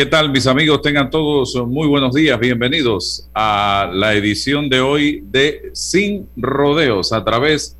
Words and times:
¿Qué 0.00 0.06
tal 0.06 0.30
mis 0.30 0.46
amigos? 0.46 0.80
Tengan 0.80 1.10
todos 1.10 1.54
muy 1.66 1.86
buenos 1.86 2.14
días. 2.14 2.40
Bienvenidos 2.40 3.28
a 3.34 3.90
la 3.92 4.14
edición 4.14 4.70
de 4.70 4.80
hoy 4.80 5.22
de 5.26 5.68
Sin 5.74 6.26
Rodeos 6.38 7.12
a 7.12 7.22
través 7.22 7.76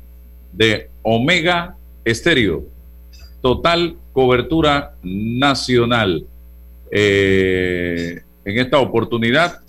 de 0.53 0.91
Omega 1.01 1.75
Estéreo. 2.05 2.63
Total 3.41 3.95
cobertura 4.13 4.93
nacional. 5.01 6.23
Eh, 6.91 8.21
en 8.45 8.59
esta 8.59 8.77
oportunidad 8.77 9.59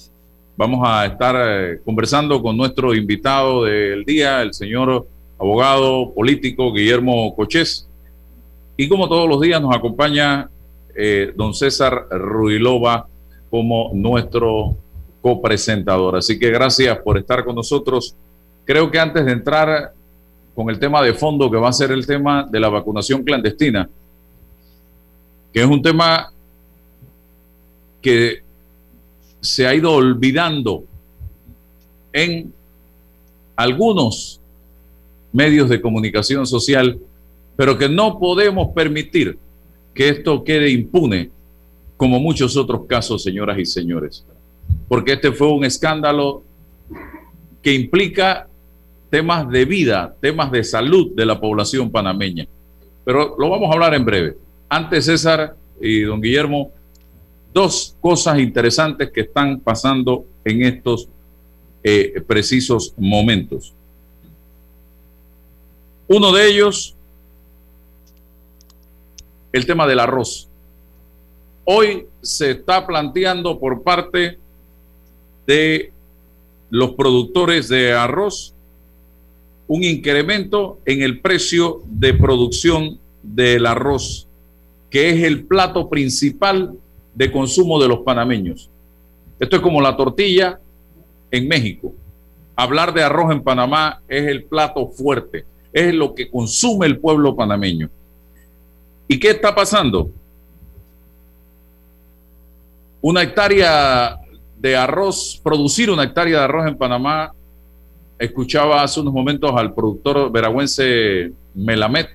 vamos 0.55 0.80
a 0.86 1.06
estar 1.06 1.34
eh, 1.39 1.80
conversando 1.83 2.42
con 2.42 2.55
nuestro 2.55 2.95
invitado 2.95 3.64
del 3.64 4.05
día, 4.05 4.42
el 4.42 4.53
señor 4.53 5.06
abogado 5.39 6.12
político 6.12 6.70
Guillermo 6.70 7.34
Cochés. 7.34 7.89
Y 8.77 8.91
como 8.91 9.08
todos 9.08 9.27
los 9.27 9.41
días 9.41 9.62
nos 9.62 9.75
acompaña 9.75 10.50
eh, 10.95 11.33
don 11.37 11.55
César 11.55 12.07
Ruilova 12.11 13.07
como 13.51 13.91
nuestro 13.95 14.77
copresentador. 15.21 16.17
Así 16.17 16.39
que 16.39 16.51
gracias 16.51 16.98
por 16.98 17.19
estar 17.19 17.45
con 17.45 17.55
nosotros. 17.55 18.17
Creo 18.65 18.91
que 18.91 18.98
antes 18.98 19.25
de 19.25 19.33
entrar 19.33 19.93
con 20.55 20.69
el 20.69 20.79
tema 20.79 21.03
de 21.03 21.15
fondo, 21.15 21.51
que 21.51 21.57
va 21.57 21.69
a 21.69 21.73
ser 21.73 21.93
el 21.93 22.07
tema 22.07 22.47
de 22.51 22.61
la 22.61 22.69
vacunación 22.69 23.23
clandestina, 23.23 23.89
que 25.53 25.61
es 25.61 25.67
un 25.67 25.83
tema 25.83 26.33
que 28.01 28.43
se 29.41 29.67
ha 29.67 29.75
ido 29.75 29.93
olvidando 29.93 30.85
en 32.13 32.53
algunos 33.57 34.41
medios 35.33 35.69
de 35.69 35.81
comunicación 35.81 36.47
social, 36.47 36.98
pero 37.57 37.79
que 37.79 37.89
no 37.89 38.19
podemos 38.19 38.69
permitir 38.75 39.39
que 39.95 40.09
esto 40.09 40.43
quede 40.43 40.71
impune, 40.71 41.31
como 41.97 42.19
muchos 42.19 42.57
otros 42.57 42.87
casos, 42.87 43.23
señoras 43.23 43.59
y 43.59 43.65
señores, 43.65 44.25
porque 44.89 45.12
este 45.12 45.33
fue 45.33 45.53
un 45.53 45.65
escándalo 45.65 46.43
que 47.62 47.73
implica 47.73 48.48
temas 49.11 49.48
de 49.51 49.65
vida, 49.65 50.17
temas 50.20 50.51
de 50.51 50.65
salud 50.65 51.13
de 51.15 51.27
la 51.27 51.39
población 51.39 51.91
panameña. 51.91 52.47
Pero 53.05 53.36
lo 53.39 53.51
vamos 53.51 53.70
a 53.70 53.75
hablar 53.75 53.95
en 53.95 54.05
breve. 54.05 54.36
Antes, 54.69 55.05
César 55.05 55.55
y 55.81 56.01
don 56.01 56.20
Guillermo, 56.20 56.70
dos 57.52 57.97
cosas 58.01 58.39
interesantes 58.39 59.11
que 59.11 59.23
están 59.23 59.61
pasando 59.61 60.25
en 60.45 60.63
estos 60.63 61.08
eh, 61.85 62.23
precisos 62.27 62.95
momentos. 62.97 63.75
Uno 66.08 66.33
de 66.33 66.48
ellos 66.48 66.92
el 69.52 69.67
tema 69.67 69.86
del 69.86 70.01
arroz. 70.01 70.48
Hoy 71.64 72.07
se 72.23 72.52
está 72.52 72.86
planteando 72.86 73.58
por 73.58 73.83
parte 73.83 74.39
de 75.46 75.92
los 76.70 76.92
productores 76.92 77.68
de 77.68 77.92
arroz 77.92 78.55
un 79.68 79.85
incremento 79.85 80.79
en 80.85 81.02
el 81.02 81.20
precio 81.20 81.83
de 81.86 82.14
producción 82.14 82.98
del 83.23 83.67
arroz, 83.67 84.27
que 84.90 85.11
es 85.11 85.23
el 85.23 85.45
plato 85.45 85.89
principal 85.89 86.74
de 87.14 87.30
consumo 87.30 87.80
de 87.80 87.89
los 87.89 88.01
panameños. 88.01 88.70
Esto 89.39 89.57
es 89.57 89.63
como 89.63 89.80
la 89.80 89.96
tortilla 89.96 90.61
en 91.30 91.46
México. 91.46 91.92
Hablar 92.57 92.92
de 92.92 93.02
arroz 93.02 93.33
en 93.33 93.42
Panamá 93.42 94.02
es 94.08 94.27
el 94.27 94.45
plato 94.45 94.89
fuerte, 94.89 95.45
es 95.73 95.95
lo 95.95 96.14
que 96.14 96.30
consume 96.30 96.86
el 96.86 96.98
pueblo 96.98 97.36
panameño. 97.36 97.90
¿Y 99.12 99.20
qué 99.20 99.28
está 99.33 99.55
pasando? 99.55 100.11
Una 103.02 103.20
hectárea 103.20 104.18
de 104.58 104.74
arroz, 104.74 105.39
producir 105.45 105.90
una 105.90 106.05
hectárea 106.05 106.39
de 106.39 106.45
arroz 106.45 106.67
en 106.67 106.78
Panamá, 106.78 107.34
escuchaba 108.18 108.83
hace 108.83 109.01
unos 109.01 109.12
momentos 109.12 109.52
al 109.55 109.74
productor 109.74 110.33
veragüense 110.33 111.30
Melamed, 111.55 112.06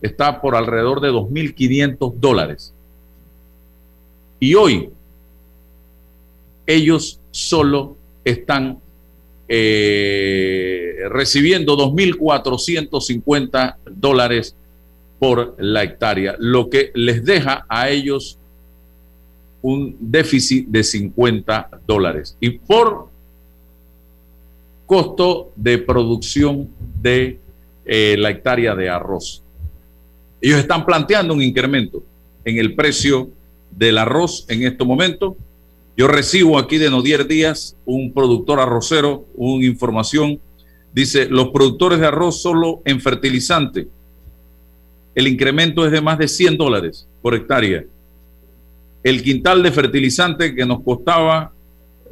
está 0.00 0.40
por 0.40 0.54
alrededor 0.54 1.00
de 1.00 1.10
2.500 1.10 2.14
dólares. 2.14 2.72
Y 4.38 4.54
hoy 4.54 4.90
ellos 6.68 7.18
solo 7.32 7.96
están 8.24 8.78
eh, 9.48 10.98
recibiendo 11.08 11.76
2.450 11.76 13.74
dólares 13.90 14.54
por 15.18 15.56
la 15.58 15.82
hectárea, 15.82 16.36
lo 16.38 16.70
que 16.70 16.92
les 16.94 17.24
deja 17.24 17.66
a 17.68 17.90
ellos 17.90 18.38
un 19.60 19.96
déficit 19.98 20.68
de 20.68 20.84
50 20.84 21.80
dólares. 21.86 22.36
Y 22.40 22.50
por 22.58 23.08
costo 24.86 25.52
de 25.56 25.78
producción 25.78 26.68
de 27.02 27.38
eh, 27.84 28.16
la 28.18 28.30
hectárea 28.30 28.74
de 28.74 28.88
arroz. 28.88 29.42
Ellos 30.40 30.58
están 30.58 30.86
planteando 30.86 31.34
un 31.34 31.42
incremento 31.42 32.02
en 32.44 32.58
el 32.58 32.74
precio 32.74 33.30
del 33.70 33.98
arroz 33.98 34.46
en 34.48 34.62
este 34.62 34.84
momento. 34.84 35.36
Yo 35.96 36.06
recibo 36.06 36.58
aquí 36.58 36.78
de 36.78 36.90
Nodier 36.90 37.26
Díaz, 37.26 37.76
un 37.84 38.12
productor 38.12 38.60
arrocero, 38.60 39.26
una 39.34 39.66
información. 39.66 40.40
Dice, 40.94 41.26
los 41.28 41.48
productores 41.48 41.98
de 41.98 42.06
arroz 42.06 42.40
solo 42.40 42.80
en 42.84 43.00
fertilizante 43.00 43.88
el 45.18 45.26
incremento 45.26 45.84
es 45.84 45.90
de 45.90 46.00
más 46.00 46.16
de 46.16 46.28
100 46.28 46.56
dólares 46.56 47.08
por 47.20 47.34
hectárea. 47.34 47.84
El 49.02 49.20
quintal 49.20 49.64
de 49.64 49.72
fertilizante 49.72 50.54
que 50.54 50.64
nos 50.64 50.80
costaba, 50.84 51.50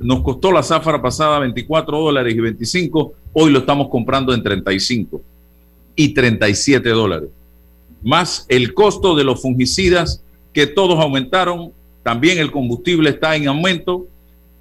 nos 0.00 0.22
costó 0.22 0.50
la 0.50 0.65
zafra 0.65 1.00
pasada 1.00 1.39
24 1.39 2.00
dólares 2.00 2.34
y 2.34 2.41
25, 2.41 3.15
hoy 3.33 3.53
lo 3.53 3.61
estamos 3.61 3.91
comprando 3.91 4.34
en 4.34 4.43
35 4.43 5.22
y 5.95 6.15
37 6.15 6.89
dólares. 6.89 7.28
Más 8.03 8.45
el 8.49 8.75
costo 8.75 9.15
de 9.15 9.22
los 9.22 9.41
fungicidas 9.41 10.25
que 10.53 10.66
todos 10.66 10.99
aumentaron, 10.99 11.71
también 12.03 12.39
el 12.39 12.50
combustible 12.50 13.11
está 13.11 13.37
en 13.37 13.47
aumento. 13.47 14.09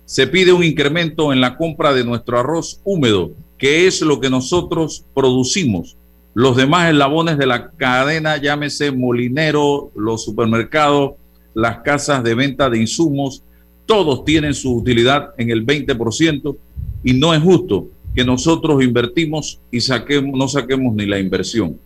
Se 0.05 0.27
pide 0.27 0.53
un 0.53 0.63
incremento 0.63 1.33
en 1.33 1.41
la 1.41 1.57
compra 1.57 1.95
de 1.95 2.05
nuestro 2.05 2.37
arroz 2.37 2.79
húmedo, 2.83 3.31
que 3.57 3.87
es 3.87 4.03
lo 4.03 4.19
que 4.19 4.29
nosotros 4.29 5.03
producimos 5.15 5.97
los 6.35 6.57
demás 6.57 6.91
eslabones 6.91 7.37
de 7.37 7.45
la 7.45 7.71
cadena, 7.71 8.35
llámese 8.35 8.91
molinero, 8.91 9.89
los 9.95 10.25
supermercados, 10.25 11.13
las 11.53 11.77
casas 11.77 12.23
de 12.25 12.35
venta 12.35 12.69
de 12.69 12.77
insumos, 12.77 13.41
todos 13.85 14.25
tienen 14.25 14.53
su 14.53 14.75
utilidad 14.75 15.33
en 15.37 15.49
el 15.49 15.65
20% 15.65 16.57
y 17.05 17.13
no 17.13 17.33
es 17.33 17.41
justo 17.41 17.87
que 18.13 18.25
nosotros 18.25 18.83
invertimos 18.83 19.61
y 19.71 19.79
saquemos, 19.79 20.37
no 20.37 20.49
saquemos 20.49 20.93
ni 20.93 21.05
la 21.05 21.19
inversión. 21.19 21.79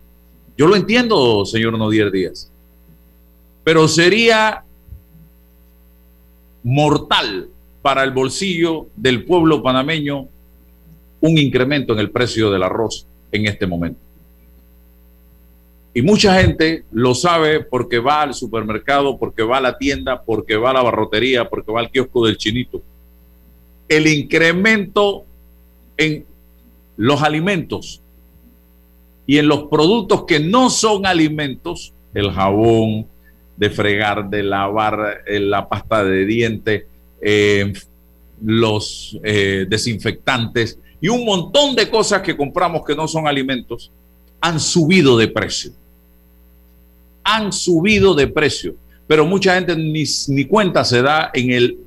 Yo 0.58 0.66
lo 0.66 0.74
entiendo, 0.74 1.46
señor 1.46 1.78
Nodier 1.78 2.10
Díaz, 2.10 2.50
pero 3.62 3.86
sería 3.86 4.64
mortal 6.64 7.48
para 7.82 8.02
el 8.02 8.10
bolsillo 8.10 8.88
del 8.96 9.24
pueblo 9.24 9.62
panameño 9.62 10.26
un 11.20 11.38
incremento 11.38 11.92
en 11.92 12.00
el 12.00 12.10
precio 12.10 12.50
del 12.50 12.64
arroz 12.64 13.06
en 13.30 13.46
este 13.46 13.68
momento. 13.68 14.09
Y 15.92 16.02
mucha 16.02 16.40
gente 16.40 16.84
lo 16.92 17.14
sabe 17.14 17.60
porque 17.60 17.98
va 17.98 18.22
al 18.22 18.34
supermercado, 18.34 19.18
porque 19.18 19.42
va 19.42 19.58
a 19.58 19.60
la 19.60 19.76
tienda, 19.76 20.22
porque 20.22 20.56
va 20.56 20.70
a 20.70 20.74
la 20.74 20.82
barrotería, 20.82 21.48
porque 21.48 21.72
va 21.72 21.80
al 21.80 21.90
kiosco 21.90 22.26
del 22.26 22.36
chinito. 22.36 22.82
el 23.88 24.06
incremento 24.06 25.24
en 25.96 26.24
los 26.96 27.22
alimentos 27.22 28.00
y 29.26 29.38
en 29.38 29.48
los 29.48 29.64
productos 29.64 30.26
que 30.26 30.38
no 30.38 30.70
son 30.70 31.06
alimentos, 31.06 31.92
el 32.14 32.30
jabón 32.30 33.06
de 33.56 33.70
fregar, 33.70 34.30
de 34.30 34.42
lavar, 34.42 35.22
eh, 35.26 35.40
la 35.40 35.68
pasta 35.68 36.04
de 36.04 36.24
dientes, 36.24 36.84
eh, 37.20 37.72
los 38.42 39.18
eh, 39.22 39.66
desinfectantes 39.68 40.78
y 41.00 41.08
un 41.08 41.24
montón 41.24 41.74
de 41.74 41.90
cosas 41.90 42.22
que 42.22 42.36
compramos 42.36 42.84
que 42.86 42.94
no 42.94 43.08
son 43.08 43.26
alimentos, 43.26 43.90
han 44.40 44.60
subido 44.60 45.18
de 45.18 45.28
precio. 45.28 45.72
Han 47.34 47.52
subido 47.52 48.14
de 48.14 48.26
precio. 48.26 48.74
Pero 49.06 49.26
mucha 49.26 49.54
gente 49.54 49.74
ni, 49.76 50.44
cuenta 50.44 50.84
se 50.84 51.02
da 51.02 51.30
en 51.34 51.50
el 51.50 51.78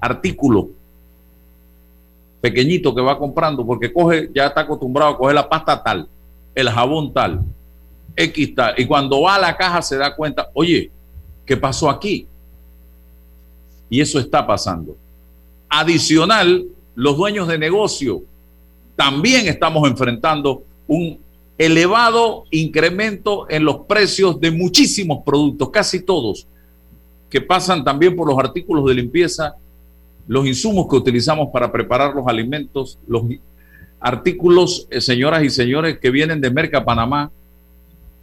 artículo 0.00 0.70
pequeñito 2.40 2.94
que 2.94 3.02
va 3.02 3.18
comprando, 3.18 3.66
porque 3.66 3.92
coge, 3.92 4.30
ya 4.34 4.46
está 4.46 4.62
acostumbrado 4.62 5.10
a 5.12 5.18
coger 5.18 5.34
la 5.34 5.46
pasta 5.46 5.82
tal, 5.82 6.08
el 6.54 6.70
jabón 6.70 7.12
tal, 7.12 7.40
X 8.16 8.54
tal, 8.54 8.74
y 8.78 8.86
cuando 8.86 9.20
va 9.20 9.34
a 9.34 9.38
la 9.38 9.56
caja 9.58 9.82
se 9.82 9.98
da 9.98 10.16
cuenta, 10.16 10.48
oye, 10.54 10.90
¿qué 11.44 11.54
pasó 11.54 11.90
aquí? 11.90 12.26
Y 13.90 14.00
eso 14.00 14.18
está 14.18 14.46
pasando. 14.46 14.96
Adicional, 15.68 16.64
los 16.94 17.16
dueños 17.16 17.46
de 17.46 17.58
negocio 17.58 18.22
también 18.96 19.48
estamos 19.48 19.88
enfrentando 19.88 20.62
un 20.86 21.18
elevado 21.60 22.44
incremento 22.50 23.46
en 23.50 23.64
los 23.64 23.80
precios 23.80 24.40
de 24.40 24.50
muchísimos 24.50 25.22
productos, 25.26 25.68
casi 25.68 26.00
todos, 26.00 26.46
que 27.28 27.42
pasan 27.42 27.84
también 27.84 28.16
por 28.16 28.26
los 28.26 28.38
artículos 28.38 28.86
de 28.86 28.94
limpieza 28.94 29.56
los 30.26 30.46
insumos 30.46 30.88
que 30.88 30.96
utilizamos 30.96 31.48
para 31.52 31.70
preparar 31.70 32.14
los 32.14 32.26
alimentos, 32.26 32.98
los 33.06 33.24
artículos, 34.00 34.86
eh, 34.88 35.02
señoras 35.02 35.44
y 35.44 35.50
señores, 35.50 35.98
que 35.98 36.10
vienen 36.10 36.40
de 36.40 36.50
Merca 36.50 36.82
Panamá, 36.82 37.30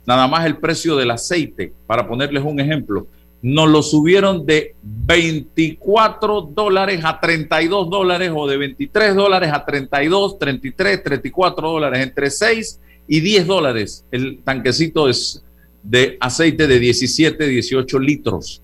nada 0.07 0.27
más 0.27 0.43
el 0.47 0.57
precio 0.57 0.95
del 0.95 1.11
aceite, 1.11 1.73
para 1.85 2.07
ponerles 2.07 2.43
un 2.43 2.59
ejemplo, 2.59 3.05
nos 3.43 3.69
lo 3.69 3.83
subieron 3.83 4.47
de 4.47 4.73
24 4.81 6.41
dólares 6.41 7.01
a 7.03 7.19
32 7.19 7.87
dólares 7.87 8.31
o 8.35 8.47
de 8.47 8.57
23 8.57 9.13
dólares 9.13 9.51
a 9.53 9.63
32, 9.63 10.39
33, 10.39 11.03
34 11.03 11.69
dólares, 11.69 11.99
entre 11.99 12.31
6 12.31 12.79
y 13.07 13.19
10 13.21 13.47
dólares 13.47 14.05
el 14.11 14.39
tanquecito 14.43 15.07
es 15.07 15.43
de 15.83 16.17
aceite 16.19 16.67
de 16.67 16.79
17, 16.79 17.47
18 17.47 17.99
litros. 17.99 18.61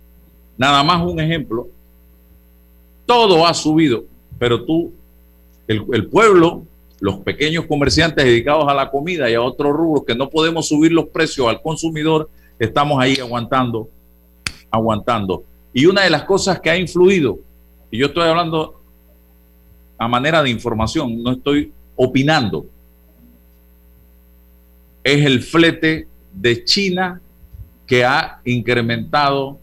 Nada 0.58 0.84
más 0.84 1.02
un 1.06 1.20
ejemplo 1.20 1.68
todo 3.06 3.46
ha 3.46 3.54
subido, 3.54 4.06
pero 4.40 4.64
tú, 4.64 4.94
el, 5.68 6.08
pueblo, 6.08 6.64
los 7.00 7.18
pequeños 7.18 7.66
comerciantes 7.66 8.24
dedicados 8.24 8.68
a 8.68 8.74
la 8.74 8.90
comida 8.90 9.30
y 9.30 9.34
a 9.34 9.42
otros 9.42 9.74
rubros 9.74 10.06
que 10.06 10.16
no 10.16 10.30
podemos 10.30 10.68
subir 10.68 10.92
los 10.92 11.08
precios 11.08 11.48
al 11.48 11.62
consumidor, 11.62 12.30
estamos 12.60 13.02
ahí 13.02 13.18
aguantando, 13.20 13.90
aguantando. 14.72 15.44
Y 15.74 15.86
una 15.86 16.04
de 16.04 16.10
las 16.10 16.24
cosas 16.24 16.60
que 16.60 16.70
ha 16.70 16.78
influido, 16.78 17.40
y 17.92 17.98
yo 17.98 18.08
estoy 18.08 18.28
hablando 18.28 18.80
a 19.98 20.08
manera 20.08 20.42
de 20.42 20.50
información, 20.50 21.22
no 21.22 21.32
estoy 21.32 21.72
opinando, 21.96 22.66
es 25.04 25.26
el 25.26 25.42
flete 25.42 26.08
de 26.34 26.64
China 26.64 27.22
que 27.86 28.06
ha 28.06 28.40
incrementado 28.46 29.60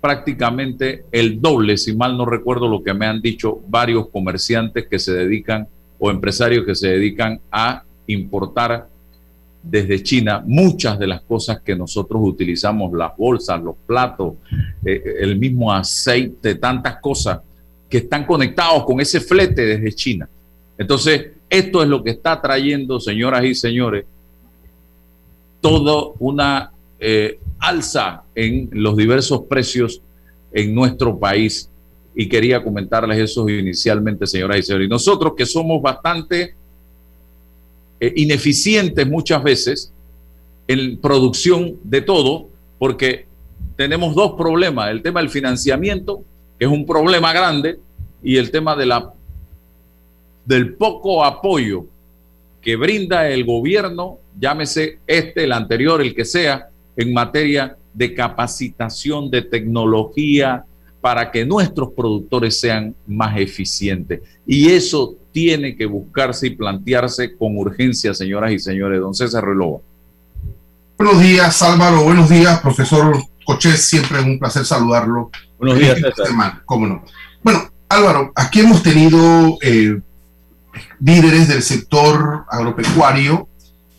prácticamente 0.00 1.04
el 1.10 1.40
doble, 1.40 1.76
si 1.76 1.94
mal 1.94 2.16
no 2.16 2.24
recuerdo 2.24 2.68
lo 2.68 2.82
que 2.82 2.94
me 2.94 3.06
han 3.06 3.20
dicho 3.20 3.60
varios 3.68 4.08
comerciantes 4.08 4.86
que 4.86 4.98
se 4.98 5.12
dedican 5.12 5.66
o 5.98 6.10
empresarios 6.10 6.64
que 6.64 6.74
se 6.74 6.88
dedican 6.88 7.40
a 7.50 7.82
importar 8.06 8.88
desde 9.62 10.02
China 10.02 10.42
muchas 10.46 10.98
de 10.98 11.08
las 11.08 11.20
cosas 11.22 11.60
que 11.60 11.74
nosotros 11.74 12.20
utilizamos, 12.24 12.92
las 12.92 13.16
bolsas, 13.16 13.60
los 13.62 13.74
platos, 13.86 14.34
eh, 14.84 15.16
el 15.20 15.36
mismo 15.36 15.72
aceite, 15.72 16.54
tantas 16.54 17.00
cosas 17.00 17.40
que 17.88 17.98
están 17.98 18.24
conectados 18.24 18.84
con 18.84 19.00
ese 19.00 19.20
flete 19.20 19.62
desde 19.62 19.92
China. 19.92 20.28
Entonces, 20.76 21.32
esto 21.50 21.82
es 21.82 21.88
lo 21.88 22.02
que 22.04 22.10
está 22.10 22.40
trayendo, 22.40 23.00
señoras 23.00 23.44
y 23.44 23.54
señores, 23.54 24.04
toda 25.60 26.12
una 26.18 26.72
eh, 26.98 27.38
alza 27.58 28.22
en 28.34 28.68
los 28.72 28.96
diversos 28.96 29.42
precios 29.48 30.00
en 30.52 30.74
nuestro 30.74 31.18
país. 31.18 31.70
Y 32.14 32.28
quería 32.28 32.62
comentarles 32.62 33.18
eso 33.18 33.48
inicialmente, 33.48 34.26
señoras 34.26 34.58
y 34.58 34.62
señores. 34.62 34.86
Y 34.86 34.90
nosotros 34.90 35.34
que 35.36 35.46
somos 35.46 35.80
bastante 35.80 36.54
eh, 38.00 38.12
ineficientes 38.16 39.08
muchas 39.08 39.42
veces 39.42 39.92
en 40.66 40.98
producción 40.98 41.76
de 41.84 42.02
todo, 42.02 42.48
porque 42.78 43.26
tenemos 43.76 44.14
dos 44.14 44.32
problemas. 44.32 44.90
El 44.90 45.02
tema 45.02 45.20
del 45.20 45.30
financiamiento, 45.30 46.22
que 46.58 46.66
es 46.66 46.70
un 46.70 46.84
problema 46.84 47.32
grande, 47.32 47.78
y 48.22 48.36
el 48.36 48.50
tema 48.50 48.74
de 48.76 48.86
la, 48.86 49.12
del 50.44 50.74
poco 50.74 51.24
apoyo 51.24 51.86
que 52.68 52.76
brinda 52.76 53.26
el 53.30 53.46
gobierno, 53.46 54.18
llámese 54.38 54.98
este, 55.06 55.44
el 55.44 55.52
anterior, 55.52 56.02
el 56.02 56.14
que 56.14 56.26
sea, 56.26 56.68
en 56.98 57.14
materia 57.14 57.78
de 57.94 58.12
capacitación, 58.12 59.30
de 59.30 59.40
tecnología, 59.40 60.66
para 61.00 61.30
que 61.30 61.46
nuestros 61.46 61.94
productores 61.94 62.60
sean 62.60 62.94
más 63.06 63.38
eficientes. 63.38 64.20
Y 64.46 64.68
eso 64.68 65.16
tiene 65.32 65.76
que 65.76 65.86
buscarse 65.86 66.48
y 66.48 66.50
plantearse 66.50 67.34
con 67.38 67.56
urgencia, 67.56 68.12
señoras 68.12 68.52
y 68.52 68.58
señores. 68.58 69.00
Don 69.00 69.14
César 69.14 69.46
Relova. 69.46 69.78
Buenos 70.98 71.22
días, 71.22 71.62
Álvaro. 71.62 72.04
Buenos 72.04 72.28
días, 72.28 72.60
profesor 72.60 73.16
Cochés. 73.46 73.82
Siempre 73.82 74.18
es 74.18 74.26
un 74.26 74.38
placer 74.38 74.66
saludarlo. 74.66 75.30
Buenos 75.58 75.78
días, 75.78 75.98
César. 75.98 76.60
¿Cómo 76.66 76.86
no? 76.86 77.02
Bueno, 77.42 77.70
Álvaro, 77.88 78.30
aquí 78.36 78.60
hemos 78.60 78.82
tenido 78.82 79.56
eh, 79.62 80.02
líderes 81.00 81.48
del 81.48 81.62
sector 81.62 82.44
agropecuario. 82.50 83.48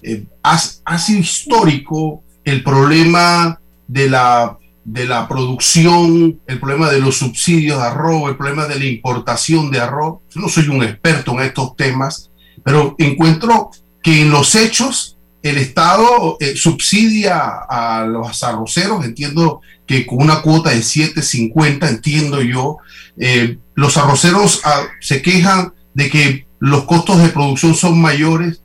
Eh, 0.01 0.25
ha 0.43 0.97
sido 0.97 1.19
histórico 1.19 2.23
el 2.43 2.63
problema 2.63 3.59
de 3.87 4.09
la, 4.09 4.57
de 4.83 5.05
la 5.05 5.27
producción, 5.27 6.39
el 6.47 6.59
problema 6.59 6.89
de 6.89 6.99
los 6.99 7.17
subsidios 7.17 7.77
de 7.77 7.87
arroz, 7.87 8.29
el 8.29 8.37
problema 8.37 8.65
de 8.65 8.79
la 8.79 8.85
importación 8.85 9.69
de 9.71 9.79
arroz. 9.79 10.19
Yo 10.33 10.41
no 10.41 10.49
soy 10.49 10.67
un 10.67 10.83
experto 10.83 11.33
en 11.33 11.41
estos 11.41 11.75
temas, 11.75 12.31
pero 12.63 12.95
encuentro 12.97 13.71
que 14.01 14.21
en 14.21 14.31
los 14.31 14.55
hechos 14.55 15.17
el 15.41 15.57
Estado 15.57 16.37
eh, 16.39 16.55
subsidia 16.55 17.59
a 17.69 18.05
los 18.05 18.43
arroceros, 18.43 19.05
entiendo 19.05 19.61
que 19.85 20.05
con 20.05 20.21
una 20.21 20.41
cuota 20.41 20.71
de 20.71 20.79
7.50, 20.79 21.87
entiendo 21.87 22.41
yo, 22.41 22.77
eh, 23.17 23.57
los 23.75 23.97
arroceros 23.97 24.61
ah, 24.65 24.83
se 24.99 25.21
quejan 25.21 25.73
de 25.93 26.09
que 26.09 26.45
los 26.59 26.83
costos 26.85 27.21
de 27.21 27.29
producción 27.29 27.73
son 27.73 27.99
mayores. 27.99 28.61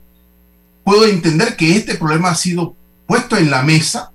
Puedo 0.83 1.05
entender 1.05 1.55
que 1.55 1.75
este 1.75 1.95
problema 1.95 2.29
ha 2.29 2.35
sido 2.35 2.75
puesto 3.07 3.37
en 3.37 3.49
la 3.49 3.63
mesa 3.63 4.11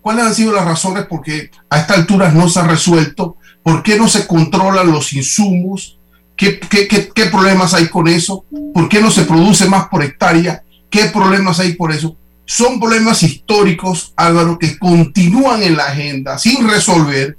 cuáles 0.00 0.24
han 0.24 0.34
sido 0.34 0.52
las 0.52 0.64
razones 0.64 1.06
por 1.06 1.22
qué 1.22 1.50
a 1.68 1.78
esta 1.78 1.94
altura 1.94 2.30
no 2.30 2.48
se 2.48 2.60
ha 2.60 2.64
resuelto, 2.64 3.36
por 3.62 3.82
qué 3.82 3.96
no 3.96 4.08
se 4.08 4.26
controlan 4.26 4.90
los 4.90 5.12
insumos, 5.12 5.98
¿Qué, 6.40 7.28
problemas 7.30 7.74
hay 7.74 7.88
con 7.88 8.08
eso, 8.08 8.46
por 8.72 8.88
qué 8.88 9.02
no 9.02 9.10
se 9.10 9.24
produce 9.24 9.68
más 9.68 9.88
por 9.88 10.02
hectárea, 10.02 10.62
qué 10.88 11.04
problemas 11.04 11.60
hay 11.60 11.74
por 11.74 11.92
eso. 11.92 12.16
Son 12.46 12.80
problemas 12.80 13.22
históricos, 13.22 14.14
Álvaro, 14.16 14.58
que 14.58 14.78
continúan 14.78 15.62
en 15.62 15.76
la 15.76 15.88
agenda 15.88 16.38
sin 16.38 16.66
resolver 16.66 17.36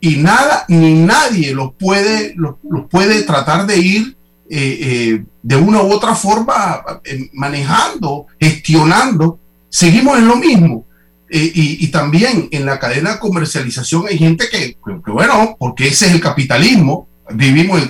y 0.00 0.16
nada 0.16 0.64
ni 0.66 0.92
nadie 0.94 1.54
los 1.54 1.74
puede, 1.74 2.34
los, 2.34 2.56
puede 2.90 3.22
tratar 3.22 3.64
de 3.64 3.78
ir 3.78 4.16
eh, 4.50 4.78
eh, 4.80 5.24
de 5.42 5.56
una 5.56 5.82
u 5.82 5.92
otra 5.92 6.14
forma 6.14 6.82
eh, 7.04 7.30
manejando, 7.32 8.26
gestionando 8.40 9.38
seguimos 9.72 10.18
en 10.18 10.28
lo 10.28 10.36
mismo. 10.36 10.86
Eh, 11.34 11.50
y, 11.54 11.88
también 11.88 12.48
en 12.50 12.66
la 12.66 12.78
cadena 12.78 13.14
de 13.14 13.18
comercialización 13.18 14.04
hay 14.06 14.18
gente 14.18 14.44
que, 14.50 14.76
bueno, 15.06 15.56
porque 15.58 15.88
ese 15.88 16.04
es 16.04 16.12
el 16.12 16.20
capitalismo, 16.20 17.08
vivimos 17.30 17.80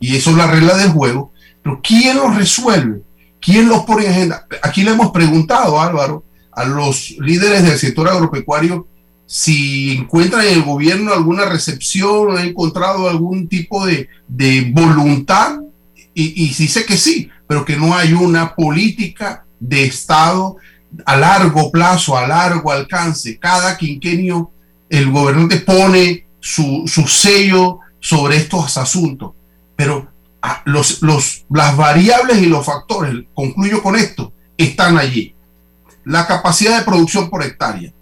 y, 0.00 0.16
eso 0.16 0.30
es 0.30 0.36
la 0.36 0.46
regla 0.46 0.76
del 0.76 0.90
juego, 0.90 1.32
pero 1.64 1.80
¿quién 1.82 2.16
lo 2.16 2.30
resuelve? 2.30 3.02
¿Quién 3.40 3.68
los 3.68 3.82
pone 3.82 4.04
en 4.04 4.12
agenda? 4.12 4.46
Aquí 4.62 4.84
le 4.84 4.92
hemos 4.92 5.10
preguntado, 5.10 5.80
Álvaro, 5.80 6.22
a 6.52 6.64
los 6.64 7.16
líderes 7.18 7.64
del 7.64 7.76
sector 7.76 8.08
agropecuario 8.08 8.86
si 9.26 9.92
encuentran 9.92 10.46
en 10.46 10.52
el 10.52 10.62
gobierno 10.62 11.12
alguna 11.12 11.46
recepción, 11.46 12.36
han 12.36 12.46
encontrado 12.46 13.08
algún 13.08 13.48
tipo 13.48 13.84
de, 13.84 14.08
de 14.28 14.70
voluntad, 14.72 15.58
y, 16.14 16.44
y 16.44 16.52
sé 16.52 16.84
que 16.84 16.96
sí, 16.96 17.30
pero 17.46 17.64
que 17.64 17.76
no 17.76 17.94
hay 17.94 18.12
una 18.12 18.54
política 18.54 19.44
de 19.60 19.84
Estado 19.84 20.56
a 21.06 21.16
largo 21.16 21.70
plazo, 21.70 22.16
a 22.16 22.26
largo 22.26 22.70
alcance. 22.70 23.38
Cada 23.38 23.76
quinquenio 23.76 24.50
el 24.88 25.10
gobernante 25.10 25.60
pone 25.60 26.26
su, 26.40 26.84
sello 27.08 27.80
sobre 28.00 28.36
estos 28.36 28.76
asuntos. 28.76 29.32
Pero 29.76 30.08
los, 30.64 31.02
los, 31.02 31.44
las 31.50 31.76
variables 31.76 32.38
y 32.38 32.46
los 32.46 32.66
factores, 32.66 33.14
concluyo 33.32 33.82
con 33.82 33.96
esto, 33.96 34.32
están 34.56 34.98
allí. 34.98 35.34
La 36.04 36.26
capacidad 36.26 36.78
de 36.78 36.84
producción 36.84 37.30
por 37.30 37.42
hectárea, 37.42 37.92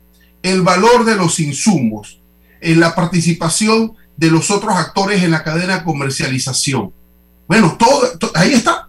el 0.43 0.63
valor 0.63 1.05
de 1.05 1.17
los 1.17 1.39
insumos, 1.39 2.21
en 2.61 2.81
la 2.81 2.95
participación 2.95 3.95
de 4.17 4.31
los 4.31 4.51
otros 4.51 4.75
actores 4.75 5.23
en 5.23 5.31
la 5.31 5.45
cadena 5.45 5.79
de 5.79 5.85
comercialización. 5.85 6.93
Bueno, 7.51 7.77
todo, 7.77 8.31
ahí 8.37 8.53
está. 8.53 8.89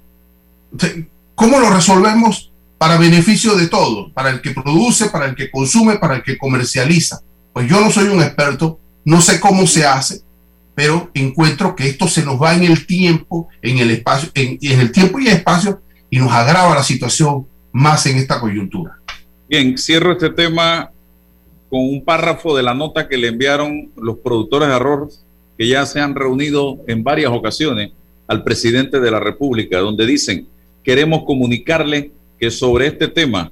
¿Cómo 1.34 1.60
lo 1.60 1.72
resolvemos 1.72 2.52
para 2.78 3.00
beneficio 3.00 3.56
de 3.56 3.68
todos? 3.68 4.12
Para 4.12 4.30
el 4.30 4.40
que 4.40 4.52
produce, 4.52 5.10
para 5.10 5.26
el 5.26 5.34
que 5.34 5.50
consume, 5.50 5.98
para 5.98 6.18
el 6.18 6.22
que 6.22 6.38
comercializa. 6.38 7.22
Pues 7.54 7.68
yo 7.68 7.82
no 7.82 7.90
soy 7.90 8.10
un 8.10 8.22
experto, 8.22 8.80
no 9.04 9.20
sé 9.20 9.40
cómo 9.40 9.66
se 9.66 9.84
hace, 9.84 10.22
pero 10.76 11.10
encuentro 11.16 11.76
que 11.76 11.88
esto 11.88 12.08
se 12.08 12.24
nos 12.24 12.40
va 12.40 12.54
en 12.54 12.66
el 12.66 12.86
tiempo, 12.86 13.50
en 13.64 13.80
el 13.80 13.90
espacio, 13.90 14.30
en, 14.36 14.60
en 14.62 14.80
el 14.80 14.92
tiempo 14.92 15.20
y 15.20 15.30
espacio, 15.30 15.82
y 16.12 16.20
nos 16.20 16.32
agrava 16.32 16.76
la 16.76 16.84
situación 16.84 17.48
más 17.72 18.06
en 18.06 18.18
esta 18.18 18.40
coyuntura. 18.40 19.00
Bien, 19.50 19.76
cierro 19.76 20.12
este 20.12 20.30
tema 20.30 20.92
con 21.68 21.80
un 21.80 22.06
párrafo 22.06 22.56
de 22.56 22.62
la 22.62 22.76
nota 22.76 23.10
que 23.10 23.18
le 23.18 23.30
enviaron 23.30 23.90
los 23.98 24.18
productores 24.18 24.70
de 24.70 24.76
arroz 24.76 25.26
que 25.58 25.68
ya 25.68 25.84
se 25.88 26.00
han 26.00 26.14
reunido 26.14 26.78
en 26.88 27.04
varias 27.04 27.32
ocasiones 27.32 27.94
al 28.32 28.46
presidente 28.46 29.02
de 29.02 29.12
la 29.12 29.20
República, 29.20 29.80
donde 29.80 30.06
dicen, 30.06 30.48
queremos 30.84 31.26
comunicarle 31.26 32.12
que 32.40 32.50
sobre 32.50 32.88
este 32.88 33.10
tema 33.10 33.52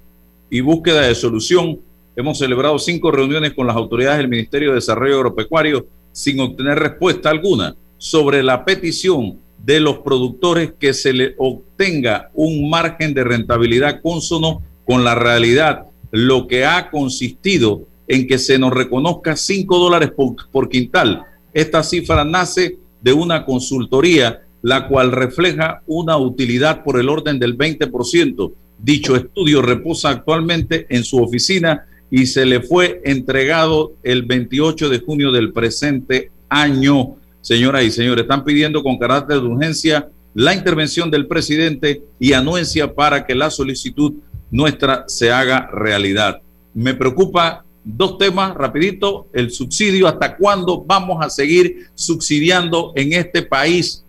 y 0.50 0.62
búsqueda 0.62 1.02
de 1.02 1.16
solución 1.16 1.82
hemos 2.16 2.38
celebrado 2.38 2.80
cinco 2.80 3.12
reuniones 3.12 3.52
con 3.54 3.68
las 3.68 3.76
autoridades 3.76 4.20
del 4.20 4.30
Ministerio 4.30 4.70
de 4.70 4.76
Desarrollo 4.76 5.18
Agropecuario 5.18 5.86
sin 6.14 6.40
obtener 6.40 6.80
respuesta 6.80 7.30
alguna 7.30 7.76
sobre 7.98 8.42
la 8.42 8.64
petición 8.64 9.40
de 9.58 9.82
los 9.82 9.98
productores 9.98 10.72
que 10.80 10.94
se 10.94 11.12
le 11.12 11.36
obtenga 11.38 12.32
un 12.34 12.70
margen 12.70 13.14
de 13.14 13.26
rentabilidad 13.26 14.02
consono 14.02 14.62
con 14.86 15.04
la 15.04 15.14
realidad, 15.14 15.88
lo 16.12 16.48
que 16.48 16.64
ha 16.64 16.90
consistido 16.90 17.82
en 18.08 18.28
que 18.28 18.40
se 18.40 18.58
nos 18.58 18.74
reconozca 18.74 19.36
5 19.36 19.78
dólares 19.78 20.12
por, 20.16 20.38
por, 20.50 20.70
quintal. 20.70 21.26
Esta 21.54 21.84
cifra 21.84 22.24
nace 22.24 22.78
de 23.02 23.12
una 23.12 23.46
consultoría, 23.46 24.42
la 24.62 24.88
cual 24.88 25.12
refleja 25.12 25.82
una 25.88 26.18
utilidad 26.18 26.84
por 26.84 27.00
el 27.00 27.10
orden 27.10 27.40
del 27.40 27.58
20%. 27.58 28.52
Dicho 28.78 29.16
estudio 29.16 29.62
reposa 29.62 30.10
actualmente 30.10 30.86
en 30.90 31.04
su 31.04 31.22
oficina 31.22 31.86
y 32.12 32.26
se 32.26 32.46
le 32.46 32.62
fue 32.62 33.02
entregado 33.06 33.94
el 34.04 34.24
28 34.24 34.90
de 34.90 35.00
junio 35.00 35.32
del 35.32 35.54
presente 35.54 36.32
año. 36.50 37.18
Señoras 37.42 37.84
y 37.84 37.92
señores, 37.92 38.24
están 38.24 38.44
pidiendo 38.44 38.84
con 38.84 38.98
carácter 38.98 39.40
de 39.40 39.48
urgencia 39.48 40.10
la 40.34 40.54
intervención 40.54 41.10
del 41.10 41.28
presidente 41.28 42.04
y 42.20 42.34
anuencia 42.34 42.94
para 42.94 43.26
que 43.26 43.36
la 43.36 43.50
solicitud 43.50 44.14
nuestra 44.52 45.06
se 45.08 45.32
haga 45.32 45.70
realidad. 45.72 46.42
Me 46.74 46.94
preocupa 46.94 47.64
dos 47.84 48.18
temas, 48.18 48.56
rapidito, 48.56 49.28
el 49.34 49.52
subsidio, 49.52 50.08
hasta 50.08 50.36
cuándo 50.38 50.84
vamos 50.86 51.24
a 51.24 51.30
seguir 51.30 51.88
subsidiando 51.96 52.94
en 52.96 53.14
este 53.14 53.42
país 53.42 54.06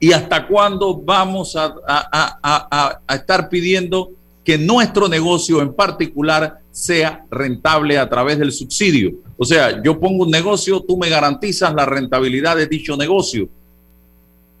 y 0.00 0.12
hasta 0.12 0.46
cuándo 0.46 0.96
vamos 0.96 1.56
a, 1.56 3.00
estar 3.12 3.48
pidiendo 3.48 4.12
que 4.44 4.56
nuestro 4.56 5.08
negocio 5.08 5.60
en 5.60 5.74
particular 5.74 6.60
sea 6.70 7.24
rentable 7.30 7.98
a 7.98 8.08
través 8.08 8.38
del 8.38 8.52
subsidio. 8.52 9.12
O 9.36 9.44
sea, 9.44 9.82
yo 9.82 9.98
pongo 9.98 10.24
un 10.24 10.30
negocio, 10.30 10.80
tú 10.80 10.96
me 10.96 11.08
garantizas 11.08 11.74
la 11.74 11.84
rentabilidad 11.84 12.56
de 12.56 12.66
dicho 12.66 12.96
negocio. 12.96 13.48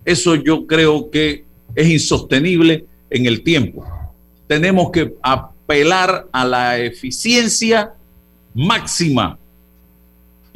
Eso 0.04 0.34
yo 0.34 0.66
creo 0.66 1.10
que 1.10 1.44
es 1.74 1.88
insostenible 1.88 2.86
en 3.08 3.26
el 3.26 3.42
tiempo. 3.42 3.84
Tenemos 4.46 4.90
que 4.90 5.14
apelar 5.22 6.26
a 6.32 6.44
la 6.44 6.78
eficiencia 6.78 7.94
máxima. 8.54 9.38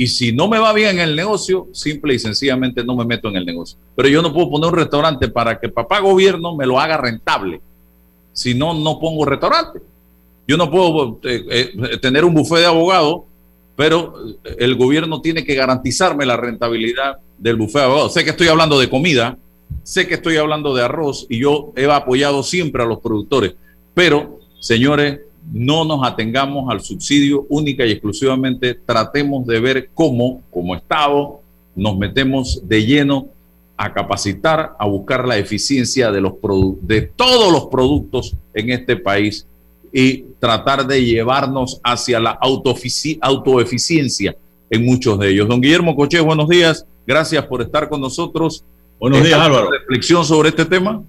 Y 0.02 0.08
si 0.08 0.32
no 0.32 0.48
me 0.48 0.58
va 0.58 0.72
bien 0.72 0.98
el 0.98 1.14
negocio, 1.14 1.68
simple 1.70 2.14
y 2.14 2.18
sencillamente 2.18 2.82
no 2.82 2.96
me 2.96 3.04
meto 3.04 3.28
en 3.28 3.36
el 3.36 3.46
negocio. 3.46 3.78
Pero 3.94 4.08
yo 4.08 4.20
no 4.20 4.32
puedo 4.32 4.50
poner 4.50 4.70
un 4.70 4.76
restaurante 4.76 5.28
para 5.28 5.60
que 5.60 5.68
papá 5.68 6.00
gobierno 6.00 6.56
me 6.56 6.66
lo 6.66 6.80
haga 6.80 6.96
rentable. 6.96 7.60
Si 8.32 8.52
no, 8.52 8.74
no 8.74 8.98
pongo 8.98 9.24
restaurante. 9.24 9.78
Yo 10.48 10.56
no 10.56 10.68
puedo 10.72 11.20
eh, 11.22 11.44
eh, 11.48 11.98
tener 11.98 12.24
un 12.24 12.34
bufé 12.34 12.58
de 12.58 12.66
abogados, 12.66 13.20
pero 13.76 14.12
el 14.58 14.74
gobierno 14.74 15.20
tiene 15.20 15.44
que 15.44 15.54
garantizarme 15.54 16.26
la 16.26 16.36
rentabilidad 16.36 17.18
del 17.38 17.54
bufé 17.54 17.78
de 17.78 17.84
abogados. 17.84 18.14
Sé 18.14 18.24
que 18.24 18.30
estoy 18.30 18.48
hablando 18.48 18.80
de 18.80 18.90
comida, 18.90 19.38
sé 19.84 20.08
que 20.08 20.14
estoy 20.14 20.36
hablando 20.36 20.74
de 20.74 20.82
arroz 20.82 21.28
y 21.28 21.38
yo 21.38 21.72
he 21.76 21.88
apoyado 21.88 22.42
siempre 22.42 22.82
a 22.82 22.86
los 22.86 22.98
productores, 22.98 23.54
pero 23.94 24.40
señores, 24.58 25.20
no 25.50 25.84
nos 25.84 26.06
atengamos 26.06 26.70
al 26.70 26.80
subsidio 26.80 27.46
única 27.48 27.84
y 27.86 27.92
exclusivamente, 27.92 28.74
tratemos 28.74 29.46
de 29.46 29.60
ver 29.60 29.90
cómo, 29.94 30.42
como 30.50 30.74
Estado, 30.74 31.40
nos 31.74 31.96
metemos 31.96 32.68
de 32.68 32.84
lleno 32.84 33.28
a 33.76 33.92
capacitar, 33.92 34.74
a 34.78 34.86
buscar 34.86 35.26
la 35.26 35.38
eficiencia 35.38 36.12
de, 36.12 36.20
los 36.20 36.34
de 36.82 37.02
todos 37.02 37.52
los 37.52 37.66
productos 37.66 38.36
en 38.54 38.70
este 38.70 38.96
país 38.96 39.46
y 39.92 40.24
tratar 40.38 40.86
de 40.86 41.04
llevarnos 41.04 41.80
hacia 41.82 42.20
la 42.20 42.30
autoeficiencia 42.30 44.36
en 44.70 44.84
muchos 44.84 45.18
de 45.18 45.30
ellos. 45.30 45.48
Don 45.48 45.60
Guillermo 45.60 45.96
Coche, 45.96 46.20
buenos 46.20 46.48
días. 46.48 46.86
Gracias 47.06 47.44
por 47.46 47.62
estar 47.62 47.88
con 47.88 48.00
nosotros. 48.00 48.64
Buenos 48.98 49.22
días, 49.22 49.38
Álvaro. 49.38 49.70
¿Reflexión 49.70 50.24
sobre 50.24 50.48
este 50.50 50.64
tema? 50.64 51.02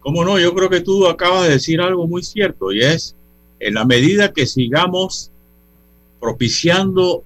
Cómo 0.00 0.24
no, 0.24 0.38
yo 0.38 0.54
creo 0.54 0.68
que 0.68 0.80
tú 0.80 1.06
acabas 1.06 1.44
de 1.44 1.54
decir 1.54 1.80
algo 1.80 2.06
muy 2.06 2.22
cierto 2.22 2.72
y 2.72 2.80
es 2.80 3.16
en 3.60 3.74
la 3.74 3.84
medida 3.84 4.32
que 4.32 4.46
sigamos 4.46 5.30
propiciando 6.20 7.22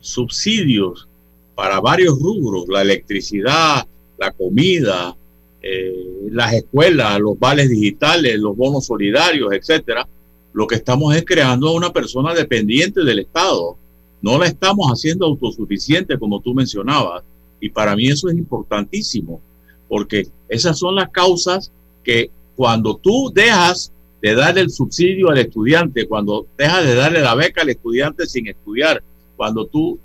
subsidios 0.00 1.08
para 1.54 1.80
varios 1.80 2.18
rubros, 2.18 2.66
la 2.68 2.82
electricidad, 2.82 3.86
la 4.18 4.30
comida, 4.32 5.16
eh, 5.62 6.28
las 6.30 6.52
escuelas, 6.54 7.20
los 7.20 7.38
vales 7.38 7.68
digitales, 7.68 8.38
los 8.38 8.56
bonos 8.56 8.86
solidarios, 8.86 9.52
etcétera, 9.52 10.08
lo 10.52 10.66
que 10.66 10.74
estamos 10.74 11.14
es 11.14 11.24
creando 11.24 11.68
a 11.68 11.72
una 11.72 11.92
persona 11.92 12.34
dependiente 12.34 13.02
del 13.04 13.20
Estado. 13.20 13.76
No 14.20 14.38
la 14.38 14.46
estamos 14.46 14.88
haciendo 14.88 15.26
autosuficiente, 15.26 16.18
como 16.18 16.40
tú 16.40 16.54
mencionabas. 16.54 17.22
Y 17.60 17.70
para 17.70 17.94
mí 17.96 18.08
eso 18.08 18.28
es 18.28 18.36
importantísimo, 18.36 19.40
porque 19.88 20.28
esas 20.48 20.78
son 20.78 20.96
las 20.96 21.10
causas 21.10 21.70
que 22.02 22.30
cuando 22.56 22.96
tú 22.96 23.30
dejas 23.32 23.92
de 24.22 24.34
darle 24.36 24.60
el 24.60 24.70
subsidio 24.70 25.30
al 25.30 25.38
estudiante, 25.38 26.06
cuando 26.06 26.46
dejas 26.56 26.84
de 26.84 26.94
darle 26.94 27.20
la 27.20 27.34
beca 27.34 27.62
al 27.62 27.70
estudiante 27.70 28.24
sin 28.26 28.46
estudiar, 28.46 29.02
cuando 29.36 29.66
tú 29.66 29.98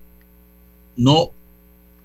no 0.95 1.29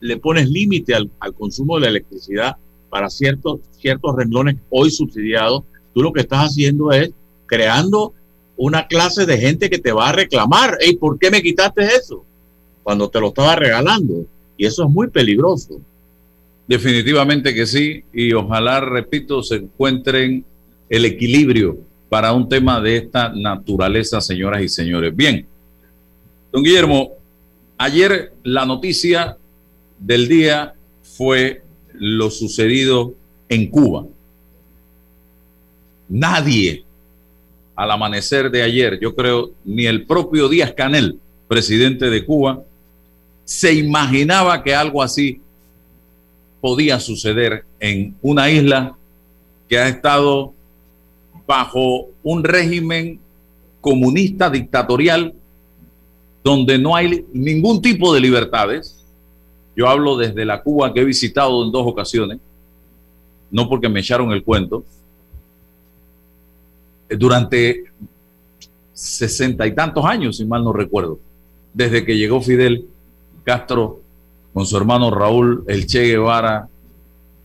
le 0.00 0.18
pones 0.18 0.50
límite 0.50 0.94
al, 0.94 1.10
al, 1.18 1.32
consumo 1.32 1.76
de 1.76 1.82
la 1.82 1.88
electricidad 1.88 2.56
para 2.90 3.08
ciertos, 3.08 3.60
ciertos 3.78 4.14
renglones 4.14 4.56
hoy 4.68 4.90
subsidiados, 4.90 5.62
tú 5.94 6.02
lo 6.02 6.12
que 6.12 6.20
estás 6.20 6.50
haciendo 6.50 6.92
es 6.92 7.10
creando 7.46 8.12
una 8.58 8.86
clase 8.86 9.24
de 9.24 9.38
gente 9.38 9.70
que 9.70 9.78
te 9.78 9.92
va 9.92 10.10
a 10.10 10.12
reclamar, 10.12 10.76
¿y 10.86 10.96
¿por 10.96 11.18
qué 11.18 11.30
me 11.30 11.40
quitaste 11.40 11.82
eso? 11.82 12.24
Cuando 12.82 13.08
te 13.08 13.20
lo 13.20 13.28
estaba 13.28 13.56
regalando. 13.56 14.26
Y 14.58 14.66
eso 14.66 14.84
es 14.84 14.90
muy 14.90 15.08
peligroso. 15.08 15.80
Definitivamente 16.68 17.54
que 17.54 17.66
sí, 17.66 18.04
y 18.12 18.34
ojalá, 18.34 18.80
repito, 18.80 19.42
se 19.42 19.56
encuentren 19.56 20.44
el 20.90 21.04
equilibrio 21.06 21.78
para 22.12 22.34
un 22.34 22.46
tema 22.46 22.78
de 22.78 22.98
esta 22.98 23.30
naturaleza, 23.34 24.20
señoras 24.20 24.60
y 24.60 24.68
señores. 24.68 25.16
Bien, 25.16 25.46
don 26.52 26.62
Guillermo, 26.62 27.12
ayer 27.78 28.34
la 28.42 28.66
noticia 28.66 29.38
del 29.98 30.28
día 30.28 30.74
fue 31.00 31.62
lo 31.94 32.28
sucedido 32.28 33.14
en 33.48 33.70
Cuba. 33.70 34.04
Nadie 36.10 36.84
al 37.74 37.90
amanecer 37.90 38.50
de 38.50 38.62
ayer, 38.62 39.00
yo 39.00 39.14
creo, 39.14 39.52
ni 39.64 39.86
el 39.86 40.04
propio 40.04 40.50
Díaz 40.50 40.74
Canel, 40.74 41.18
presidente 41.48 42.10
de 42.10 42.26
Cuba, 42.26 42.62
se 43.46 43.72
imaginaba 43.72 44.62
que 44.62 44.74
algo 44.74 45.02
así 45.02 45.40
podía 46.60 47.00
suceder 47.00 47.64
en 47.80 48.14
una 48.20 48.50
isla 48.50 48.98
que 49.66 49.78
ha 49.78 49.88
estado 49.88 50.52
bajo 51.52 52.08
un 52.22 52.42
régimen 52.42 53.20
comunista 53.82 54.48
dictatorial 54.48 55.34
donde 56.42 56.78
no 56.78 56.96
hay 56.96 57.26
ningún 57.34 57.82
tipo 57.82 58.14
de 58.14 58.20
libertades, 58.20 59.04
yo 59.76 59.86
hablo 59.86 60.16
desde 60.16 60.46
la 60.46 60.62
Cuba 60.62 60.94
que 60.94 61.00
he 61.00 61.04
visitado 61.04 61.62
en 61.62 61.70
dos 61.70 61.86
ocasiones, 61.86 62.38
no 63.50 63.68
porque 63.68 63.90
me 63.90 64.00
echaron 64.00 64.32
el 64.32 64.42
cuento. 64.42 64.82
Durante 67.10 67.84
sesenta 68.94 69.66
y 69.66 69.74
tantos 69.74 70.06
años, 70.06 70.38
si 70.38 70.46
mal 70.46 70.64
no 70.64 70.72
recuerdo, 70.72 71.18
desde 71.74 72.06
que 72.06 72.16
llegó 72.16 72.40
Fidel 72.40 72.86
Castro 73.44 74.00
con 74.54 74.64
su 74.64 74.74
hermano 74.74 75.10
Raúl 75.10 75.64
El 75.66 75.86
Che 75.86 76.00
Guevara 76.06 76.66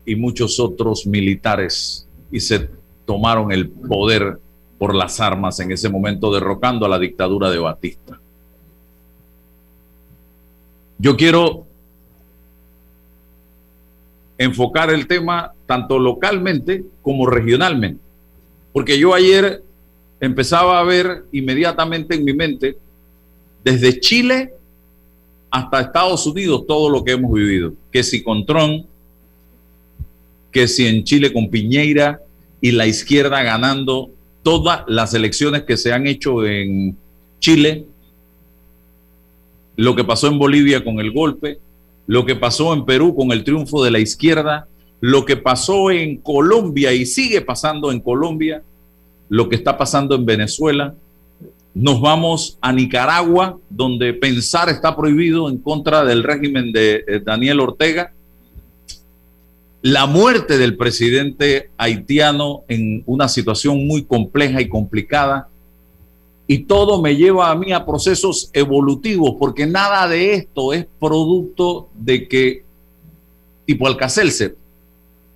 y 0.05 0.15
muchos 0.15 0.61
otros 0.61 1.05
militares 1.05 2.07
y 2.31 2.39
se 2.39 2.69
tomaron 3.07 3.51
el 3.51 3.69
poder 3.69 4.37
por 4.77 4.93
las 4.93 5.19
armas 5.19 5.59
en 5.59 5.71
ese 5.71 5.89
momento, 5.89 6.31
derrocando 6.31 6.85
a 6.85 6.89
la 6.89 6.99
dictadura 6.99 7.49
de 7.49 7.57
Batista. 7.57 8.19
Yo 10.99 11.15
quiero 11.15 11.65
enfocar 14.37 14.91
el 14.91 15.07
tema 15.07 15.53
tanto 15.65 15.97
localmente 15.97 16.83
como 17.01 17.25
regionalmente, 17.25 18.03
porque 18.71 18.99
yo 18.99 19.15
ayer 19.15 19.63
empezaba 20.19 20.79
a 20.79 20.83
ver 20.83 21.25
inmediatamente 21.31 22.15
en 22.15 22.25
mi 22.25 22.33
mente, 22.33 22.77
desde 23.63 23.99
Chile 23.99 24.53
hasta 25.49 25.81
Estados 25.81 26.27
Unidos, 26.27 26.65
todo 26.67 26.89
lo 26.89 27.03
que 27.03 27.13
hemos 27.13 27.31
vivido, 27.31 27.73
que 27.91 28.03
si 28.03 28.21
con 28.21 28.45
Trump, 28.45 28.85
que 30.51 30.67
si 30.67 30.85
en 30.85 31.03
Chile 31.03 31.31
con 31.31 31.49
Piñeira 31.49 32.21
y 32.61 32.71
la 32.71 32.87
izquierda 32.87 33.43
ganando 33.43 34.09
todas 34.43 34.83
las 34.87 35.13
elecciones 35.13 35.63
que 35.63 35.77
se 35.77 35.93
han 35.93 36.07
hecho 36.07 36.45
en 36.45 36.97
Chile, 37.39 37.85
lo 39.75 39.95
que 39.95 40.03
pasó 40.03 40.27
en 40.27 40.39
Bolivia 40.39 40.83
con 40.83 40.99
el 40.99 41.11
golpe, 41.11 41.59
lo 42.07 42.25
que 42.25 42.35
pasó 42.35 42.73
en 42.73 42.85
Perú 42.85 43.15
con 43.15 43.31
el 43.31 43.43
triunfo 43.43 43.83
de 43.83 43.91
la 43.91 43.99
izquierda, 43.99 44.67
lo 45.01 45.25
que 45.25 45.37
pasó 45.37 45.91
en 45.91 46.17
Colombia 46.17 46.93
y 46.93 47.05
sigue 47.05 47.41
pasando 47.41 47.91
en 47.91 47.99
Colombia, 47.99 48.63
lo 49.29 49.49
que 49.49 49.55
está 49.55 49.77
pasando 49.77 50.15
en 50.15 50.25
Venezuela. 50.25 50.95
Nos 51.73 52.01
vamos 52.01 52.57
a 52.61 52.73
Nicaragua, 52.73 53.59
donde 53.69 54.13
pensar 54.13 54.69
está 54.69 54.95
prohibido 54.95 55.47
en 55.49 55.59
contra 55.59 56.03
del 56.03 56.23
régimen 56.23 56.71
de 56.71 57.03
eh, 57.07 57.21
Daniel 57.23 57.59
Ortega. 57.59 58.13
La 59.89 60.05
muerte 60.05 60.57
del 60.57 60.75
presidente 60.75 61.69
haitiano 61.77 62.65
en 62.67 63.03
una 63.05 63.29
situación 63.29 63.87
muy 63.87 64.03
compleja 64.03 64.59
y 64.59 64.67
complicada. 64.67 65.47
Y 66.45 66.65
todo 66.65 67.01
me 67.01 67.15
lleva 67.15 67.49
a 67.49 67.55
mí 67.55 67.71
a 67.71 67.85
procesos 67.85 68.49
evolutivos, 68.51 69.35
porque 69.39 69.65
nada 69.65 70.05
de 70.09 70.33
esto 70.33 70.73
es 70.73 70.85
producto 70.99 71.87
de 71.93 72.27
que, 72.27 72.65
tipo 73.65 73.87
Alcacelser, 73.87 74.57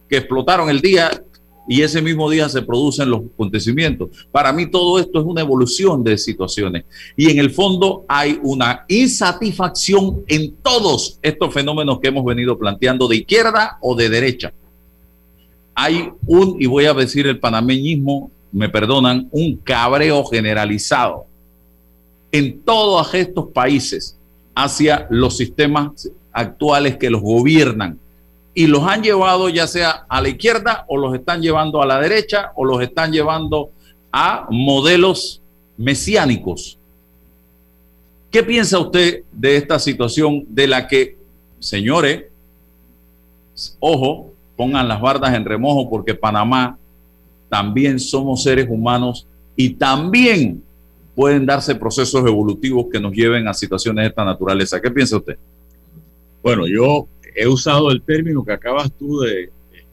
que 0.10 0.18
explotaron 0.18 0.70
el 0.70 0.82
día 0.82 1.24
y 1.68 1.82
ese 1.82 2.02
mismo 2.02 2.30
día 2.30 2.50
se 2.50 2.62
producen 2.62 3.10
los 3.10 3.22
acontecimientos. 3.34 4.10
Para 4.32 4.52
mí 4.52 4.70
todo 4.70 5.00
esto 5.00 5.20
es 5.20 5.26
una 5.26 5.42
evolución 5.42 6.04
de 6.04 6.18
situaciones 6.18 6.86
y 7.16 7.30
en 7.30 7.40
el 7.40 7.52
fondo 7.52 8.04
hay 8.08 8.40
una 8.44 8.86
insatisfacción 8.88 10.24
en 10.28 10.56
todos 10.62 11.20
estos 11.22 11.54
fenómenos 11.54 12.00
que 12.00 12.10
hemos 12.10 12.26
venido 12.26 12.58
planteando 12.58 13.08
de 13.08 13.18
izquierda 13.18 13.78
o 13.82 13.96
de 13.96 14.10
derecha. 14.10 14.54
Hay 15.76 16.10
un, 16.26 16.58
y 16.60 16.66
voy 16.66 16.86
a 16.86 16.94
decir 16.94 17.28
el 17.28 17.40
panameñismo, 17.40 18.32
me 18.52 18.68
perdonan, 18.68 19.30
un 19.32 19.56
cabreo 19.56 20.26
generalizado 20.26 21.26
en 22.32 22.62
todos 22.62 23.14
estos 23.14 23.48
países 23.50 24.18
hacia 24.56 25.08
los 25.10 25.38
sistemas 25.38 26.12
actuales 26.34 26.98
que 26.98 27.10
los 27.10 27.22
gobiernan 27.22 28.01
y 28.54 28.68
los 28.68 28.84
han 28.84 29.02
llevado 29.02 29.50
ya 29.50 29.68
sea 29.68 30.06
a 30.10 30.22
la 30.22 30.30
izquierda 30.30 30.86
o 30.88 30.98
los 30.98 31.16
están 31.16 31.42
llevando 31.42 31.82
a 31.82 31.86
la 31.86 32.00
derecha 32.00 32.52
o 32.56 32.66
los 32.66 32.82
están 32.82 33.12
llevando 33.12 33.72
a 34.12 34.48
modelos 34.50 35.42
mesiánicos. 35.78 36.78
¿Qué 38.30 38.44
piensa 38.44 38.80
usted 38.80 39.24
de 39.32 39.58
esta 39.58 39.80
situación 39.80 40.46
de 40.50 40.68
la 40.68 40.88
que, 40.88 41.18
señores, 41.60 42.26
ojo, 43.80 44.34
pongan 44.56 44.88
las 44.88 45.02
bardas 45.02 45.34
en 45.34 45.46
remojo 45.46 45.90
porque 45.90 46.14
Panamá 46.14 46.78
también 47.50 48.00
somos 48.00 48.44
seres 48.44 48.68
humanos 48.70 49.28
y 49.56 49.72
también 49.72 50.64
pueden 51.16 51.46
darse 51.46 51.76
procesos 51.76 52.26
evolutivos 52.26 52.86
que 52.92 53.00
nos 53.00 53.12
lleven 53.14 53.48
a 53.48 53.54
situaciones 53.54 54.04
de 54.04 54.10
esta 54.10 54.24
naturaleza. 54.24 54.82
¿Qué 54.82 54.90
piensa 54.90 55.18
usted? 55.18 55.38
Bueno, 56.42 56.66
yo 56.68 57.08
he 57.36 57.48
usado 57.48 57.92
el 57.92 58.02
término 58.02 58.44
que 58.44 58.54
acabas 58.54 58.92
tú 58.98 59.20
de 59.20 59.50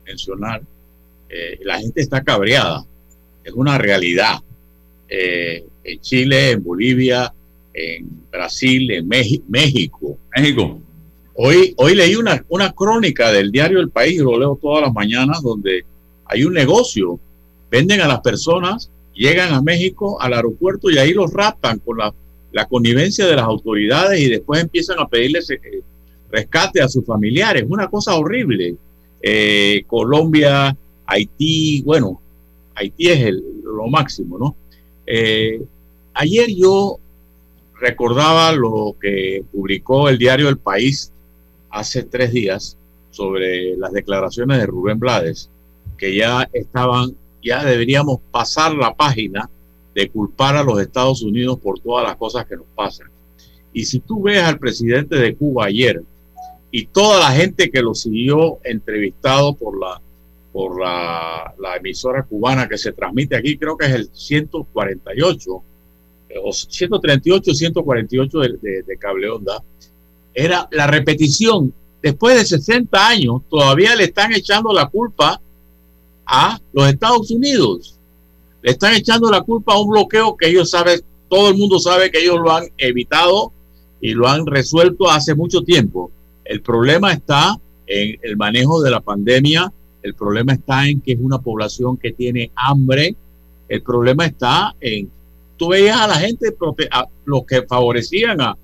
mencionar. 0.06 0.62
Eh, 1.28 1.58
la 1.62 1.78
gente 1.78 2.00
está 2.00 2.22
cabreada. 2.22 2.84
Es 3.44 3.52
una 3.52 3.78
realidad. 3.78 4.40
Eh, 5.08 5.64
en 5.84 6.00
Chile, 6.00 6.50
en 6.52 6.62
Bolivia, 6.62 7.32
en 7.72 8.08
Brasil, 8.30 8.90
en 8.90 9.08
México. 9.08 10.18
México. 10.36 10.80
Hoy, 11.34 11.74
hoy 11.76 11.94
leí 11.94 12.16
una, 12.16 12.44
una 12.48 12.72
crónica 12.72 13.30
del 13.30 13.52
diario 13.52 13.80
El 13.80 13.90
País, 13.90 14.20
lo 14.20 14.38
leo 14.38 14.58
todas 14.60 14.82
las 14.82 14.92
mañanas, 14.92 15.40
donde 15.42 15.84
hay 16.24 16.44
un 16.44 16.52
negocio 16.52 17.20
venden 17.70 18.00
a 18.00 18.08
las 18.08 18.20
personas, 18.20 18.90
llegan 19.14 19.52
a 19.52 19.62
México, 19.62 20.20
al 20.20 20.34
aeropuerto 20.34 20.90
y 20.90 20.98
ahí 20.98 21.12
los 21.12 21.32
raptan 21.32 21.78
con 21.78 21.98
la, 21.98 22.14
connivencia 22.68 23.24
de 23.26 23.36
las 23.36 23.44
autoridades 23.44 24.20
y 24.20 24.28
después 24.28 24.60
empiezan 24.60 24.98
a 24.98 25.06
pedirles 25.06 25.48
eh, 25.50 25.60
rescate 26.30 26.80
a 26.80 26.88
sus 26.88 27.04
familiares. 27.04 27.64
Una 27.68 27.88
cosa 27.88 28.16
horrible. 28.16 28.76
Eh, 29.20 29.84
Colombia, 29.86 30.76
Haití, 31.06 31.82
bueno, 31.82 32.20
Haití 32.74 33.08
es 33.08 33.34
lo 33.64 33.86
máximo, 33.88 34.38
¿no? 34.38 34.56
Eh, 35.06 35.60
ayer 36.14 36.48
yo 36.54 36.98
recordaba 37.80 38.52
lo 38.52 38.96
que 39.00 39.44
publicó 39.52 40.08
el 40.08 40.18
diario 40.18 40.48
El 40.48 40.58
País 40.58 41.12
hace 41.70 42.02
tres 42.04 42.32
días 42.32 42.76
sobre 43.10 43.76
las 43.76 43.92
declaraciones 43.92 44.58
de 44.58 44.66
Rubén 44.66 44.98
Blades, 44.98 45.50
que 45.96 46.14
ya 46.14 46.48
estaban 46.52 47.16
ya 47.42 47.64
deberíamos 47.64 48.20
pasar 48.30 48.74
la 48.74 48.94
página 48.94 49.48
de 49.94 50.10
culpar 50.10 50.56
a 50.56 50.62
los 50.62 50.80
Estados 50.80 51.22
Unidos 51.22 51.58
por 51.58 51.80
todas 51.80 52.06
las 52.06 52.16
cosas 52.16 52.46
que 52.46 52.56
nos 52.56 52.66
pasan. 52.74 53.08
Y 53.72 53.84
si 53.84 54.00
tú 54.00 54.22
ves 54.22 54.42
al 54.42 54.58
presidente 54.58 55.16
de 55.16 55.34
Cuba 55.34 55.66
ayer 55.66 56.02
y 56.70 56.86
toda 56.86 57.18
la 57.20 57.30
gente 57.32 57.70
que 57.70 57.82
lo 57.82 57.94
siguió 57.94 58.58
entrevistado 58.64 59.54
por 59.54 59.78
la, 59.78 60.00
por 60.52 60.80
la, 60.80 61.54
emisora 61.76 62.24
cubana 62.24 62.68
que 62.68 62.76
se 62.76 62.92
transmite 62.92 63.36
aquí, 63.36 63.56
creo 63.56 63.76
que 63.76 63.86
es 63.86 63.92
el 63.92 64.10
148 64.12 65.62
o 66.44 66.52
138, 66.52 67.54
148 67.54 68.38
de, 68.40 68.48
de, 68.60 68.82
de 68.82 68.96
Cable 68.98 69.30
Onda, 69.30 69.62
era 70.34 70.68
la 70.70 70.86
repetición. 70.86 71.72
Después 72.02 72.36
de 72.36 72.44
60 72.44 73.08
años, 73.08 73.42
todavía 73.48 73.96
le 73.96 74.04
están 74.04 74.32
echando 74.32 74.72
la 74.72 74.86
culpa 74.86 75.40
a 76.26 76.60
los 76.72 76.88
Estados 76.88 77.30
Unidos. 77.30 77.98
Le 78.62 78.72
están 78.72 78.94
echando 78.94 79.30
la 79.30 79.40
culpa 79.40 79.74
a 79.74 79.80
un 79.80 79.90
bloqueo 79.90 80.36
que 80.36 80.48
ellos 80.48 80.70
saben, 80.70 81.00
todo 81.28 81.48
el 81.48 81.56
mundo 81.56 81.78
sabe 81.78 82.10
que 82.10 82.20
ellos 82.20 82.36
lo 82.40 82.52
han 82.52 82.64
evitado 82.76 83.52
y 84.00 84.12
lo 84.12 84.28
han 84.28 84.46
resuelto 84.46 85.10
hace 85.10 85.34
mucho 85.34 85.62
tiempo. 85.62 86.10
El 86.48 86.62
problema 86.62 87.12
está 87.12 87.56
en 87.86 88.18
el 88.22 88.36
manejo 88.36 88.82
de 88.82 88.90
la 88.90 89.00
pandemia, 89.00 89.72
el 90.02 90.14
problema 90.14 90.54
está 90.54 90.88
en 90.88 91.00
que 91.00 91.12
es 91.12 91.18
una 91.20 91.38
población 91.38 91.96
que 91.96 92.12
tiene 92.12 92.50
hambre, 92.54 93.14
el 93.68 93.82
problema 93.82 94.26
está 94.26 94.74
en, 94.80 95.10
tú 95.56 95.68
veías 95.68 96.00
a 96.00 96.06
la 96.06 96.16
gente, 96.16 96.54
los 97.24 97.44
que 97.44 97.62
favorecían 97.62 98.40
a, 98.40 98.56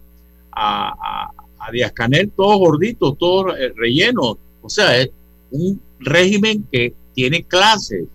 a, 0.53 1.31
a 1.59 1.71
Díaz 1.73 1.93
Canel, 1.93 2.31
todos 2.35 2.59
gorditos, 2.59 3.19
todos 3.19 3.55
eh, 3.59 3.73
rellenos, 3.77 4.37
o 4.63 4.69
sea, 4.69 4.99
es 4.99 5.11
un 5.51 5.81
régimen 6.01 6.67
que 6.73 6.95
tiene 7.15 7.45
clases, 7.45 8.07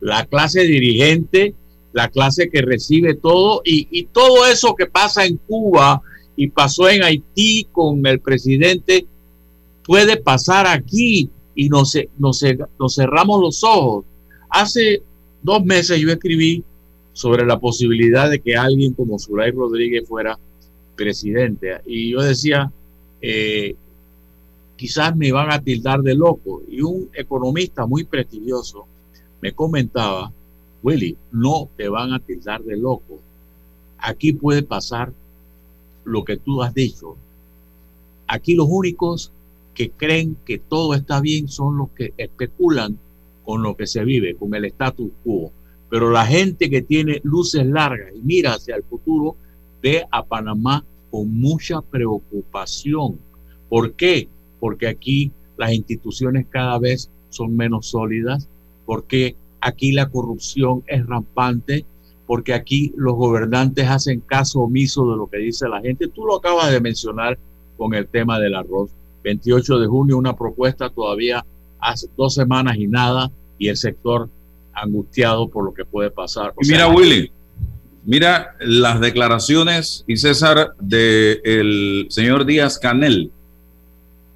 la 0.00 0.24
clase 0.24 0.62
dirigente, 0.62 1.54
la 1.92 2.08
clase 2.08 2.48
que 2.48 2.62
recibe 2.62 3.14
todo 3.14 3.62
y, 3.64 4.04
todo 4.12 4.46
eso 4.46 4.74
que 4.74 4.86
pasa 4.86 5.24
en 5.24 5.36
Cuba 5.36 6.00
y 6.36 6.48
pasó 6.48 6.88
en 6.88 7.02
Haití 7.02 7.66
con 7.72 8.06
el 8.06 8.20
presidente 8.20 9.06
puede 9.88 10.18
pasar 10.18 10.66
aquí 10.66 11.30
y 11.54 11.70
nos, 11.70 11.96
nos, 12.18 12.44
nos 12.78 12.94
cerramos 12.94 13.40
los 13.40 13.64
ojos. 13.64 14.04
Hace 14.50 15.02
dos 15.42 15.64
meses 15.64 15.98
yo 15.98 16.10
escribí 16.10 16.62
sobre 17.14 17.46
la 17.46 17.58
posibilidad 17.58 18.28
de 18.28 18.38
que 18.38 18.54
alguien 18.54 18.92
como 18.92 19.18
Zulay 19.18 19.50
Rodríguez 19.50 20.06
fuera 20.06 20.38
presidente. 20.94 21.80
Y 21.86 22.10
yo 22.10 22.20
decía, 22.20 22.70
eh, 23.22 23.76
quizás 24.76 25.16
me 25.16 25.32
van 25.32 25.50
a 25.50 25.62
tildar 25.62 26.02
de 26.02 26.14
loco. 26.14 26.62
Y 26.68 26.82
un 26.82 27.08
economista 27.14 27.86
muy 27.86 28.04
prestigioso 28.04 28.84
me 29.40 29.52
comentaba, 29.52 30.30
Willy, 30.82 31.16
no 31.32 31.70
te 31.78 31.88
van 31.88 32.12
a 32.12 32.20
tildar 32.20 32.62
de 32.62 32.76
loco. 32.76 33.20
Aquí 33.96 34.34
puede 34.34 34.62
pasar 34.62 35.14
lo 36.04 36.26
que 36.26 36.36
tú 36.36 36.62
has 36.62 36.74
dicho. 36.74 37.16
Aquí 38.26 38.54
los 38.54 38.66
únicos 38.68 39.32
que 39.78 39.90
creen 39.90 40.36
que 40.44 40.58
todo 40.58 40.94
está 40.94 41.20
bien 41.20 41.46
son 41.46 41.76
los 41.76 41.90
que 41.90 42.12
especulan 42.16 42.98
con 43.44 43.62
lo 43.62 43.76
que 43.76 43.86
se 43.86 44.04
vive, 44.04 44.34
con 44.34 44.52
el 44.56 44.64
status 44.64 45.12
quo. 45.22 45.52
Pero 45.88 46.10
la 46.10 46.26
gente 46.26 46.68
que 46.68 46.82
tiene 46.82 47.20
luces 47.22 47.64
largas 47.64 48.12
y 48.12 48.20
mira 48.22 48.54
hacia 48.54 48.74
el 48.74 48.82
futuro 48.82 49.36
ve 49.80 50.04
a 50.10 50.24
Panamá 50.24 50.84
con 51.12 51.32
mucha 51.32 51.80
preocupación. 51.80 53.20
¿Por 53.68 53.92
qué? 53.92 54.28
porque 54.60 54.88
aquí 54.88 55.30
las 55.56 55.72
instituciones 55.72 56.46
cada 56.50 56.78
vez 56.78 57.10
son 57.30 57.56
menos 57.56 57.86
sólidas, 57.86 58.48
porque 58.86 59.36
aquí 59.60 59.92
la 59.92 60.08
corrupción 60.08 60.82
es 60.86 61.06
rampante, 61.06 61.84
porque 62.26 62.54
aquí 62.54 62.92
los 62.96 63.14
gobernantes 63.14 63.88
hacen 63.88 64.20
caso 64.20 64.60
omiso 64.62 65.10
de 65.10 65.16
lo 65.16 65.28
que 65.28 65.38
dice 65.38 65.68
la 65.68 65.80
gente. 65.80 66.08
Tú 66.08 66.26
lo 66.26 66.36
acabas 66.36 66.72
de 66.72 66.80
mencionar 66.80 67.38
con 67.76 67.94
el 67.94 68.08
tema 68.08 68.38
del 68.38 68.54
arroz. 68.54 68.90
28 69.28 69.78
de 69.78 69.86
junio, 69.86 70.16
una 70.16 70.34
propuesta 70.34 70.88
todavía 70.88 71.44
hace 71.78 72.08
dos 72.16 72.32
semanas 72.32 72.76
y 72.78 72.86
nada, 72.86 73.30
y 73.58 73.68
el 73.68 73.76
sector 73.76 74.30
angustiado 74.72 75.48
por 75.48 75.66
lo 75.66 75.74
que 75.74 75.84
puede 75.84 76.10
pasar. 76.10 76.54
mira, 76.62 76.88
Willy, 76.88 77.30
mira 78.06 78.56
las 78.58 79.00
declaraciones, 79.00 80.02
y 80.06 80.16
César, 80.16 80.72
del 80.80 82.06
señor 82.08 82.46
Díaz 82.46 82.78
Canel. 82.78 83.30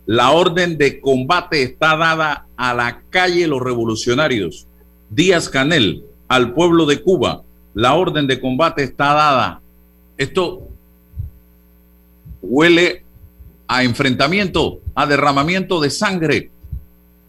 La 0.04 0.32
orden 0.32 0.76
de 0.76 1.00
combate 1.00 1.62
está 1.62 1.96
dada 1.96 2.46
a 2.56 2.74
la 2.74 3.00
calle 3.08 3.46
los 3.46 3.62
revolucionarios. 3.62 4.66
Díaz 5.08 5.48
Canel, 5.48 6.04
al 6.28 6.52
pueblo 6.52 6.84
de 6.84 7.00
Cuba, 7.00 7.44
la 7.72 7.94
orden 7.94 8.26
de 8.26 8.38
combate 8.40 8.82
está 8.82 9.14
dada. 9.14 9.62
Esto 10.18 10.68
huele 12.42 13.04
a 13.66 13.84
enfrentamiento, 13.84 14.81
a 14.94 15.06
derramamiento 15.06 15.80
de 15.80 15.90
sangre. 15.90 16.50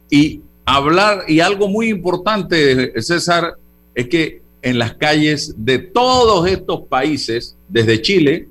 Y 0.10 0.42
hablar, 0.66 1.26
y 1.28 1.40
algo 1.40 1.68
muy 1.68 1.90
importante, 1.90 3.02
César, 3.02 3.56
es 3.96 4.08
que 4.08 4.42
en 4.62 4.80
las 4.80 4.96
calles 4.96 5.54
de 5.58 5.78
todos 5.78 6.48
estos 6.48 6.82
países, 6.88 7.56
desde 7.68 8.02
Chile 8.02 8.48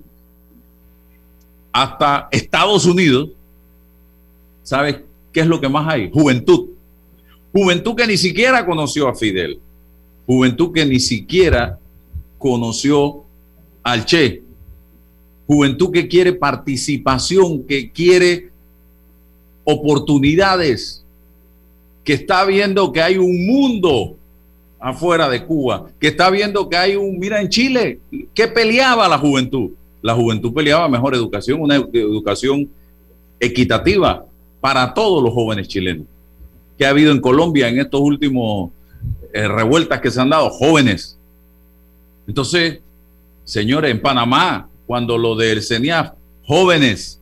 hasta 1.72 2.28
Estados 2.30 2.84
Unidos, 2.84 3.30
¿sabes 4.62 5.00
qué 5.32 5.40
es 5.40 5.46
lo 5.46 5.60
que 5.60 5.68
más 5.68 5.88
hay? 5.88 6.10
Juventud. 6.12 6.68
Juventud 7.52 7.94
que 7.94 8.06
ni 8.06 8.16
siquiera 8.16 8.64
conoció 8.66 9.08
a 9.08 9.14
Fidel. 9.14 9.58
Juventud 10.26 10.72
que 10.72 10.84
ni 10.84 11.00
siquiera 11.00 11.78
conoció 12.38 13.24
al 13.82 14.04
Che. 14.04 14.42
Juventud 15.46 15.90
que 15.90 16.08
quiere 16.08 16.34
participación, 16.34 17.64
que 17.64 17.90
quiere 17.90 18.51
oportunidades, 19.64 21.04
que 22.04 22.14
está 22.14 22.44
viendo 22.44 22.92
que 22.92 23.00
hay 23.00 23.16
un 23.16 23.46
mundo 23.46 24.16
afuera 24.78 25.28
de 25.28 25.44
Cuba, 25.44 25.86
que 26.00 26.08
está 26.08 26.28
viendo 26.30 26.68
que 26.68 26.76
hay 26.76 26.96
un, 26.96 27.18
mira 27.18 27.40
en 27.40 27.48
Chile, 27.48 28.00
¿qué 28.34 28.48
peleaba 28.48 29.08
la 29.08 29.18
juventud? 29.18 29.70
La 30.02 30.14
juventud 30.14 30.52
peleaba 30.52 30.88
mejor 30.88 31.14
educación, 31.14 31.60
una 31.60 31.76
educación 31.76 32.68
equitativa 33.38 34.26
para 34.60 34.92
todos 34.92 35.22
los 35.22 35.32
jóvenes 35.32 35.68
chilenos. 35.68 36.06
que 36.76 36.86
ha 36.86 36.90
habido 36.90 37.12
en 37.12 37.20
Colombia 37.20 37.68
en 37.68 37.78
estos 37.78 38.00
últimos 38.00 38.70
eh, 39.32 39.46
revueltas 39.46 40.00
que 40.00 40.10
se 40.10 40.20
han 40.20 40.30
dado? 40.30 40.50
Jóvenes. 40.50 41.16
Entonces, 42.26 42.80
señores, 43.44 43.92
en 43.92 44.00
Panamá, 44.00 44.68
cuando 44.86 45.16
lo 45.16 45.36
del 45.36 45.62
CENIAF, 45.62 46.12
jóvenes, 46.44 47.20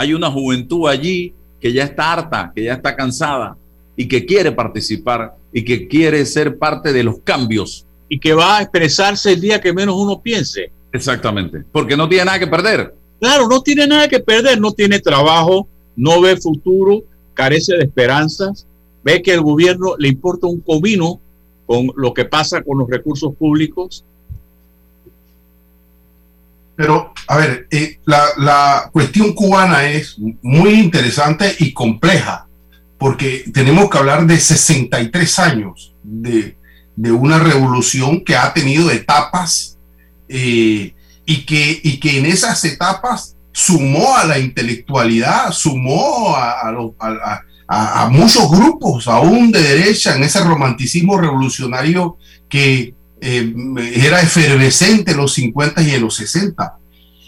hay 0.00 0.14
una 0.14 0.30
juventud 0.30 0.88
allí 0.88 1.34
que 1.60 1.72
ya 1.72 1.82
está 1.82 2.12
harta, 2.12 2.52
que 2.54 2.62
ya 2.62 2.74
está 2.74 2.94
cansada, 2.94 3.56
y 3.96 4.06
que 4.06 4.24
quiere 4.24 4.52
participar 4.52 5.34
y 5.52 5.64
que 5.64 5.88
quiere 5.88 6.24
ser 6.24 6.56
parte 6.56 6.92
de 6.92 7.02
los 7.02 7.18
cambios. 7.18 7.84
Y 8.08 8.20
que 8.20 8.32
va 8.32 8.58
a 8.58 8.62
expresarse 8.62 9.32
el 9.32 9.40
día 9.40 9.60
que 9.60 9.72
menos 9.72 9.96
uno 9.96 10.20
piense. 10.22 10.70
Exactamente, 10.92 11.64
porque 11.72 11.96
no 11.96 12.08
tiene 12.08 12.26
nada 12.26 12.38
que 12.38 12.46
perder. 12.46 12.94
Claro, 13.20 13.48
no 13.48 13.60
tiene 13.60 13.88
nada 13.88 14.06
que 14.06 14.20
perder, 14.20 14.60
no 14.60 14.70
tiene 14.70 15.00
trabajo, 15.00 15.66
no 15.96 16.20
ve 16.20 16.36
futuro, 16.36 17.02
carece 17.34 17.76
de 17.76 17.82
esperanzas, 17.82 18.68
ve 19.02 19.20
que 19.20 19.34
el 19.34 19.40
gobierno 19.40 19.96
le 19.98 20.06
importa 20.06 20.46
un 20.46 20.60
comino 20.60 21.20
con 21.66 21.90
lo 21.96 22.14
que 22.14 22.24
pasa 22.24 22.62
con 22.62 22.78
los 22.78 22.88
recursos 22.88 23.34
públicos. 23.34 24.04
Pero, 26.78 27.12
a 27.26 27.36
ver, 27.36 27.66
eh, 27.72 27.98
la, 28.04 28.24
la 28.36 28.90
cuestión 28.92 29.34
cubana 29.34 29.84
es 29.88 30.16
muy 30.42 30.74
interesante 30.74 31.56
y 31.58 31.72
compleja 31.72 32.48
porque 32.98 33.44
tenemos 33.52 33.90
que 33.90 33.98
hablar 33.98 34.26
de 34.26 34.38
63 34.38 35.38
años 35.38 35.94
de, 36.02 36.56
una 37.12 37.38
revolución 37.38 38.24
que 38.24 38.36
ha 38.36 38.52
tenido 38.52 38.90
etapas 38.90 39.78
eh, 40.28 40.94
y, 41.24 41.46
que, 41.46 41.80
y 41.82 42.00
que 42.00 42.18
en 42.18 42.26
esas 42.26 42.64
etapas 42.64 43.36
sumó 43.52 44.16
a 44.16 44.24
la 44.24 44.38
intelectualidad, 44.38 45.52
sumó 45.52 46.36
a, 46.36 48.08
muchos 48.10 48.50
grupos, 48.50 49.08
aún 49.08 49.52
de 49.52 49.62
derecha, 49.62 50.16
en 50.16 50.24
ese 50.24 50.40
romanticismo 50.40 51.18
revolucionario 51.18 52.18
que 52.48 52.94
eh, 53.20 53.54
era 53.94 54.20
efervescente 54.20 55.12
en 55.12 55.16
los 55.16 55.34
50 55.34 55.82
y 55.82 55.90
en 55.92 56.02
los 56.02 56.16
60 56.16 56.78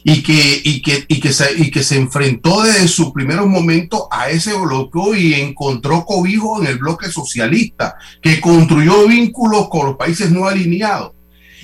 y 0.03 0.23
que, 0.23 0.61
y 0.65 0.83
que, 0.83 1.05
y 1.09 1.21
que, 1.21 1.33
se, 1.33 1.53
y 1.59 1.71
que 1.71 1.83
se 1.83 1.97
enfrentó 1.97 2.63
desde 2.63 2.89
su 2.89 3.13
primeros 3.13 3.47
momentos 3.47 4.05
a 4.11 4.31
ese 4.31 4.55
bloqueo 4.55 5.15
y 5.15 5.35
encontró 5.35 6.05
cobijo 6.05 6.61
en 6.61 6.69
el 6.69 6.79
bloque 6.79 7.11
socialista, 7.11 7.97
que 8.23 8.41
construyó 8.41 9.07
vínculos 9.07 9.69
con 9.69 9.87
los 9.87 9.97
países 9.97 10.31
no 10.31 10.47
alineados. 10.47 11.13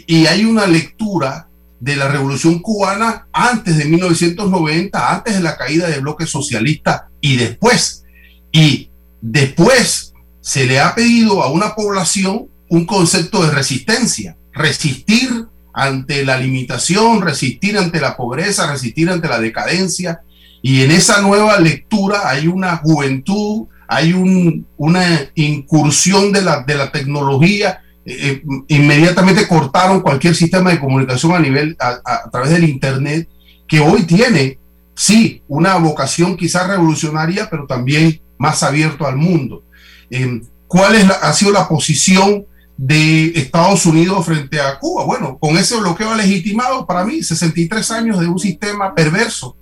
Y 0.06 0.26
hay 0.26 0.44
una 0.44 0.66
lectura 0.66 1.48
de 1.80 1.96
la 1.96 2.08
revolución 2.08 2.58
cubana 2.60 3.26
antes 3.32 3.76
de 3.76 3.84
1990, 3.86 5.12
antes 5.14 5.34
de 5.34 5.42
la 5.42 5.56
caída 5.56 5.88
del 5.88 6.02
bloque 6.02 6.26
socialista 6.26 7.08
y 7.20 7.36
después. 7.36 8.04
Y 8.52 8.90
después 9.20 10.12
se 10.40 10.66
le 10.66 10.78
ha 10.78 10.94
pedido 10.94 11.42
a 11.42 11.50
una 11.50 11.74
población 11.74 12.48
un 12.68 12.84
concepto 12.84 13.42
de 13.44 13.50
resistencia, 13.50 14.36
resistir 14.52 15.46
ante 15.72 16.24
la 16.24 16.38
limitación, 16.38 17.20
resistir 17.20 17.76
ante 17.76 18.00
la 18.00 18.16
pobreza, 18.16 18.70
resistir 18.70 19.10
ante 19.10 19.28
la 19.28 19.38
decadencia. 19.38 20.22
Y 20.62 20.82
en 20.82 20.90
esa 20.90 21.20
nueva 21.20 21.60
lectura 21.60 22.28
hay 22.30 22.48
una 22.48 22.78
juventud, 22.78 23.66
hay 23.86 24.14
una 24.14 25.30
incursión 25.34 26.32
de 26.32 26.40
la, 26.42 26.62
de 26.62 26.74
la 26.76 26.90
tecnología. 26.90 27.82
Eh, 28.06 28.16
eh, 28.18 28.42
inmediatamente 28.68 29.46
cortaron 29.46 30.00
cualquier 30.00 30.34
sistema 30.34 30.70
de 30.70 30.80
comunicación 30.80 31.34
a 31.34 31.40
nivel, 31.40 31.76
a, 31.78 32.30
través 32.30 32.50
del 32.52 32.64
Internet, 32.64 33.28
que 33.68 33.80
hoy 33.80 34.04
tiene, 34.04 34.58
sí, 34.94 35.42
una 35.46 35.76
vocación 35.76 36.36
quizás 36.38 36.68
revolucionaria, 36.68 37.48
pero 37.50 37.66
también 37.66 38.22
más 38.38 38.62
abierto 38.62 39.06
al 39.06 39.16
mundo. 39.16 39.62
Eh, 40.10 40.40
¿Cuál 40.66 40.94
es 40.94 41.04
ha 41.10 41.32
sido 41.34 41.52
la 41.52 41.68
posición 41.68 42.46
de 42.76 43.32
Estados 43.34 43.86
Unidos 43.86 44.24
frente 44.24 44.60
a 44.60 44.78
Cuba. 44.78 45.04
Bueno, 45.04 45.38
con 45.38 45.56
ese 45.56 45.76
bloqueo 45.76 46.14
legitimado, 46.14 46.86
para 46.86 47.04
mí, 47.04 47.22
63 47.22 47.90
años 47.90 48.20
de 48.20 48.26
un 48.26 48.38
sistema 48.38 48.94
perverso, 48.94 49.56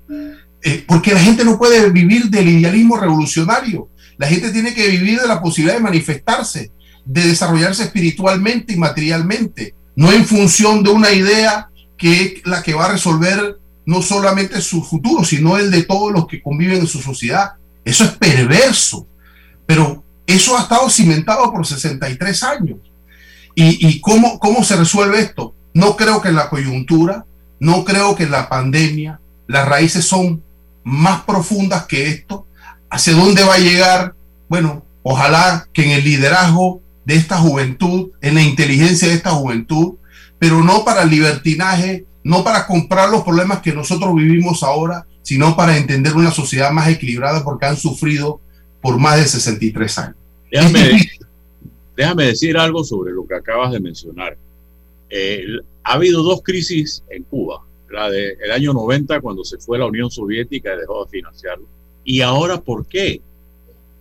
eh, 0.62 0.84
porque 0.86 1.14
la 1.14 1.20
gente 1.20 1.44
no 1.44 1.58
puede 1.58 1.90
vivir 1.90 2.30
del 2.30 2.48
idealismo 2.48 2.96
revolucionario, 2.96 3.88
la 4.16 4.26
gente 4.26 4.50
tiene 4.50 4.74
que 4.74 4.88
vivir 4.88 5.20
de 5.20 5.28
la 5.28 5.40
posibilidad 5.40 5.76
de 5.76 5.82
manifestarse, 5.82 6.70
de 7.04 7.26
desarrollarse 7.26 7.84
espiritualmente 7.84 8.72
y 8.72 8.76
materialmente, 8.76 9.74
no 9.96 10.12
en 10.12 10.24
función 10.24 10.82
de 10.82 10.90
una 10.90 11.12
idea 11.12 11.68
que 11.96 12.22
es 12.22 12.46
la 12.46 12.62
que 12.62 12.74
va 12.74 12.86
a 12.86 12.92
resolver 12.92 13.58
no 13.86 14.02
solamente 14.02 14.60
su 14.60 14.82
futuro, 14.82 15.24
sino 15.24 15.58
el 15.58 15.70
de 15.70 15.82
todos 15.82 16.12
los 16.12 16.26
que 16.26 16.42
conviven 16.42 16.78
en 16.78 16.86
su 16.86 17.00
sociedad. 17.00 17.52
Eso 17.84 18.04
es 18.04 18.10
perverso, 18.12 19.06
pero 19.66 20.02
eso 20.26 20.56
ha 20.56 20.62
estado 20.62 20.88
cimentado 20.88 21.52
por 21.52 21.66
63 21.66 22.42
años. 22.42 22.78
¿Y, 23.54 24.00
cómo, 24.00 24.38
cómo 24.38 24.64
se 24.64 24.76
resuelve 24.76 25.20
esto? 25.20 25.54
No 25.72 25.96
creo 25.96 26.20
que 26.20 26.28
en 26.28 26.36
la 26.36 26.48
coyuntura, 26.48 27.24
no 27.60 27.84
creo 27.84 28.16
que 28.16 28.24
en 28.24 28.32
la 28.32 28.48
pandemia, 28.48 29.20
las 29.46 29.68
raíces 29.68 30.04
son 30.04 30.42
más 30.82 31.22
profundas 31.22 31.86
que 31.86 32.08
esto. 32.08 32.46
¿Hacia 32.90 33.14
dónde 33.14 33.44
va 33.44 33.54
a 33.54 33.58
llegar? 33.58 34.14
Bueno, 34.48 34.84
ojalá 35.02 35.68
que 35.72 35.84
en 35.84 35.90
el 35.90 36.04
liderazgo 36.04 36.80
de 37.04 37.16
esta 37.16 37.38
juventud, 37.38 38.10
en 38.20 38.34
la 38.34 38.42
inteligencia 38.42 39.08
de 39.08 39.14
esta 39.14 39.30
juventud, 39.30 39.94
pero 40.38 40.62
no 40.62 40.84
para 40.84 41.02
el 41.02 41.10
libertinaje, 41.10 42.06
no 42.22 42.42
para 42.42 42.66
comprar 42.66 43.08
los 43.10 43.22
problemas 43.22 43.60
que 43.60 43.72
nosotros 43.72 44.14
vivimos 44.14 44.62
ahora, 44.62 45.06
sino 45.22 45.56
para 45.56 45.76
entender 45.76 46.14
una 46.14 46.30
sociedad 46.30 46.70
más 46.70 46.88
equilibrada 46.88 47.44
porque 47.44 47.66
han 47.66 47.76
sufrido 47.76 48.40
por 48.80 48.98
más 48.98 49.16
de 49.16 49.26
63 49.26 49.98
años 49.98 50.16
déjame 50.54 51.08
decir 51.96 52.56
algo 52.56 52.84
sobre 52.84 53.12
lo 53.12 53.26
que 53.26 53.34
acabas 53.34 53.72
de 53.72 53.80
mencionar. 53.80 54.36
Ha 55.82 55.92
habido 55.92 56.22
dos 56.22 56.42
crisis 56.42 57.02
en 57.10 57.24
Cuba. 57.24 57.62
La 57.90 58.10
del 58.10 58.50
año 58.50 58.72
90, 58.72 59.20
cuando 59.20 59.44
se 59.44 59.58
fue 59.58 59.78
la 59.78 59.86
Unión 59.86 60.10
Soviética 60.10 60.74
y 60.74 60.78
dejó 60.78 61.04
de 61.04 61.10
financiarlo. 61.10 61.66
Y 62.04 62.22
ahora, 62.22 62.60
¿por 62.60 62.86
qué? 62.86 63.20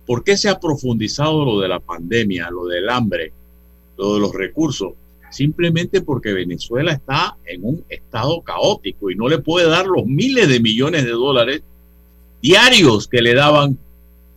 ¿Por 0.06 0.24
qué 0.24 0.36
se 0.36 0.48
ha 0.48 0.58
profundizado 0.58 1.44
lo 1.44 1.60
de 1.60 1.68
la 1.68 1.78
pandemia, 1.80 2.50
lo 2.50 2.66
del 2.66 2.88
hambre, 2.88 3.32
lo 3.96 4.14
de 4.14 4.20
los 4.20 4.34
recursos? 4.34 4.94
Simplemente 5.30 6.00
porque 6.00 6.32
Venezuela 6.32 6.92
está 6.92 7.36
en 7.46 7.64
un 7.64 7.84
estado 7.88 8.40
caótico 8.42 9.10
y 9.10 9.16
no 9.16 9.28
le 9.28 9.38
puede 9.38 9.68
dar 9.68 9.86
los 9.86 10.06
miles 10.06 10.48
de 10.48 10.60
millones 10.60 11.04
de 11.04 11.10
dólares 11.10 11.62
diarios 12.42 13.08
que 13.08 13.22
le 13.22 13.34
daban 13.34 13.78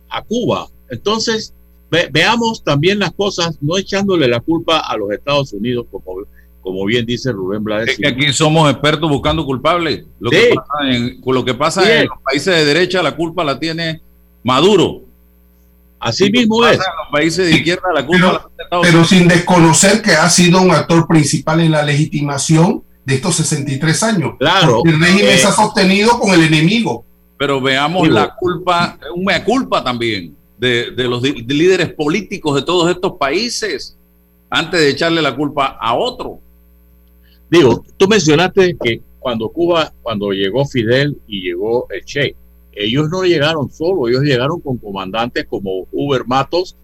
a 0.08 0.22
Cuba. 0.22 0.68
Entonces, 0.88 1.52
veamos 1.90 2.62
también 2.62 2.98
las 2.98 3.12
cosas, 3.12 3.58
no 3.60 3.76
echándole 3.78 4.28
la 4.28 4.40
culpa 4.40 4.80
a 4.80 4.96
los 4.96 5.10
Estados 5.10 5.52
Unidos, 5.52 5.86
como, 5.90 6.22
como 6.60 6.84
bien 6.84 7.06
dice 7.06 7.32
Rubén 7.32 7.64
Blades. 7.64 7.90
Es 7.90 7.98
que 7.98 8.08
aquí 8.08 8.32
somos 8.32 8.70
expertos 8.70 9.08
buscando 9.08 9.44
culpables. 9.44 10.04
Lo 10.20 10.30
que 10.30 10.54
pasa, 10.54 10.90
en, 10.90 11.20
lo 11.24 11.44
que 11.44 11.54
pasa 11.54 12.00
en 12.00 12.08
los 12.08 12.22
países 12.22 12.54
de 12.54 12.64
derecha, 12.64 13.02
la 13.02 13.16
culpa 13.16 13.44
la 13.44 13.58
tiene 13.58 14.02
Maduro. 14.42 15.02
Así 16.00 16.30
mismo 16.30 16.64
es. 16.66 16.74
En 16.74 16.78
los 16.78 17.10
países 17.10 17.46
de 17.46 17.56
izquierda, 17.56 17.88
la 17.92 18.06
culpa 18.06 18.48
pero, 18.56 18.82
pero 18.82 19.04
sin 19.04 19.26
desconocer 19.26 20.00
que 20.00 20.12
ha 20.12 20.28
sido 20.30 20.60
un 20.60 20.70
actor 20.70 21.08
principal 21.08 21.60
en 21.60 21.72
la 21.72 21.82
legitimación 21.82 22.84
de 23.04 23.14
estos 23.14 23.36
63 23.36 24.02
años. 24.04 24.34
Claro. 24.38 24.82
El 24.84 25.00
régimen 25.00 25.38
se 25.38 25.46
ha 25.46 25.52
sostenido 25.52 26.18
con 26.20 26.32
el 26.34 26.42
enemigo. 26.42 27.04
Pero 27.38 27.60
veamos 27.60 28.08
la 28.08 28.34
culpa, 28.34 28.98
una 29.14 29.44
culpa 29.44 29.82
también 29.82 30.37
de, 30.58 30.92
los 31.08 31.22
líderes 31.22 31.92
políticos 31.92 32.56
de 32.56 32.62
todos 32.62 32.90
estos 32.90 33.12
países 33.12 33.96
antes 34.50 34.80
de 34.80 34.90
echarle 34.90 35.22
la 35.22 35.34
culpa 35.34 35.78
a 35.80 35.94
otro. 35.94 36.40
Digo, 37.50 37.84
tú 37.96 38.08
mencionaste 38.08 38.76
que 38.82 39.00
cuando 39.18 39.48
Cuba, 39.48 39.92
cuando 40.02 40.32
llegó 40.32 40.64
Fidel 40.66 41.16
y 41.26 41.42
llegó 41.42 41.86
el 41.90 42.04
Che, 42.04 42.34
ellos 42.72 43.08
no 43.10 43.24
llegaron 43.24 43.70
solos, 43.70 44.08
ellos 44.08 44.22
llegaron 44.22 44.60
con 44.60 44.78
comandantes 44.78 45.46
como 45.46 45.86
Uber 45.92 46.26
Matos, 46.26 46.76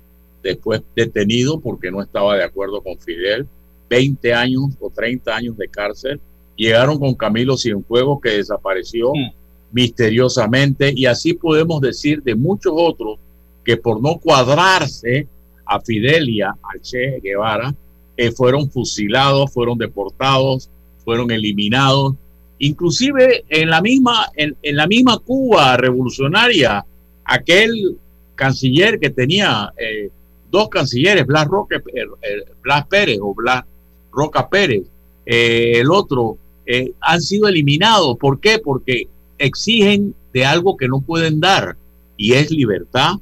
después 0.42 0.82
detenido 0.94 1.60
porque 1.60 1.90
no 1.90 2.02
estaba 2.02 2.36
de 2.36 2.44
acuerdo 2.44 2.82
con 2.82 2.98
Fidel, 2.98 3.46
20 3.88 4.34
años 4.34 4.64
o 4.80 4.90
30 4.90 5.34
años 5.34 5.56
de 5.56 5.68
cárcel. 5.68 6.20
Llegaron 6.56 6.98
con 6.98 7.14
Camilo 7.14 7.56
Cienfuegos 7.56 8.20
que 8.20 8.30
desapareció 8.30 9.10
mm. 9.10 9.32
misteriosamente 9.72 10.92
y 10.94 11.06
así 11.06 11.34
podemos 11.34 11.80
decir 11.80 12.22
de 12.22 12.34
muchos 12.34 12.72
otros 12.76 13.18
que 13.64 13.76
por 13.76 14.00
no 14.00 14.18
cuadrarse 14.18 15.26
a 15.66 15.80
Fidelia, 15.80 16.54
al 16.62 16.80
Che 16.80 17.20
Guevara, 17.22 17.74
eh, 18.16 18.30
fueron 18.30 18.70
fusilados, 18.70 19.52
fueron 19.52 19.78
deportados, 19.78 20.70
fueron 21.04 21.30
eliminados. 21.30 22.14
Inclusive 22.58 23.44
en 23.48 23.70
la 23.70 23.80
misma, 23.80 24.30
en, 24.36 24.56
la 24.62 24.86
misma 24.86 25.18
Cuba 25.18 25.76
revolucionaria, 25.76 26.84
aquel 27.24 27.96
canciller 28.34 28.98
que 29.00 29.10
tenía 29.10 29.72
eh, 29.76 30.10
dos 30.50 30.68
cancilleres, 30.68 31.26
Blas, 31.26 31.46
Roque, 31.48 31.76
eh, 31.76 32.44
Blas 32.62 32.86
Pérez 32.86 33.18
o 33.20 33.34
Blas 33.34 33.64
Roca 34.12 34.48
Pérez, 34.48 34.84
eh, 35.26 35.72
el 35.76 35.90
otro, 35.90 36.38
eh, 36.66 36.92
han 37.00 37.20
sido 37.20 37.48
eliminados. 37.48 38.16
¿Por 38.18 38.40
qué? 38.40 38.58
Porque 38.58 39.08
exigen 39.38 40.14
de 40.32 40.44
algo 40.44 40.76
que 40.76 40.88
no 40.88 41.00
pueden 41.00 41.40
dar 41.40 41.76
y 42.16 42.34
es 42.34 42.50
libertad. 42.50 43.14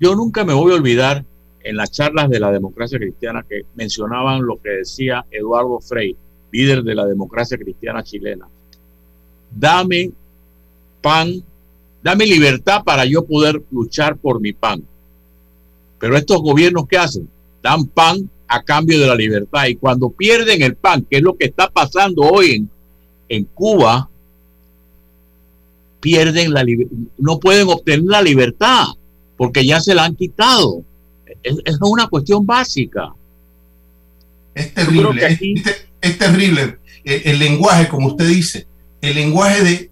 Yo 0.00 0.14
nunca 0.14 0.44
me 0.44 0.54
voy 0.54 0.72
a 0.72 0.76
olvidar 0.76 1.24
en 1.62 1.76
las 1.76 1.90
charlas 1.90 2.30
de 2.30 2.38
la 2.38 2.52
democracia 2.52 2.98
cristiana 2.98 3.44
que 3.48 3.62
mencionaban 3.74 4.44
lo 4.44 4.60
que 4.60 4.70
decía 4.70 5.24
Eduardo 5.30 5.80
Frei, 5.80 6.16
líder 6.52 6.82
de 6.82 6.94
la 6.94 7.04
democracia 7.04 7.58
cristiana 7.58 8.02
chilena. 8.02 8.48
Dame 9.50 10.10
pan, 11.02 11.42
dame 12.02 12.26
libertad 12.26 12.84
para 12.84 13.04
yo 13.04 13.24
poder 13.24 13.60
luchar 13.70 14.16
por 14.16 14.40
mi 14.40 14.52
pan. 14.52 14.82
Pero 15.98 16.16
estos 16.16 16.40
gobiernos, 16.40 16.86
¿qué 16.86 16.96
hacen? 16.96 17.28
Dan 17.62 17.86
pan 17.86 18.30
a 18.46 18.62
cambio 18.62 19.00
de 19.00 19.06
la 19.06 19.16
libertad. 19.16 19.66
Y 19.66 19.74
cuando 19.74 20.10
pierden 20.10 20.62
el 20.62 20.76
pan, 20.76 21.04
que 21.10 21.16
es 21.16 21.22
lo 21.22 21.36
que 21.36 21.46
está 21.46 21.68
pasando 21.68 22.22
hoy 22.22 22.52
en, 22.52 22.70
en 23.28 23.44
Cuba, 23.44 24.08
pierden 26.00 26.54
la 26.54 26.64
no 27.18 27.40
pueden 27.40 27.68
obtener 27.68 28.04
la 28.04 28.22
libertad 28.22 28.86
porque 29.38 29.64
ya 29.64 29.80
se 29.80 29.94
la 29.94 30.04
han 30.04 30.14
quitado. 30.14 30.82
Es, 31.42 31.56
es 31.64 31.78
una 31.80 32.08
cuestión 32.08 32.44
básica. 32.44 33.14
Es 34.54 34.74
terrible, 34.74 35.38
es, 36.00 36.18
terrible. 36.18 36.78
El, 37.04 37.22
el, 37.24 37.38
lenguaje, 37.38 37.88
como 37.88 38.08
usted 38.08 38.28
dice, 38.28 38.66
el 39.00 39.14
lenguaje 39.14 39.62
de 39.62 39.90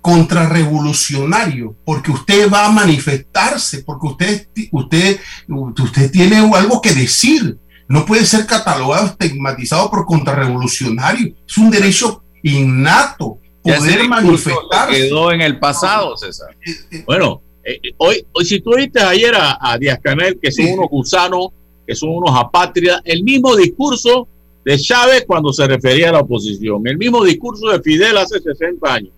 contrarrevolucionario, 0.00 1.74
porque 1.84 2.12
usted 2.12 2.48
va 2.48 2.66
a 2.66 2.70
manifestarse, 2.70 3.82
porque 3.82 4.06
usted, 4.06 4.48
usted, 4.70 5.18
usted 5.48 6.10
tiene 6.12 6.36
algo 6.36 6.80
que 6.80 6.92
decir 6.92 7.58
no 7.88 8.04
puede 8.04 8.24
ser 8.24 8.46
catalogado, 8.46 9.06
estigmatizado 9.06 9.90
por 9.90 10.06
contrarrevolucionario. 10.06 11.34
Es 11.46 11.56
un 11.56 11.70
derecho 11.70 12.22
innato 12.42 13.38
poder 13.62 14.08
manifestarse. 14.08 14.96
Quedó 14.96 15.32
en 15.32 15.40
el 15.40 15.58
pasado, 15.58 16.16
César. 16.16 16.56
Eh, 16.64 16.72
eh, 16.90 17.04
bueno, 17.06 17.42
eh, 17.66 17.92
hoy, 17.98 18.24
hoy, 18.32 18.44
si 18.44 18.60
tú 18.60 18.76
viste 18.76 19.00
ayer 19.00 19.32
a, 19.34 19.76
Díaz 19.78 19.98
Canel, 20.02 20.38
que 20.38 20.52
son 20.52 20.66
unos 20.66 20.88
gusanos, 20.88 21.48
que 21.86 21.94
son 21.94 22.10
unos 22.10 22.30
apátridas, 22.34 23.00
el 23.04 23.22
mismo 23.22 23.56
discurso 23.56 24.28
de 24.64 24.78
Chávez 24.78 25.24
cuando 25.26 25.52
se 25.52 25.66
refería 25.66 26.10
a 26.10 26.12
la 26.12 26.20
oposición, 26.20 26.86
el 26.86 26.98
mismo 26.98 27.24
discurso 27.24 27.70
de 27.70 27.82
Fidel 27.82 28.16
hace 28.16 28.40
60 28.40 28.92
años. 28.92 29.12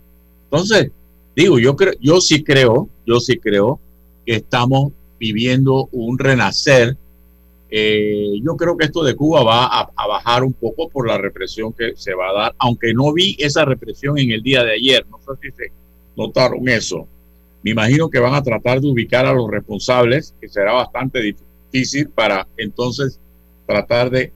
Entonces, 0.45 0.91
digo, 1.35 1.59
yo 1.59 1.77
creo, 1.77 1.95
yo 2.01 2.21
sí 2.21 2.43
creo, 2.43 2.89
yo 3.07 3.21
sí 3.21 3.39
creo 3.39 3.81
que 4.27 4.37
estamos 4.37 4.93
viviendo 5.19 5.89
un 5.93 6.19
renacer 6.19 6.97
eh, 7.71 8.41
yo 8.43 8.57
creo 8.57 8.77
que 8.77 8.87
esto 8.87 9.05
de 9.05 9.15
Cuba 9.15 9.43
va 9.43 9.67
a, 9.67 10.07
bajar 10.07 10.43
un 10.43 10.55
poco 10.55 10.89
por 10.89 11.07
la 11.07 11.19
represión 11.19 11.73
que 11.73 11.93
se 11.97 12.15
va 12.15 12.31
a 12.31 12.33
dar, 12.33 12.55
aunque 12.59 12.95
no 12.95 13.13
vi 13.13 13.37
esa 13.39 13.65
represión 13.65 14.19
en 14.19 14.31
el 14.31 14.43
día 14.43 14.65
de 14.65 14.73
ayer. 14.73 15.07
No 15.09 15.19
sé 15.19 15.33
si 15.43 15.51
se 15.55 15.73
notaron 16.17 16.67
eso. 16.69 17.07
Me 17.63 17.71
imagino 17.73 18.09
que 18.09 18.19
van 18.19 18.35
a 18.35 18.43
tratar 18.43 18.81
de 18.81 18.89
ubicar 18.89 19.27
a 19.27 19.33
los 19.33 19.51
responsables, 19.51 20.35
que 20.41 20.49
será 20.49 20.73
bastante 20.73 21.21
difícil 21.21 22.09
para 22.09 22.47
entonces 22.57 23.19
tratar 23.67 24.11
de, 24.11 24.33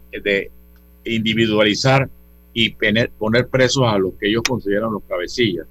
individualizar 1.04 2.08
y 2.54 2.70
poner 2.70 3.48
presos 3.48 3.84
a 3.86 3.98
los 3.98 4.14
que 4.14 4.28
ellos 4.28 4.42
consideran 4.46 4.92
los 4.92 5.02
cabecillas. 5.08 5.66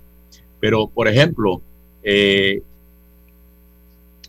Pero, 0.59 0.87
por 0.87 1.07
ejemplo, 1.07 1.61
eh, 2.03 2.61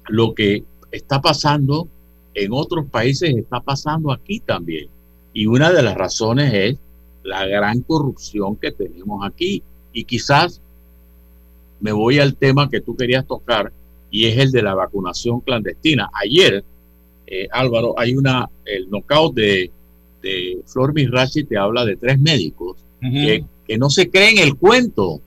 lo 0.09 0.35
que 0.35 0.65
está 0.91 1.21
pasando 1.21 1.89
en 2.35 2.53
otros 2.53 2.87
países 2.87 3.35
está 3.37 3.61
pasando 3.61 4.13
aquí 4.13 4.41
también. 4.41 4.89
Y 5.33 5.47
una 5.47 5.73
de 5.73 5.83
las 5.83 5.95
razones 5.95 6.53
es 6.53 6.77
la 7.23 7.47
gran 7.47 7.81
corrupción 7.81 8.57
que 8.57 8.73
tenemos 8.73 9.25
aquí. 9.27 9.63
Y 9.93 10.05
quizás 10.05 10.62
me 11.83 11.93
voy 11.93 12.19
al 12.19 12.37
tema 12.37 12.71
que 12.71 12.81
tú 12.81 12.97
querías 12.97 13.27
tocar 13.27 13.73
y 14.11 14.27
es 14.27 14.39
el 14.39 14.51
de 14.51 14.63
la 14.63 14.75
vacunación 14.75 15.41
clandestina. 15.41 16.09
Ayer, 16.15 16.65
eh, 17.27 17.49
Álvaro, 17.51 17.95
hay 17.99 18.15
una, 18.15 18.49
el 18.65 18.89
knockout 18.89 19.35
de, 19.35 19.71
de 20.23 20.61
Flor 20.67 20.95
Mirachi 20.95 21.45
te 21.45 21.59
habla 21.59 21.85
de 21.85 21.97
tres 21.97 22.19
médicos 22.19 22.79
que, 23.01 23.45
que, 23.67 23.79
no 23.79 23.91
se 23.91 24.09
creen 24.09 24.39
el 24.39 24.57
cuento 24.57 25.21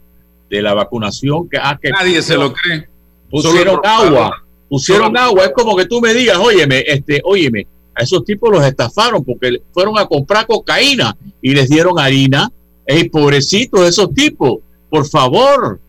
de 0.49 0.61
la 0.61 0.73
vacunación 0.73 1.49
que, 1.49 1.57
ah, 1.61 1.77
que 1.79 1.91
nadie 1.91 2.21
se 2.21 2.37
lo 2.37 2.53
cree. 2.53 2.87
Pusieron 3.29 3.79
agua 3.83 4.45
pusieron 4.67 5.15
agua. 5.17 5.45
Es 5.45 5.51
como 5.53 5.75
que 5.75 5.85
tú 5.85 6.01
me 6.01 6.13
digas, 6.13 6.37
óyeme, 6.37 6.83
este, 6.87 7.21
óyeme, 7.23 7.67
a 7.93 8.03
esos 8.03 8.25
tipos 8.25 8.51
los 8.51 8.63
estafaron 8.65 9.23
porque 9.23 9.61
fueron 9.71 9.97
a 9.97 10.05
comprar 10.05 10.45
cocaína 10.45 11.15
y 11.41 11.53
les 11.53 11.69
dieron 11.69 11.99
harina. 11.99 12.51
Ey, 12.85 13.09
pobrecitos 13.09 13.87
esos 13.87 14.13
tipos, 14.13 14.59
por 14.89 15.07
favor, 15.07 15.79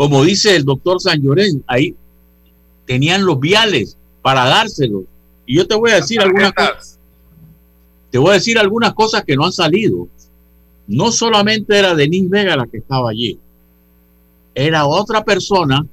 como 0.00 0.24
dice 0.24 0.56
el 0.56 0.64
doctor 0.64 0.98
San 0.98 1.20
Llorén, 1.20 1.62
ahí 1.66 1.94
tenían 2.86 3.26
los 3.26 3.38
viales 3.38 3.98
para 4.22 4.46
dárselos. 4.46 5.02
Y 5.44 5.56
yo 5.56 5.66
te 5.68 5.74
voy 5.74 5.90
a 5.90 5.96
decir 5.96 6.22
algunas 6.22 6.54
cosas. 6.54 6.98
Te 8.10 8.16
voy 8.16 8.30
a 8.30 8.34
decir 8.34 8.58
algunas 8.58 8.94
cosas 8.94 9.24
que 9.26 9.36
no 9.36 9.44
han 9.44 9.52
salido. 9.52 10.08
No 10.86 11.12
solamente 11.12 11.78
era 11.78 11.94
Denise 11.94 12.30
Vega 12.30 12.56
la 12.56 12.66
que 12.66 12.78
estaba 12.78 13.10
allí, 13.10 13.38
era 14.54 14.86
otra 14.86 15.22
persona 15.22 15.86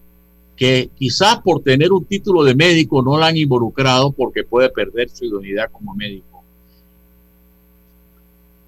que 0.55 0.89
quizás 0.97 1.41
por 1.41 1.61
tener 1.61 1.91
un 1.91 2.05
título 2.05 2.45
de 2.45 2.55
médico 2.55 3.01
no 3.01 3.17
la 3.17 3.27
han 3.27 3.35
involucrado 3.35 4.13
porque 4.13 4.45
puede 4.45 4.69
perder 4.69 5.09
su 5.09 5.25
idoneidad 5.25 5.69
como 5.69 5.93
médico. 5.93 6.45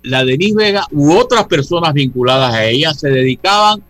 La 0.04 0.25
Denise 0.25 0.58
Vega 0.58 0.86
u 0.91 1.13
otras 1.13 1.47
personas 1.47 1.93
vinculadas 1.93 2.54
a 2.54 2.65
ella 2.65 2.93
se 2.93 3.08
dedicaban 3.08 3.82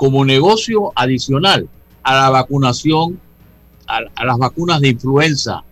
como 0.00 0.24
negocio 0.24 0.92
adicional 0.94 1.68
a 2.02 2.14
la 2.14 2.30
vacunación, 2.30 3.20
a, 3.86 4.24
las 4.24 4.38
vacunas 4.38 4.80
de 4.80 4.88
influenza. 4.88 5.62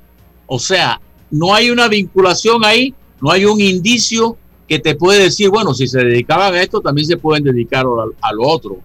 O 0.46 0.58
sea, 0.58 1.00
no 1.30 1.54
hay 1.54 1.70
una 1.70 1.88
vinculación 1.88 2.62
ahí, 2.62 2.92
no 3.22 3.30
hay 3.30 3.46
un 3.46 3.58
indicio 3.58 4.36
que 4.68 4.80
te 4.80 4.96
puede 4.96 5.22
decir, 5.22 5.48
bueno, 5.48 5.72
si 5.72 5.88
se 5.88 6.04
dedicaban 6.04 6.52
a 6.52 6.60
esto, 6.60 6.82
también 6.82 7.06
se 7.06 7.16
pueden 7.16 7.42
dedicar 7.42 7.86
a, 8.20 8.32
lo 8.34 8.46
otro. 8.46 8.76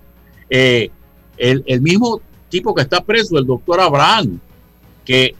Eh, 0.49 0.89
el, 1.35 1.81
mismo 1.81 2.21
tipo 2.47 2.73
que 2.73 2.83
está 2.83 3.03
preso, 3.03 3.37
el 3.37 3.45
doctor 3.45 3.81
Abraham, 3.81 4.39
que 5.03 5.35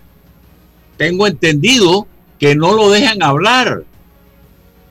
tengo 0.98 1.28
entendido 1.28 2.08
que 2.38 2.56
no 2.56 2.74
lo 2.74 2.90
dejan 2.90 3.24
hablar. 3.24 3.86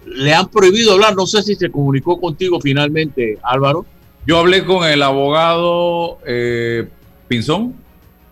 Le 0.07 0.33
han 0.33 0.49
prohibido 0.49 0.95
hablar. 0.95 1.15
No 1.15 1.27
sé 1.27 1.43
si 1.43 1.55
se 1.55 1.71
comunicó 1.71 2.19
contigo 2.19 2.59
finalmente, 2.63 3.39
Álvaro. 3.43 3.85
Yo 4.25 4.39
hablé 4.39 4.65
con 4.65 4.85
el 4.87 5.03
abogado 5.03 6.19
eh, 6.25 6.89
Pinzón. 7.27 7.75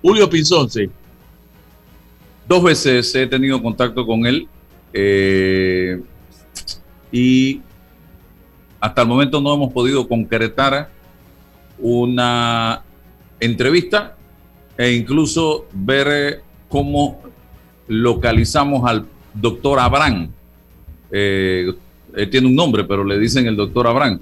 Julio 0.01 0.31
Pinzón, 0.31 0.71
sí. 0.71 0.89
Dos 2.47 2.63
veces 2.63 3.13
he 3.15 3.27
tenido 3.27 3.61
contacto 3.61 4.07
con 4.07 4.25
él 4.25 4.49
eh, 4.93 6.01
y 7.11 7.61
hasta 8.81 9.03
el 9.03 9.09
momento 9.09 9.41
no 9.41 9.53
hemos 9.53 9.73
podido 9.73 10.07
concretar 10.07 10.91
una 11.79 12.83
entrevista 13.41 14.17
e 14.79 14.93
incluso 14.93 15.67
ver 15.73 16.43
cómo 16.69 17.21
localizamos 17.89 18.89
al 18.89 19.07
doctor 19.35 19.81
Abraham. 19.81 20.31
Eh, 21.11 21.73
él 22.15 22.31
tiene 22.31 22.47
un 22.47 22.55
nombre, 22.55 22.85
pero 22.85 23.05
le 23.05 23.19
dicen 23.19 23.47
el 23.47 23.57
doctor 23.57 23.87
Abraham, 23.89 24.21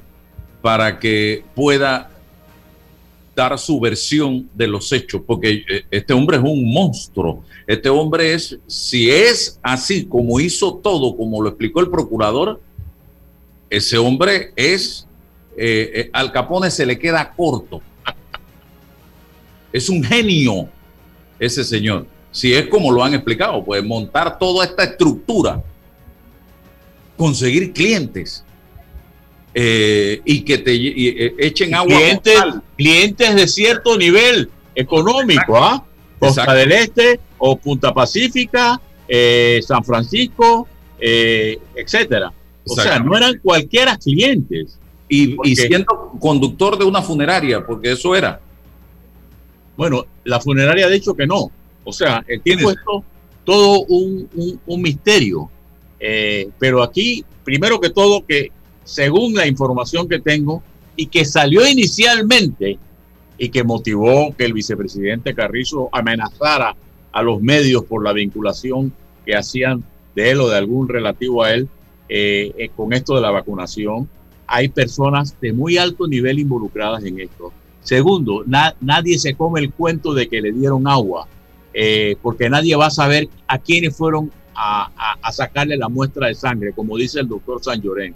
para 0.60 0.98
que 0.98 1.44
pueda 1.54 2.10
dar 3.38 3.56
su 3.56 3.78
versión 3.78 4.50
de 4.52 4.66
los 4.66 4.90
hechos, 4.90 5.22
porque 5.24 5.64
eh, 5.68 5.84
este 5.92 6.12
hombre 6.12 6.38
es 6.38 6.42
un 6.42 6.72
monstruo. 6.72 7.44
Este 7.68 7.88
hombre 7.88 8.34
es, 8.34 8.58
si 8.66 9.10
es 9.10 9.60
así 9.62 10.04
como 10.06 10.40
hizo 10.40 10.74
todo, 10.74 11.16
como 11.16 11.40
lo 11.40 11.48
explicó 11.48 11.80
el 11.80 11.88
procurador, 11.88 12.60
ese 13.70 13.96
hombre 13.96 14.52
es, 14.56 15.06
eh, 15.56 15.90
eh, 15.94 16.10
al 16.12 16.32
Capone 16.32 16.68
se 16.70 16.84
le 16.84 16.98
queda 16.98 17.32
corto. 17.36 17.80
Es 19.72 19.88
un 19.88 20.02
genio 20.02 20.68
ese 21.38 21.62
señor. 21.62 22.06
Si 22.32 22.52
es 22.52 22.66
como 22.66 22.90
lo 22.90 23.04
han 23.04 23.14
explicado, 23.14 23.64
pues 23.64 23.84
montar 23.84 24.36
toda 24.38 24.64
esta 24.64 24.82
estructura, 24.82 25.62
conseguir 27.16 27.72
clientes, 27.72 28.44
eh, 29.54 30.20
y 30.24 30.42
que 30.42 30.58
te 30.58 30.74
eh, 30.74 31.34
echen 31.38 31.74
agua. 31.74 31.96
Clientes, 31.96 32.42
clientes 32.76 33.34
de 33.34 33.48
cierto 33.48 33.96
nivel 33.96 34.50
económico, 34.74 35.56
¿ah? 35.56 35.84
Costa 36.18 36.52
del 36.54 36.72
Este 36.72 37.20
o 37.38 37.56
Punta 37.56 37.94
Pacífica, 37.94 38.80
eh, 39.06 39.60
San 39.66 39.84
Francisco, 39.84 40.68
etcétera. 41.00 42.32
O 42.66 42.74
sea, 42.74 42.98
no 42.98 43.16
eran 43.16 43.38
cualquiera 43.42 43.96
clientes. 43.96 44.78
Y, 45.08 45.36
siendo 45.56 46.12
conductor 46.20 46.78
de 46.78 46.84
una 46.84 47.00
funeraria, 47.00 47.64
porque 47.64 47.92
eso 47.92 48.14
era. 48.14 48.40
Bueno, 49.74 50.04
la 50.24 50.38
funeraria 50.38 50.86
ha 50.86 50.90
dicho 50.90 51.14
que 51.14 51.26
no. 51.26 51.50
O 51.84 51.92
sea, 51.92 52.22
tiene 52.42 52.62
puesto 52.62 53.02
todo 53.44 53.84
un, 53.88 54.60
un 54.66 54.82
misterio. 54.82 55.50
pero 56.58 56.82
aquí, 56.82 57.24
primero 57.42 57.80
que 57.80 57.88
todo, 57.88 58.26
que 58.26 58.52
según 58.88 59.34
la 59.34 59.46
información 59.46 60.08
que 60.08 60.18
tengo, 60.18 60.62
y 60.96 61.06
que 61.06 61.26
salió 61.26 61.68
inicialmente 61.68 62.78
y 63.36 63.50
que 63.50 63.62
motivó 63.62 64.34
que 64.36 64.46
el 64.46 64.54
vicepresidente 64.54 65.34
Carrizo 65.34 65.90
amenazara 65.92 66.74
a 67.12 67.22
los 67.22 67.40
medios 67.40 67.84
por 67.84 68.02
la 68.02 68.14
vinculación 68.14 68.92
que 69.26 69.36
hacían 69.36 69.84
de 70.16 70.30
él 70.30 70.40
o 70.40 70.48
de 70.48 70.56
algún 70.56 70.88
relativo 70.88 71.44
a 71.44 71.52
él 71.52 71.68
eh, 72.08 72.52
eh, 72.56 72.70
con 72.74 72.94
esto 72.94 73.14
de 73.14 73.20
la 73.20 73.30
vacunación. 73.30 74.08
Hay 74.46 74.70
personas 74.70 75.38
de 75.38 75.52
muy 75.52 75.76
alto 75.76 76.08
nivel 76.08 76.38
involucradas 76.38 77.04
en 77.04 77.20
esto. 77.20 77.52
Segundo, 77.82 78.42
nadie 78.46 79.18
se 79.18 79.34
come 79.34 79.60
el 79.60 79.70
cuento 79.72 80.14
de 80.14 80.28
que 80.28 80.40
le 80.40 80.50
dieron 80.50 80.88
agua, 80.88 81.28
eh, 81.74 82.16
porque 82.22 82.48
nadie 82.48 82.74
va 82.74 82.86
a 82.86 82.90
saber 82.90 83.28
a 83.46 83.58
quiénes 83.58 83.94
fueron 83.94 84.32
a, 84.54 84.90
a, 85.22 85.32
sacarle 85.32 85.76
la 85.76 85.88
muestra 85.88 86.26
de 86.26 86.34
sangre, 86.34 86.72
como 86.72 86.96
dice 86.96 87.20
el 87.20 87.28
doctor 87.28 87.62
San 87.62 87.80
Llorén 87.80 88.14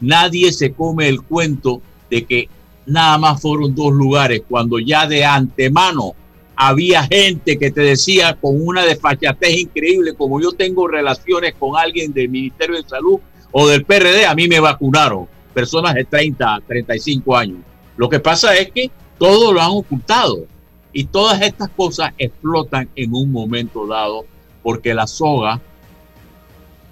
nadie 0.00 0.52
se 0.52 0.72
come 0.72 1.08
el 1.08 1.22
cuento 1.22 1.80
de 2.10 2.24
que 2.24 2.48
nada 2.86 3.18
más 3.18 3.40
fueron 3.40 3.74
dos 3.74 3.92
lugares, 3.92 4.42
cuando 4.48 4.78
ya 4.78 5.06
de 5.06 5.24
antemano 5.24 6.14
había 6.54 7.02
gente 7.04 7.58
que 7.58 7.70
te 7.70 7.82
decía 7.82 8.34
con 8.40 8.66
una 8.66 8.84
desfachatez 8.84 9.58
increíble, 9.58 10.14
como 10.14 10.40
yo 10.40 10.52
tengo 10.52 10.88
relaciones 10.88 11.54
con 11.58 11.76
alguien 11.76 12.12
del 12.12 12.30
Ministerio 12.30 12.76
de 12.76 12.88
Salud 12.88 13.20
o 13.52 13.68
del 13.68 13.84
PRD, 13.84 14.26
a 14.26 14.34
mí 14.34 14.48
me 14.48 14.60
vacunaron, 14.60 15.26
personas 15.52 15.94
de 15.94 16.04
30, 16.04 16.62
35 16.66 17.36
años. 17.36 17.58
Lo 17.96 18.08
que 18.08 18.20
pasa 18.20 18.54
es 18.56 18.70
que 18.70 18.90
todo 19.18 19.52
lo 19.52 19.60
han 19.60 19.70
ocultado 19.70 20.46
y 20.92 21.04
todas 21.04 21.42
estas 21.42 21.68
cosas 21.70 22.12
explotan 22.16 22.88
en 22.96 23.14
un 23.14 23.30
momento 23.30 23.86
dado 23.86 24.24
porque 24.62 24.94
la 24.94 25.06
soga 25.06 25.60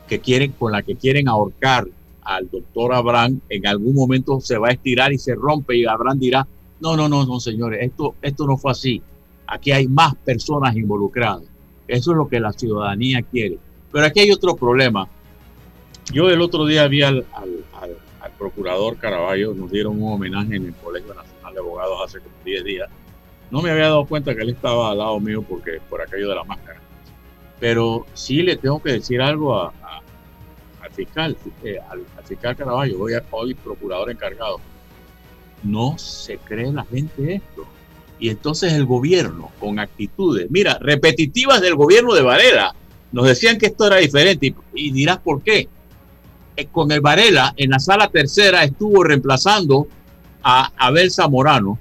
que 0.08 0.20
quieren 0.20 0.52
con 0.52 0.72
la 0.72 0.82
que 0.82 0.96
quieren 0.96 1.28
ahorcar 1.28 1.86
al 2.24 2.50
doctor 2.50 2.94
Abraham, 2.94 3.40
en 3.48 3.66
algún 3.66 3.94
momento 3.94 4.40
se 4.40 4.58
va 4.58 4.68
a 4.68 4.72
estirar 4.72 5.12
y 5.12 5.18
se 5.18 5.34
rompe 5.34 5.76
y 5.76 5.84
Abraham 5.84 6.18
dirá, 6.18 6.46
no, 6.80 6.96
no, 6.96 7.08
no, 7.08 7.24
no, 7.24 7.40
señores, 7.40 7.80
esto, 7.82 8.14
esto 8.22 8.46
no 8.46 8.56
fue 8.56 8.72
así. 8.72 9.02
Aquí 9.46 9.72
hay 9.72 9.86
más 9.86 10.14
personas 10.16 10.74
involucradas. 10.76 11.42
Eso 11.86 12.12
es 12.12 12.16
lo 12.16 12.28
que 12.28 12.40
la 12.40 12.52
ciudadanía 12.52 13.22
quiere. 13.22 13.58
Pero 13.92 14.06
aquí 14.06 14.20
hay 14.20 14.30
otro 14.30 14.56
problema. 14.56 15.08
Yo 16.12 16.28
el 16.30 16.40
otro 16.40 16.66
día 16.66 16.86
vi 16.88 17.02
al, 17.02 17.24
al, 17.34 17.96
procurador 18.38 18.96
Caraballo, 18.96 19.54
nos 19.54 19.70
dieron 19.70 20.02
un 20.02 20.12
homenaje 20.12 20.56
en 20.56 20.66
el 20.66 20.74
Colegio 20.74 21.14
Nacional 21.14 21.54
de 21.54 21.60
Abogados 21.60 21.98
hace 22.04 22.18
como 22.18 22.34
10 22.44 22.64
días. 22.64 22.90
No 23.50 23.62
me 23.62 23.70
había 23.70 23.84
dado 23.84 24.06
cuenta 24.06 24.34
que 24.34 24.42
él 24.42 24.50
estaba 24.50 24.90
al 24.90 24.98
lado 24.98 25.20
mío 25.20 25.42
porque 25.48 25.80
por 25.88 26.02
aquello 26.02 26.28
de 26.28 26.34
la 26.34 26.44
máscara. 26.44 26.80
Pero 27.60 28.04
sí 28.12 28.42
le 28.42 28.56
tengo 28.56 28.82
que 28.82 28.92
decir 28.92 29.22
algo 29.22 29.54
a, 29.54 29.72
fiscal, 30.94 31.36
eh, 31.62 31.78
al, 31.90 32.04
fiscal 32.24 32.56
Caraballo, 32.56 33.00
hoy, 33.00 33.12
hoy 33.30 33.54
procurador 33.54 34.10
encargado, 34.10 34.60
no 35.62 35.98
se 35.98 36.38
cree 36.38 36.72
la 36.72 36.84
gente 36.84 37.36
esto. 37.36 37.66
Y 38.18 38.28
entonces 38.28 38.72
el 38.72 38.86
gobierno, 38.86 39.50
con 39.58 39.78
actitudes, 39.78 40.50
mira, 40.50 40.78
repetitivas 40.80 41.60
del 41.60 41.74
gobierno 41.74 42.14
de 42.14 42.22
Varela, 42.22 42.74
nos 43.12 43.26
decían 43.26 43.58
que 43.58 43.66
esto 43.66 43.86
era 43.86 43.96
diferente 43.96 44.54
y, 44.74 44.90
dirás 44.92 45.18
por 45.18 45.42
qué. 45.42 45.68
Eh, 46.56 46.66
con 46.66 46.90
el 46.92 47.00
Varela, 47.00 47.52
en 47.56 47.70
la 47.70 47.78
sala 47.78 48.08
tercera, 48.08 48.64
estuvo 48.64 49.02
reemplazando 49.02 49.88
a 50.42 50.72
Abel 50.76 51.10
Zamorano, 51.10 51.78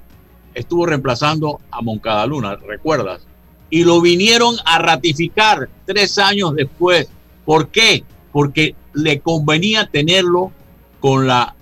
estuvo 0.54 0.86
reemplazando 0.86 1.60
a 1.70 1.82
Moncada 1.82 2.26
Luna, 2.26 2.56
¿recuerdas? 2.56 3.28
Y 3.70 3.84
lo 3.84 4.02
vinieron 4.02 4.56
a 4.66 4.80
ratificar 4.80 5.70
tres 5.86 6.18
años 6.18 6.56
después. 6.56 7.08
¿Por 7.46 7.70
qué? 7.70 8.04
Porque 8.32 8.76
le 8.94 9.20
convenía 9.20 9.88
tenerlo 9.88 10.52
con 11.00 11.28
la 11.28 11.56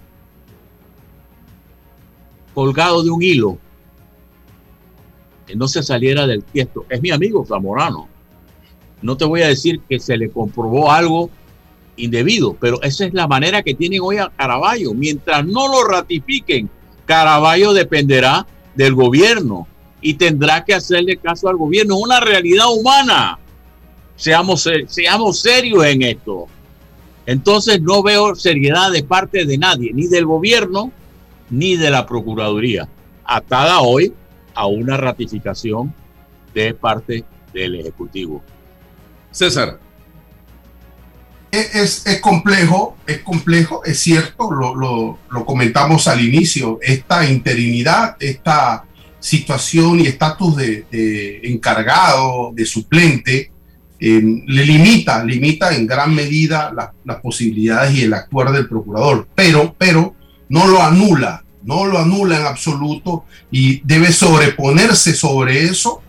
colgado 2.54 3.04
de 3.04 3.10
un 3.10 3.22
hilo, 3.22 3.58
que 5.48 5.56
no 5.56 5.67
se 5.67 5.84
saliera 5.84 6.28
del 6.28 6.44
tiesto. 6.44 6.86
Es 6.89 7.02
mi 7.02 7.12
amigo 7.12 7.46
Zamorano. 7.46 8.08
No 9.02 9.17
te 9.17 9.26
voy 9.26 9.41
a 9.41 9.48
decir 9.48 9.82
que 9.89 10.00
se 10.00 10.17
le 10.17 10.30
comprobó 10.30 10.91
algo 10.91 11.30
indebido, 11.96 12.56
pero 12.60 12.82
esa 12.84 13.06
es 13.06 13.13
la 13.13 13.28
manera 13.28 13.63
que 13.63 13.74
tienen 13.74 14.02
hoy 14.04 14.17
a 14.17 14.30
Caraballo. 14.30 14.94
Mientras 14.94 15.46
no 15.46 15.67
lo 15.67 15.84
ratifiquen, 15.84 16.70
Caraballo 17.06 17.74
dependerá 17.74 18.46
del 18.76 18.94
gobierno 18.94 19.67
y 20.02 20.15
tendrá 20.15 20.63
que 20.63 20.74
hacerle 20.74 21.17
caso 21.17 21.48
al 21.48 21.58
gobierno. 21.58 21.96
Es 21.96 22.04
una 22.04 22.20
realidad 22.20 22.67
humana. 22.72 23.39
Seamos, 24.15 24.70
seamos 24.88 25.39
serios 25.41 25.84
en 25.86 26.04
esto. 26.04 26.48
Entonces 27.32 27.82
no 27.82 28.04
veo 28.04 28.36
seriedad 28.36 28.91
de 28.91 29.04
parte 29.04 29.46
de 29.46 29.58
nadie, 29.58 29.91
ni 29.94 30.08
del 30.08 30.26
gobierno, 30.26 30.91
ni 31.50 31.78
de 31.78 31.89
la 31.89 32.06
Procuraduría, 32.06 32.88
atada 33.24 33.80
hoy 33.82 34.13
a 34.54 34.67
una 34.67 34.98
ratificación 34.98 35.94
de 36.54 36.74
parte 36.74 37.24
del 37.54 37.80
Ejecutivo. 37.80 38.44
César. 39.32 39.80
Es, 41.52 42.06
complejo, 42.22 42.96
es 43.06 43.20
complejo, 43.20 43.84
es 43.84 44.00
cierto, 44.00 44.52
lo, 44.52 45.17
lo 45.30 45.46
comentamos 45.46 46.08
al 46.08 46.22
inicio, 46.22 46.80
esta 46.82 47.29
interinidad, 47.29 48.15
esta 48.21 48.86
situación 49.19 50.00
y 50.00 50.08
estatus 50.08 50.56
de, 50.56 50.86
de 50.90 51.42
encargado, 51.44 52.52
de 52.54 52.65
suplente, 52.65 53.52
le 54.02 54.65
limita, 54.65 55.23
limita 55.23 55.75
en 55.75 55.85
gran 55.85 56.13
medida 56.15 56.73
las 57.06 57.19
posibilidades 57.21 57.93
y 57.93 58.02
el 58.02 58.13
actuar 58.15 58.52
del 58.52 58.67
procurador, 58.67 59.27
pero, 59.35 59.75
pero 59.77 60.15
no 60.49 60.67
lo 60.67 60.81
anula, 60.81 61.43
no 61.63 61.85
lo 61.85 61.99
anula 61.99 62.39
en 62.39 62.45
absoluto 62.47 63.25
y 63.52 63.81
debe 63.85 64.12
sobreponerse 64.12 65.13
sobre 65.13 65.65
eso 65.65 66.02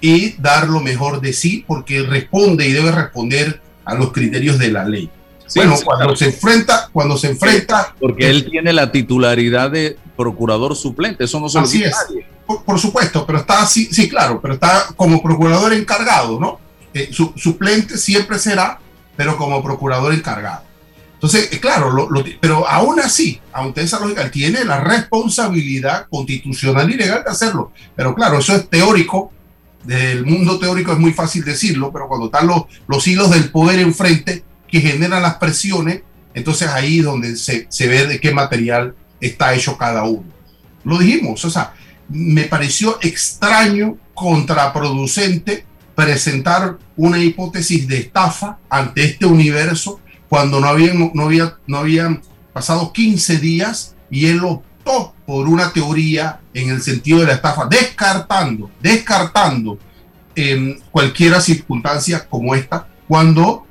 y 0.00 0.40
dar 0.40 0.68
lo 0.68 0.78
mejor 0.78 1.20
de 1.20 1.32
sí 1.32 1.64
porque 1.66 2.02
responde 2.02 2.68
y 2.68 2.72
debe 2.72 2.92
responder 2.92 3.60
a 3.84 3.94
los 3.94 4.12
criterios 4.12 4.56
de 4.56 4.70
la 4.70 4.84
ley. 4.84 5.10
bueno, 5.56 5.74
cuando 5.84 6.14
se 6.14 6.26
enfrenta, 6.26 6.88
cuando 6.92 7.18
se 7.18 7.30
enfrenta, 7.30 7.96
porque 7.98 8.30
él 8.30 8.48
tiene 8.48 8.72
la 8.72 8.92
titularidad 8.92 9.72
de 9.72 9.98
procurador 10.16 10.76
suplente, 10.76 11.24
eso 11.24 11.40
no 11.40 11.48
se 11.48 11.58
así 11.58 11.82
es. 11.82 11.96
Por, 12.46 12.62
por, 12.62 12.78
supuesto, 12.78 13.26
pero 13.26 13.40
está 13.40 13.62
así, 13.62 13.86
sí, 13.86 14.08
claro, 14.08 14.40
pero 14.40 14.54
está 14.54 14.86
como 14.94 15.20
procurador 15.20 15.72
encargado, 15.72 16.38
¿no? 16.38 16.59
Eh, 16.94 17.10
su, 17.12 17.32
suplente 17.36 17.96
siempre 17.98 18.38
será, 18.38 18.78
pero 19.16 19.36
como 19.36 19.62
procurador 19.62 20.12
encargado. 20.12 20.62
Entonces, 21.14 21.52
eh, 21.52 21.60
claro, 21.60 22.08
pero 22.40 22.66
aún 22.66 22.98
así, 23.00 23.40
aunque 23.52 23.82
esa 23.82 24.00
lógica, 24.00 24.30
tiene 24.30 24.64
la 24.64 24.80
responsabilidad 24.80 26.06
constitucional 26.10 26.90
y 26.90 26.94
legal 26.94 27.22
de 27.24 27.30
hacerlo. 27.30 27.72
Pero 27.94 28.14
claro, 28.14 28.38
eso 28.38 28.54
es 28.56 28.68
teórico 28.68 29.32
desde 29.84 30.12
el 30.12 30.26
mundo 30.26 30.58
teórico 30.58 30.92
es 30.92 30.98
muy 30.98 31.12
fácil 31.12 31.44
decirlo, 31.44 31.90
pero 31.92 32.08
cuando 32.08 32.26
están 32.26 32.46
los, 32.46 32.64
los 32.86 33.06
hilos 33.06 33.30
del 33.30 33.50
poder 33.50 33.80
enfrente 33.80 34.44
que 34.68 34.80
generan 34.80 35.22
las 35.22 35.36
presiones, 35.36 36.02
entonces 36.34 36.68
ahí 36.68 36.98
es 36.98 37.04
donde 37.04 37.36
se, 37.36 37.66
se 37.68 37.88
ve 37.88 38.06
de 38.06 38.20
qué 38.20 38.32
material 38.32 38.94
está 39.20 39.54
hecho 39.54 39.76
cada 39.76 40.04
uno. 40.04 40.28
Lo 40.84 40.98
dijimos, 40.98 41.44
o 41.44 41.50
sea, 41.50 41.74
me 42.08 42.44
pareció 42.44 42.98
extraño, 43.02 43.96
contraproducente, 44.14 45.64
presentar 46.00 46.78
una 46.96 47.18
hipótesis 47.18 47.86
de 47.86 47.98
estafa 47.98 48.58
ante 48.70 49.04
este 49.04 49.26
universo 49.26 50.00
cuando 50.30 50.58
no 50.58 50.66
habían, 50.66 51.10
no 51.12 51.24
había, 51.24 51.58
no 51.66 51.76
habían 51.76 52.22
pasado 52.54 52.90
15 52.90 53.38
días 53.38 53.94
y 54.10 54.26
él 54.26 54.40
optó 54.42 55.14
por 55.26 55.46
una 55.46 55.70
teoría 55.72 56.40
en 56.54 56.70
el 56.70 56.80
sentido 56.80 57.18
de 57.20 57.26
la 57.26 57.34
estafa, 57.34 57.66
descartando, 57.66 58.70
descartando 58.80 59.78
eh, 60.34 60.80
cualquier 60.90 61.38
circunstancia 61.42 62.26
como 62.26 62.54
esta, 62.54 62.88
cuando 63.06 63.66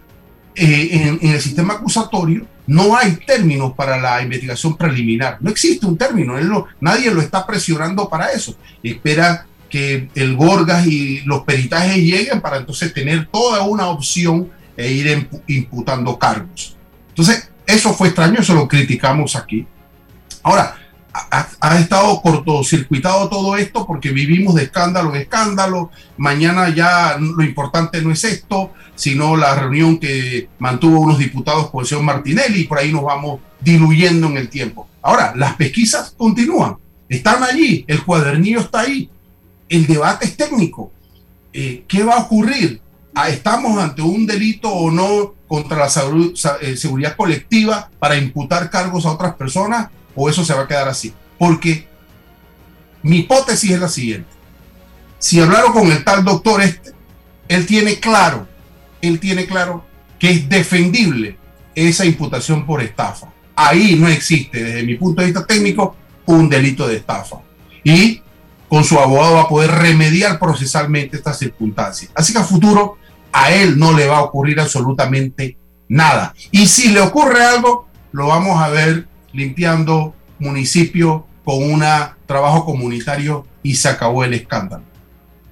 eh, 0.54 0.90
en, 0.92 1.20
en, 1.22 1.34
el 1.34 1.42
sistema 1.42 1.76
acusatorio 1.76 2.46
no 2.68 2.96
hay 2.96 3.16
términos 3.26 3.74
para 3.74 4.00
la 4.00 4.22
investigación 4.22 4.78
preliminar. 4.78 5.38
No 5.42 5.50
existe 5.50 5.88
un 5.88 5.98
término, 5.98 6.36
nadie 6.80 7.10
lo 7.10 7.22
está 7.22 7.48
presionando 7.48 8.08
para 8.08 8.32
eso. 8.32 8.56
Espera 8.84 9.48
que 9.70 10.10
el 10.16 10.36
Gorgas 10.36 10.88
y 10.88 11.22
los 11.22 11.44
peritajes 11.44 11.98
lleguen 11.98 12.42
para 12.42 12.58
entonces 12.58 12.94
tener 12.94 13.28
toda 13.28 13.64
una 13.64 13.88
opción 13.88 14.50
e 14.76 14.92
ir 14.92 15.28
imputando 15.48 16.18
cargos. 16.18 16.76
Entonces, 17.10 17.52
eso 17.66 17.94
fue 17.94 18.08
extraño, 18.08 18.40
eso 18.40 18.54
lo 18.54 18.68
criticamos 18.68 19.36
aquí. 19.36 19.68
Ahora, 20.42 20.76
ha, 21.14 21.48
ha, 21.60 21.80
estado 21.80 22.22
cortocircuitado 22.22 23.30
todo 23.30 23.58
esto 23.58 23.86
porque 23.86 24.12
vivimos 24.12 24.56
de 24.56 24.64
escándalo 24.64 25.14
en 25.14 25.22
escándalo. 25.22 25.92
Mañana 26.18 26.70
ya 26.70 27.18
lo 27.20 27.44
importante 27.44 28.02
no 28.02 28.12
es 28.12 28.24
esto, 28.24 28.74
sino 28.96 29.36
la 29.36 29.56
reunión 29.56 30.00
que 30.00 30.50
mantuvo 30.60 31.00
unos 31.00 31.20
diputados 31.20 31.70
con 31.70 31.82
el 31.82 31.88
señor 31.88 32.04
Martinelli 32.04 32.62
y 32.62 32.64
por 32.66 32.80
ahí 32.80 32.92
nos 32.92 33.04
vamos 33.04 33.40
diluyendo 33.60 34.28
en 34.28 34.38
el 34.38 34.50
tiempo. 34.50 34.88
Ahora, 35.02 35.34
las 35.36 35.56
pesquisas 35.56 36.14
continúan, 36.18 36.78
están 37.08 37.44
allí, 37.44 37.86
el 37.88 38.04
cuadernillo 38.04 38.60
está 38.60 38.82
ahí, 38.82 39.10
el 39.70 39.88
debate 39.88 40.26
es 40.26 40.36
técnico. 40.36 40.92
Eh, 41.54 41.84
¿Qué 41.88 42.04
va 42.04 42.16
a 42.16 42.24
ocurrir? 42.24 42.82
Ah, 43.14 43.30
¿Estamos 43.30 43.78
ante 43.78 44.02
un 44.02 44.26
delito 44.26 44.70
o 44.70 44.92
no 44.92 45.36
contra 45.48 45.78
la 45.78 45.90
eh, 46.62 46.76
seguridad 46.76 47.16
colectiva 47.16 47.90
para 48.00 48.18
imputar 48.18 48.70
cargos 48.70 49.06
a 49.06 49.12
otras 49.12 49.36
personas? 49.36 49.90
¿O 50.16 50.30
eso 50.30 50.44
se 50.44 50.54
va 50.54 50.64
a 50.64 50.68
quedar 50.68 50.88
así? 50.88 51.14
Porque 51.38 51.88
mi 53.04 53.20
hipótesis 53.20 53.72
es 53.72 53.80
la 53.80 53.88
siguiente. 53.88 54.30
Si 55.20 55.40
hablaron 55.40 55.74
con 55.74 55.92
el 55.92 56.04
tal 56.04 56.24
doctor 56.24 56.62
este, 56.62 56.92
él 57.48 57.66
tiene 57.66 58.00
claro, 58.00 58.48
él 59.02 59.20
tiene 59.20 59.46
claro 59.46 59.86
que 60.18 60.32
es 60.32 60.50
defendible 60.50 61.38
esa 61.76 62.06
imputación 62.06 62.66
por 62.66 62.82
estafa. 62.82 63.32
Ahí 63.56 63.96
no 63.96 64.08
existe, 64.08 64.64
desde 64.64 64.84
mi 64.84 64.96
punto 64.96 65.22
de 65.22 65.28
vista 65.28 65.46
técnico, 65.46 65.96
un 66.26 66.48
delito 66.48 66.88
de 66.88 66.98
estafa. 66.98 67.38
Y 67.84 68.22
con 68.70 68.84
su 68.84 69.00
abogado 69.00 69.36
va 69.36 69.42
a 69.42 69.50
poder 69.50 69.72
remediar 69.72 70.40
procesalmente 70.40 71.18
estas 71.18 71.40
circunstancias. 71.40 72.12
Así 72.16 72.32
que 72.32 72.40
a 72.40 72.44
futuro 72.44 72.98
a 73.32 73.52
él 73.52 73.78
no 73.78 73.94
le 73.94 74.08
va 74.08 74.20
a 74.20 74.24
ocurrir 74.24 74.60
absolutamente 74.60 75.58
nada. 75.88 76.34
Y 76.52 76.68
si 76.68 76.90
le 76.90 77.02
ocurre 77.02 77.44
algo, 77.44 77.88
lo 78.12 78.28
vamos 78.28 78.62
a 78.62 78.70
ver 78.70 79.08
limpiando 79.34 80.14
municipio 80.38 81.26
con 81.44 81.64
un 81.64 81.84
trabajo 82.26 82.64
comunitario 82.64 83.46
y 83.64 83.76
se 83.76 83.90
acabó 83.90 84.24
el 84.24 84.34
escándalo. 84.34 84.84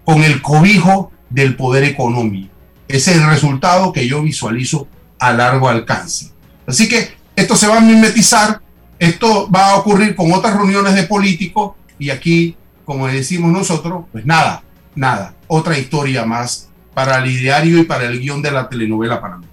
Con 0.06 0.24
el 0.24 0.42
cobijo 0.42 1.12
del 1.30 1.56
poder 1.56 1.84
económico. 1.84 2.54
Ese 2.88 3.12
es 3.12 3.18
el 3.18 3.28
resultado 3.28 3.92
que 3.92 4.08
yo 4.08 4.22
visualizo 4.22 4.88
a 5.20 5.34
largo 5.34 5.68
alcance. 5.68 6.32
Así 6.66 6.88
que 6.88 7.18
esto 7.36 7.56
se 7.56 7.68
va 7.68 7.78
a 7.78 7.82
mimetizar, 7.82 8.62
esto 9.00 9.50
va 9.52 9.72
a 9.72 9.78
ocurrir 9.78 10.16
con 10.16 10.32
otras 10.32 10.56
reuniones 10.56 10.96
de 10.96 11.04
políticos 11.04 11.74
y 12.00 12.10
aquí 12.10 12.56
como 12.88 13.06
decimos 13.08 13.52
nosotros, 13.52 14.06
pues 14.14 14.26
nada, 14.26 14.64
nada. 14.96 15.36
Otra 15.48 15.78
historia 15.78 16.24
más 16.24 16.70
para 16.94 17.18
el 17.22 17.30
ideario 17.30 17.80
y 17.80 17.84
para 17.84 18.06
el 18.06 18.18
guion 18.18 18.42
de 18.42 18.50
la 18.50 18.70
telenovela 18.70 19.20
para 19.20 19.38
mí. 19.38 19.46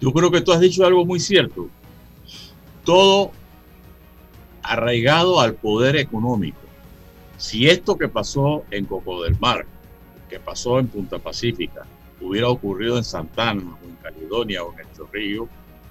Yo 0.00 0.12
creo 0.12 0.30
que 0.30 0.42
tú 0.42 0.52
has 0.52 0.60
dicho 0.60 0.86
algo 0.86 1.04
muy 1.04 1.18
cierto. 1.18 1.68
Todo 2.84 3.32
arraigado 4.62 5.40
al 5.40 5.54
poder 5.54 5.96
económico. 5.96 6.60
Si 7.36 7.68
esto 7.68 7.98
que 7.98 8.06
pasó 8.06 8.62
en 8.70 8.84
Coco 8.84 9.24
del 9.24 9.36
Mar, 9.40 9.66
que 10.30 10.38
pasó 10.38 10.78
en 10.78 10.86
Punta 10.86 11.18
Pacífica, 11.18 11.84
hubiera 12.20 12.48
ocurrido 12.48 12.96
en 12.96 13.02
Santana 13.02 13.76
o 13.82 13.88
en 13.88 13.96
Caledonia 13.96 14.62
o 14.62 14.72
en 14.74 14.78
el 14.78 14.86
Chorrillo, 14.96 15.48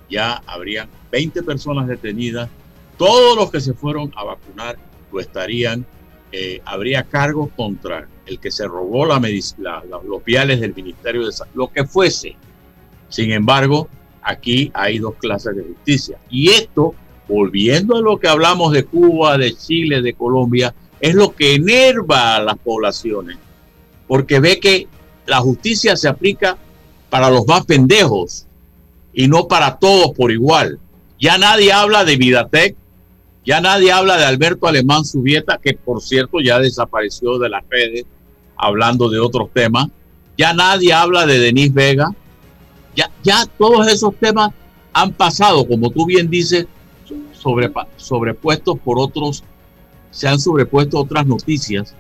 ya 0.10 0.42
habrían 0.46 0.88
20 1.12 1.44
personas 1.44 1.86
detenidas. 1.86 2.50
Todos 2.98 3.36
los 3.36 3.52
que 3.52 3.60
se 3.60 3.74
fueron 3.74 4.14
a 4.16 4.24
vacunar 4.24 4.78
lo 5.12 5.20
estarían 5.20 5.86
eh, 6.32 6.62
habría 6.66 7.04
cargos 7.04 7.50
contra 7.56 8.08
el 8.26 8.40
que 8.40 8.52
se 8.52 8.68
robó 8.68 9.06
la, 9.06 9.22
la, 9.60 9.84
los 10.06 10.24
viales 10.24 10.60
del 10.60 10.76
Ministerio 10.76 11.26
de 11.26 11.32
Salud, 11.32 11.54
lo 11.56 11.72
que 11.72 11.86
fuese. 11.86 12.36
Sin 13.10 13.32
embargo, 13.32 13.88
aquí 14.22 14.70
hay 14.74 15.00
dos 15.00 15.16
clases 15.16 15.56
de 15.56 15.64
justicia. 15.64 16.18
Y 16.30 16.50
esto, 16.50 16.94
volviendo 17.28 17.96
a 17.96 18.02
lo 18.02 18.18
que 18.18 18.28
hablamos 18.28 18.74
de 18.74 18.84
Cuba, 18.84 19.38
de 19.38 19.56
Chile, 19.56 20.02
de 20.02 20.14
Colombia, 20.14 20.74
es 21.00 21.16
lo 21.16 21.34
que 21.34 21.56
enerva 21.56 22.36
a 22.36 22.44
las 22.44 22.58
poblaciones, 22.58 23.38
porque 24.08 24.40
ve 24.40 24.60
que 24.60 24.88
la 25.26 25.40
justicia 25.40 25.96
se 25.96 26.08
aplica 26.08 26.58
para 27.10 27.30
los 27.30 27.48
más 27.48 27.66
pendejos 27.66 28.46
y 29.14 29.28
no 29.28 29.48
para 29.48 29.78
todos 29.78 30.12
por 30.16 30.32
igual. 30.32 30.80
Ya 31.20 31.38
nadie 31.38 31.72
habla 31.72 32.04
de 32.04 32.18
Vidatec, 32.18 32.76
ya 33.48 33.62
nadie 33.62 33.94
habla 33.94 34.18
de 34.18 34.26
Alberto 34.26 34.68
Alemán 34.68 35.06
Subieta, 35.06 35.58
que 35.58 35.72
por 35.74 36.02
cierto 36.02 36.42
ya 36.42 36.60
desapareció 36.60 37.40
de 37.40 37.48
las 37.48 37.64
redes 37.70 38.04
hablando 38.58 39.08
de 39.08 39.20
otros 39.20 39.50
temas. 39.54 39.88
Ya 40.38 40.54
nadie 40.54 40.92
habla 40.92 41.26
de 41.26 41.40
Denis 41.40 41.74
Vega. 41.74 42.10
Ya, 42.94 43.10
ya 43.24 43.46
todos 43.58 43.88
esos 43.88 44.14
temas 44.18 44.52
han 44.92 45.14
pasado, 45.14 45.66
como 45.66 45.90
tú 45.92 46.06
bien 46.06 46.30
dices, 46.30 46.68
sobre, 47.32 47.72
sobrepuestos 47.96 48.80
por 48.80 49.00
otros, 49.00 49.46
se 50.12 50.28
han 50.28 50.42
sobrepuesto 50.42 51.00
otras 51.00 51.26
noticias. 51.26 51.96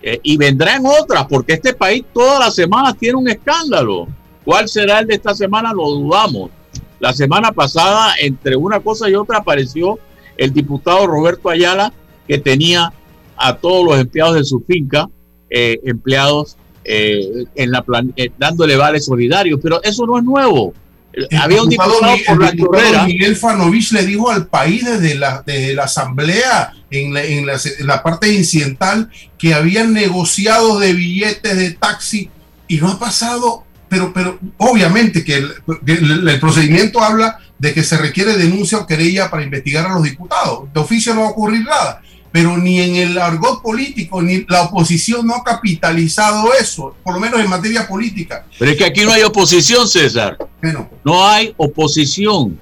Eh, 0.00 0.18
y 0.22 0.38
vendrán 0.38 0.84
otras, 0.86 1.26
porque 1.26 1.52
este 1.52 1.74
país 1.74 2.06
todas 2.14 2.38
las 2.40 2.54
semanas 2.54 2.96
tiene 2.96 3.18
un 3.18 3.28
escándalo. 3.28 4.08
¿Cuál 4.46 4.66
será 4.66 5.00
el 5.00 5.08
de 5.08 5.16
esta 5.16 5.34
semana? 5.34 5.74
Lo 5.74 5.90
dudamos. 5.90 6.50
La 7.00 7.12
semana 7.12 7.52
pasada, 7.52 8.14
entre 8.18 8.56
una 8.56 8.80
cosa 8.80 9.10
y 9.10 9.14
otra, 9.14 9.38
apareció 9.38 9.98
el 10.36 10.52
diputado 10.52 11.06
Roberto 11.06 11.48
Ayala, 11.48 11.92
que 12.26 12.38
tenía 12.38 12.92
a 13.36 13.56
todos 13.56 13.84
los 13.84 14.00
empleados 14.00 14.34
de 14.34 14.44
su 14.44 14.60
finca, 14.60 15.08
eh, 15.50 15.78
empleados 15.84 16.56
eh, 16.84 17.44
en 17.54 17.70
la 17.70 17.82
plan 17.82 18.12
eh, 18.16 18.30
dándole 18.38 18.76
vales 18.76 19.04
solidarios, 19.04 19.60
pero 19.62 19.82
eso 19.82 20.06
no 20.06 20.18
es 20.18 20.24
nuevo. 20.24 20.74
Había 21.40 21.62
un 21.62 21.70
diputado 21.70 22.14
por 22.26 22.42
la 22.42 22.54
chorrera. 22.54 23.06
Miguel 23.06 23.36
Fanovich 23.36 23.92
le 23.92 24.04
dijo 24.04 24.30
al 24.30 24.48
país 24.48 24.84
desde 24.84 25.14
la, 25.14 25.42
desde 25.46 25.72
la 25.72 25.84
asamblea 25.84 26.74
en 26.90 27.14
la, 27.14 27.24
en, 27.24 27.46
la, 27.46 27.54
en 27.54 27.86
la 27.86 28.02
parte 28.02 28.32
incidental 28.32 29.10
que 29.38 29.54
habían 29.54 29.94
negociado 29.94 30.78
de 30.78 30.92
billetes 30.92 31.56
de 31.56 31.70
taxi 31.70 32.28
y 32.68 32.76
no 32.76 32.90
ha 32.90 32.98
pasado 32.98 33.65
pero, 33.88 34.12
pero 34.12 34.38
obviamente 34.58 35.24
que 35.24 35.36
el, 35.36 36.28
el, 36.28 36.40
procedimiento 36.40 37.00
habla 37.00 37.38
de 37.58 37.72
que 37.72 37.82
se 37.82 37.96
requiere 37.96 38.36
denuncia 38.36 38.78
o 38.78 38.86
querella 38.86 39.30
para 39.30 39.44
investigar 39.44 39.86
a 39.86 39.94
los 39.94 40.02
diputados. 40.02 40.72
De 40.72 40.80
oficio 40.80 41.14
no 41.14 41.22
va 41.22 41.28
a 41.28 41.30
ocurrir 41.30 41.64
nada, 41.64 42.02
pero 42.32 42.56
ni 42.56 42.80
en 42.80 42.96
el 42.96 43.18
argot 43.18 43.62
político 43.62 44.20
ni 44.20 44.44
la 44.48 44.62
oposición 44.62 45.26
no 45.26 45.36
ha 45.36 45.44
capitalizado 45.44 46.52
eso, 46.60 46.94
por 47.02 47.14
lo 47.14 47.20
menos 47.20 47.40
en 47.40 47.48
materia 47.48 47.86
política. 47.86 48.44
Pero 48.58 48.70
es 48.70 48.76
que 48.76 48.84
aquí 48.84 49.04
no 49.04 49.12
hay 49.12 49.22
oposición, 49.22 49.88
César. 49.88 50.36
Bueno. 50.60 50.90
No 51.04 51.26
hay 51.26 51.54
oposición. 51.56 52.58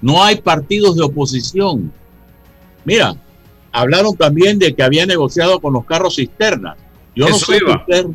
No 0.00 0.22
hay 0.22 0.40
partidos 0.40 0.96
de 0.96 1.02
oposición. 1.02 1.92
Mira, 2.84 3.14
hablaron 3.72 4.16
también 4.16 4.58
de 4.58 4.74
que 4.74 4.82
había 4.82 5.06
negociado 5.06 5.60
con 5.60 5.72
los 5.72 5.84
carros 5.84 6.16
cisternas. 6.16 6.76
Yo 7.16 7.30
no 7.30 7.34
sé 7.34 7.58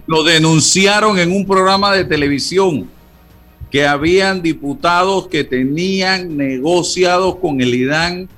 Lo 0.05 0.23
denunciaron 0.23 1.17
en 1.17 1.31
un 1.31 1.45
programa 1.45 1.93
de 1.93 2.05
televisión 2.05 2.87
que 3.71 3.87
habían 3.87 4.43
diputados 4.43 5.27
que 5.27 5.43
tenían 5.43 6.37
negociados 6.37 7.37
con 7.37 7.61
el 7.61 7.73
IDAN 7.73 8.29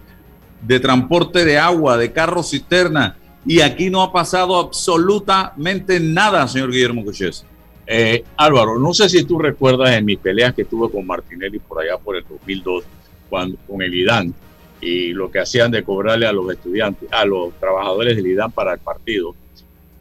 de 0.62 0.80
transporte 0.80 1.44
de 1.44 1.58
agua, 1.58 1.98
de 1.98 2.14
carros 2.14 2.52
cisterna, 2.52 3.18
y 3.46 3.60
aquí 3.60 3.90
no 3.90 4.02
ha 4.02 4.14
pasado 4.14 4.58
absolutamente 4.58 6.00
nada, 6.00 6.48
señor 6.48 6.72
Guillermo 6.72 7.04
Coches. 7.04 7.46
Eh, 7.86 8.24
Álvaro, 8.38 8.80
no 8.80 8.94
sé 8.94 9.10
si 9.10 9.26
tú 9.26 9.40
recuerdas 9.40 9.90
en 9.98 10.06
mis 10.06 10.18
peleas 10.18 10.54
que 10.54 10.64
tuve 10.64 10.90
con 10.90 11.06
Martinelli 11.06 11.60
por 11.60 11.82
allá 11.82 11.98
por 11.98 12.16
el 12.16 12.24
2002, 12.30 12.86
cuando, 13.30 13.58
con 13.68 13.82
el 13.82 13.94
IDAN, 13.94 14.34
y 14.80 15.12
lo 15.12 15.30
que 15.30 15.40
hacían 15.40 15.72
de 15.72 15.84
cobrarle 15.84 16.26
a 16.26 16.32
los 16.32 16.50
estudiantes, 16.50 17.12
a 17.12 17.26
los 17.26 17.52
trabajadores 17.60 18.16
del 18.16 18.28
IDAN 18.28 18.52
para 18.52 18.74
el 18.74 18.80
partido 18.80 19.36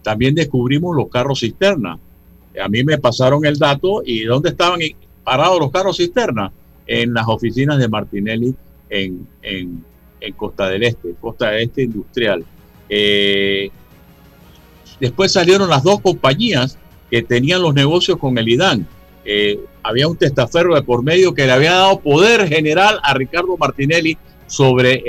también 0.03 0.35
descubrimos 0.35 0.97
los 0.97 1.09
carros 1.09 1.41
cisterna. 1.41 1.99
A 2.63 2.69
mí 2.69 2.85
me 2.85 2.99
pasaron 2.99 3.45
el 3.45 3.59
dato 3.59 4.03
y 4.05 4.25
¿dónde 4.25 4.51
estaban 4.51 4.81
parados 5.25 5.59
los 5.59 5.71
carros 5.71 5.97
cisterna? 5.97 6.53
En 6.87 7.15
las 7.15 7.27
oficinas 7.29 7.79
de 7.79 7.89
Martinelli 7.89 8.55
en, 8.91 9.27
en, 9.43 9.85
Costa 10.37 10.69
del 10.69 10.85
Este, 10.85 11.15
Costa 11.21 11.51
del 11.51 11.63
Este 11.63 11.83
Industrial. 11.83 12.45
Eh, 12.89 13.71
después 15.01 15.33
salieron 15.33 15.69
las 15.69 15.83
dos 15.83 16.01
compañías 16.01 16.79
que 17.11 17.23
tenían 17.23 17.63
los 17.63 17.75
negocios 17.75 18.19
con 18.19 18.39
el 18.39 18.49
IDAN. 18.49 18.87
Eh, 19.25 19.61
había 19.83 20.09
un 20.09 20.17
testaferro 20.17 20.75
de 20.75 20.83
por 20.83 21.03
medio 21.03 21.35
que 21.35 21.47
le 21.47 21.53
había 21.53 21.73
dado 21.73 22.01
poder 22.01 22.49
general 22.49 22.99
a 23.03 23.15
Ricardo 23.15 23.57
Martinelli 23.57 24.17
sobre 24.47 25.03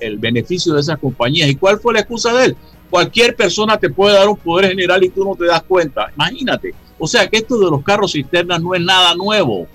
el, 0.00 0.18
beneficio 0.18 0.74
de 0.74 0.80
esas 0.80 0.98
compañías. 0.98 1.48
¿Y 1.48 1.56
cuál 1.56 1.80
fue 1.80 1.94
la 1.94 2.00
excusa 2.00 2.32
de 2.34 2.46
él? 2.46 2.56
Cualquier 2.90 3.34
persona 3.34 3.76
te 3.78 3.90
puede 3.90 4.14
dar 4.14 4.28
un 4.28 4.36
poder 4.36 4.70
general 4.70 5.02
y 5.02 5.08
tú 5.08 5.24
no 5.24 5.34
te 5.34 5.46
das 5.46 5.62
cuenta. 5.62 6.10
Imagínate. 6.14 6.74
O 6.98 7.06
sea 7.06 7.28
que 7.28 7.38
esto 7.38 7.58
de 7.58 7.70
los 7.70 7.82
carros 7.82 8.12
cisternas 8.12 8.62
no 8.62 8.74
es 8.74 8.80
nada 8.80 9.14
nuevo. 9.14 9.66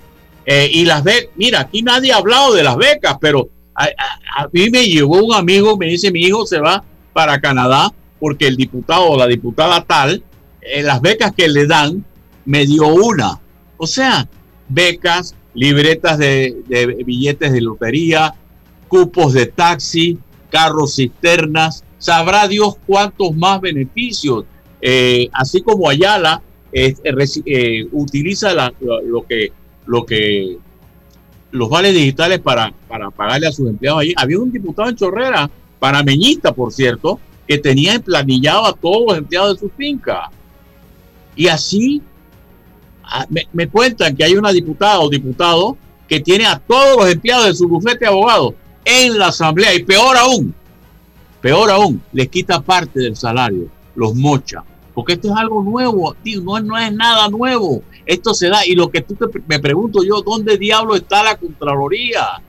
Eh, 0.46 0.70
y 0.72 0.84
las 0.84 1.04
becas, 1.04 1.30
mira, 1.36 1.60
aquí 1.60 1.82
nadie 1.82 2.12
ha 2.12 2.16
hablado 2.16 2.54
de 2.54 2.64
las 2.64 2.76
becas, 2.76 3.16
pero 3.20 3.48
a, 3.74 4.48
mí 4.52 4.70
me 4.70 4.84
llegó 4.84 5.22
un 5.22 5.34
amigo, 5.34 5.76
me 5.76 5.86
dice, 5.86 6.10
mi 6.10 6.22
hijo 6.22 6.46
se 6.46 6.58
va 6.58 6.82
para 7.12 7.40
Canadá 7.40 7.92
porque 8.18 8.46
el 8.46 8.56
diputado 8.56 9.10
o 9.10 9.18
la 9.18 9.26
diputada 9.26 9.82
tal, 9.84 10.22
en 10.60 10.86
las 10.86 11.00
becas 11.00 11.32
que 11.32 11.48
le 11.48 11.66
dan, 11.66 12.04
me 12.44 12.66
dio 12.66 12.86
una. 12.86 13.40
O 13.76 13.86
sea, 13.86 14.28
becas, 14.68 15.34
libretas 15.54 16.18
de, 16.18 16.56
billetes 17.04 17.52
de 17.52 17.60
lotería, 17.60 18.34
cupos 18.88 19.32
de 19.32 19.46
taxi, 19.46 20.18
carros 20.50 20.96
cisternas, 20.96 21.84
sabrá 22.00 22.48
Dios 22.48 22.74
cuántos 22.84 23.32
más 23.36 23.60
beneficios. 23.60 24.44
Eh, 24.82 25.28
así 25.32 25.62
como 25.62 25.88
Ayala 25.88 26.42
eh, 26.72 26.96
eh, 27.46 27.86
utiliza 27.92 28.52
lo, 28.80 29.24
que, 29.24 29.52
lo 29.86 30.04
que 30.04 30.56
los 31.52 31.68
vales 31.68 31.94
digitales 31.94 32.40
para, 32.40 32.72
pagarle 33.16 33.46
a 33.46 33.52
sus 33.52 33.68
empleados 33.68 34.00
allí. 34.00 34.14
Había 34.16 34.40
un 34.40 34.50
diputado 34.50 34.88
en 34.88 34.96
Chorrera, 34.96 35.48
panameñista, 35.78 36.52
por 36.52 36.72
cierto, 36.72 37.20
que 37.46 37.58
tenía 37.58 37.94
emplanillado 37.94 38.66
a 38.66 38.72
todos 38.72 39.04
los 39.06 39.18
empleados 39.18 39.54
de 39.54 39.60
su 39.60 39.70
finca. 39.76 40.28
Y 41.36 41.46
así 41.46 42.02
Ah, 43.12 43.26
me, 43.28 43.68
cuentan 43.68 44.14
que 44.14 44.22
hay 44.22 44.36
una 44.36 44.52
diputada 44.52 45.00
o 45.00 45.08
diputado 45.08 45.76
que 46.08 46.20
tiene 46.20 46.46
a 46.46 46.60
todos 46.60 46.96
los 46.96 47.12
empleados 47.12 47.46
de 47.46 47.54
su 47.56 47.66
bufete 47.66 48.04
de 48.04 48.06
abogados 48.06 48.54
en 48.84 49.18
la 49.18 49.28
asamblea 49.28 49.74
y 49.74 49.82
peor 49.82 50.16
aún, 50.16 50.54
peor 51.40 51.70
aún, 51.70 52.02
les 52.12 52.28
quita 52.28 52.60
parte 52.60 53.00
del 53.00 53.16
salario, 53.16 53.68
los 53.94 54.14
mocha. 54.14 54.62
Porque 54.94 55.14
esto 55.14 55.28
es 55.28 55.34
algo 55.36 55.62
nuevo, 55.62 56.14
tío, 56.22 56.40
no, 56.42 56.58
no 56.60 56.76
es 56.76 56.92
nada 56.92 57.28
nuevo. 57.28 57.82
Esto 58.04 58.34
se 58.34 58.48
da. 58.48 58.66
Y 58.66 58.74
lo 58.74 58.90
que 58.90 59.00
tú 59.00 59.16
me 59.46 59.58
pregunto 59.60 60.02
yo, 60.02 60.20
¿dónde 60.20 60.58
diablo 60.58 60.96
está 60.96 61.22
la 61.22 61.36
Contraloría? 61.36 62.42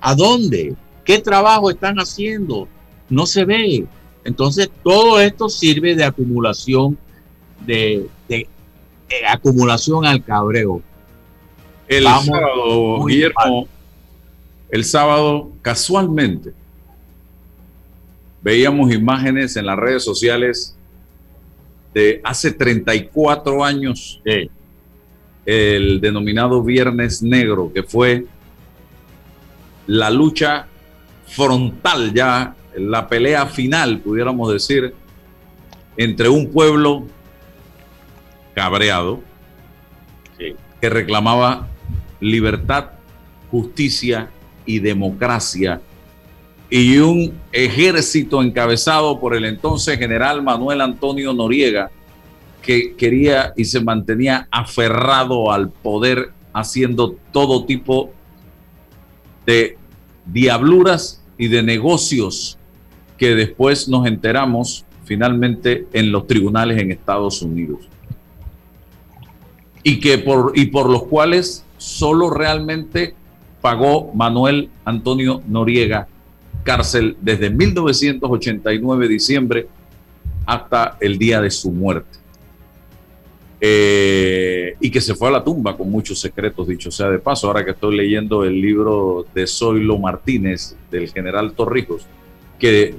¿A 0.00 0.14
dónde? 0.14 0.74
¿Qué 1.04 1.18
trabajo 1.18 1.70
están 1.70 1.96
haciendo? 1.96 2.68
No 3.08 3.26
se 3.26 3.44
ve. 3.44 3.86
Entonces, 4.24 4.70
todo 4.82 5.20
esto 5.20 5.48
sirve 5.48 5.96
de 5.96 6.04
acumulación 6.04 6.96
de, 7.66 8.08
de 8.28 8.46
acumulación 9.28 10.04
al 10.04 10.24
cabreo. 10.24 10.82
El 11.88 12.04
sábado, 12.04 13.04
Guillermo, 13.04 13.68
el 14.70 14.84
sábado, 14.84 15.52
casualmente, 15.62 16.52
veíamos 18.46 18.94
imágenes 18.94 19.56
en 19.56 19.66
las 19.66 19.76
redes 19.76 20.04
sociales 20.04 20.76
de 21.92 22.20
hace 22.22 22.52
34 22.52 23.64
años, 23.64 24.22
el 25.44 26.00
denominado 26.00 26.62
Viernes 26.62 27.24
Negro, 27.24 27.72
que 27.74 27.82
fue 27.82 28.24
la 29.88 30.10
lucha 30.10 30.68
frontal 31.26 32.14
ya, 32.14 32.54
la 32.76 33.08
pelea 33.08 33.46
final, 33.46 33.98
pudiéramos 33.98 34.52
decir, 34.52 34.94
entre 35.96 36.28
un 36.28 36.52
pueblo 36.52 37.04
cabreado, 38.54 39.22
que 40.38 40.88
reclamaba 40.88 41.66
libertad, 42.20 42.90
justicia 43.50 44.30
y 44.64 44.78
democracia, 44.78 45.80
y 46.68 46.98
un 46.98 47.32
ejército 47.52 48.42
encabezado 48.42 49.20
por 49.20 49.36
el 49.36 49.44
entonces 49.44 49.98
general 49.98 50.42
Manuel 50.42 50.80
Antonio 50.80 51.32
Noriega, 51.32 51.90
que 52.60 52.96
quería 52.96 53.52
y 53.56 53.64
se 53.64 53.80
mantenía 53.80 54.48
aferrado 54.50 55.52
al 55.52 55.70
poder, 55.70 56.32
haciendo 56.52 57.16
todo 57.32 57.64
tipo 57.64 58.10
de 59.44 59.78
diabluras 60.24 61.22
y 61.38 61.46
de 61.46 61.62
negocios 61.62 62.58
que 63.16 63.36
después 63.36 63.88
nos 63.88 64.06
enteramos 64.06 64.84
finalmente 65.04 65.86
en 65.92 66.10
los 66.10 66.26
tribunales 66.26 66.82
en 66.82 66.90
Estados 66.90 67.42
Unidos. 67.42 67.88
Y, 69.84 70.00
que 70.00 70.18
por, 70.18 70.52
y 70.56 70.66
por 70.66 70.90
los 70.90 71.04
cuales 71.04 71.64
solo 71.78 72.28
realmente 72.28 73.14
pagó 73.60 74.12
Manuel 74.14 74.68
Antonio 74.84 75.42
Noriega 75.46 76.08
cárcel 76.66 77.16
desde 77.20 77.48
1989 77.48 79.08
diciembre 79.08 79.68
hasta 80.44 80.98
el 81.00 81.16
día 81.16 81.40
de 81.40 81.50
su 81.50 81.70
muerte. 81.70 82.18
Eh, 83.60 84.74
y 84.80 84.90
que 84.90 85.00
se 85.00 85.14
fue 85.14 85.28
a 85.28 85.30
la 85.30 85.44
tumba 85.44 85.76
con 85.76 85.90
muchos 85.90 86.18
secretos, 86.18 86.68
dicho 86.68 86.90
sea 86.90 87.08
de 87.08 87.20
paso. 87.20 87.46
Ahora 87.46 87.64
que 87.64 87.70
estoy 87.70 87.96
leyendo 87.96 88.44
el 88.44 88.60
libro 88.60 89.24
de 89.32 89.46
Zoilo 89.46 89.96
Martínez, 89.98 90.76
del 90.90 91.10
general 91.10 91.52
Torrijos, 91.52 92.02
que 92.58 92.94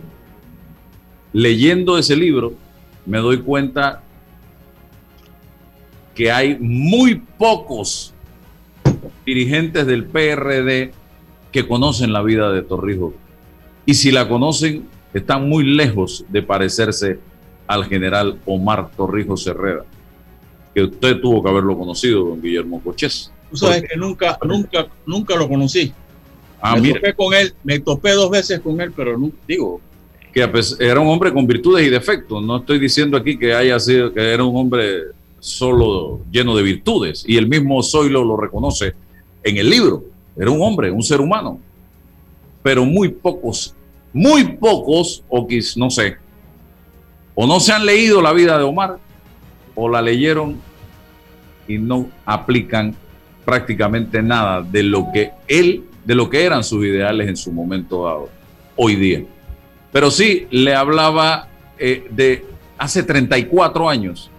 leyendo 1.33 1.97
ese 1.97 2.15
libro 2.15 2.53
me 3.05 3.17
doy 3.19 3.39
cuenta 3.39 4.01
que 6.15 6.31
hay 6.31 6.57
muy 6.57 7.21
pocos 7.37 8.13
dirigentes 9.25 9.85
del 9.85 10.05
PRD 10.05 10.91
que 11.51 11.67
conocen 11.67 12.13
la 12.13 12.23
vida 12.23 12.51
de 12.51 12.61
Torrijos. 12.61 13.13
Y 13.87 13.93
si 13.93 14.11
la 14.11 14.27
conocen, 14.27 14.85
están 15.13 15.47
muy 15.47 15.63
lejos 15.63 16.25
de 16.27 16.43
parecerse 16.43 17.19
al 17.65 17.85
general 17.85 18.37
Omar 18.45 18.91
Torrijos 18.91 19.47
Herrera, 19.47 19.85
que 20.75 20.83
usted 20.83 21.21
tuvo 21.21 21.41
que 21.41 21.49
haberlo 21.49 21.77
conocido, 21.77 22.25
don 22.25 22.41
Guillermo 22.41 22.81
Cochés. 22.83 23.31
Tú 23.49 23.55
sabes 23.55 23.85
que 23.89 23.97
nunca, 23.97 24.37
nunca, 24.43 24.87
nunca 25.05 25.37
lo 25.37 25.47
conocí. 25.47 25.93
Ah, 26.61 26.75
me 26.75 26.93
topé 26.93 27.13
con 27.13 27.33
él, 27.33 27.53
me 27.63 27.79
topé 27.79 28.11
dos 28.11 28.29
veces 28.29 28.59
con 28.59 28.81
él, 28.81 28.91
pero 28.93 29.17
no, 29.17 29.31
digo, 29.47 29.79
que 30.33 30.49
era 30.79 30.99
un 30.99 31.07
hombre 31.07 31.33
con 31.33 31.47
virtudes 31.47 31.87
y 31.87 31.89
defectos. 31.89 32.43
No 32.43 32.57
estoy 32.57 32.79
diciendo 32.79 33.15
aquí 33.15 33.37
que 33.37 33.53
haya 33.53 33.79
sido, 33.79 34.13
que 34.13 34.33
era 34.33 34.43
un 34.43 34.55
hombre 34.55 34.99
solo 35.39 36.25
lleno 36.29 36.57
de 36.57 36.63
virtudes. 36.63 37.23
Y 37.25 37.37
el 37.37 37.47
mismo 37.47 37.81
Zoilo 37.81 38.21
lo 38.25 38.35
reconoce 38.35 38.93
en 39.43 39.55
el 39.55 39.69
libro. 39.69 40.03
Era 40.35 40.51
un 40.51 40.61
hombre, 40.61 40.91
un 40.91 41.03
ser 41.03 41.21
humano. 41.21 41.59
Pero 42.61 42.83
muy 42.83 43.07
pocos, 43.07 43.73
muy 44.13 44.43
pocos, 44.43 45.23
o 45.29 45.47
no 45.75 45.89
sé, 45.89 46.17
o 47.35 47.45
no 47.45 47.59
se 47.59 47.71
han 47.71 47.85
leído 47.85 48.21
la 48.21 48.33
vida 48.33 48.57
de 48.57 48.63
Omar, 48.63 48.97
o 49.75 49.87
la 49.87 50.01
leyeron 50.01 50.59
y 51.67 51.77
no 51.77 52.09
aplican 52.25 52.95
prácticamente 53.45 54.21
nada 54.21 54.61
de 54.61 54.83
lo 54.83 55.07
que 55.13 55.31
él, 55.47 55.83
de 56.03 56.15
lo 56.15 56.29
que 56.29 56.43
eran 56.43 56.63
sus 56.63 56.85
ideales 56.85 57.27
en 57.27 57.37
su 57.37 57.51
momento 57.51 58.05
dado, 58.05 58.29
hoy 58.75 58.95
día. 58.95 59.23
Pero 59.91 60.11
sí 60.11 60.47
le 60.51 60.73
hablaba 60.73 61.47
eh, 61.77 62.07
de 62.09 62.45
hace 62.77 63.03
34 63.03 63.89
años, 63.89 64.29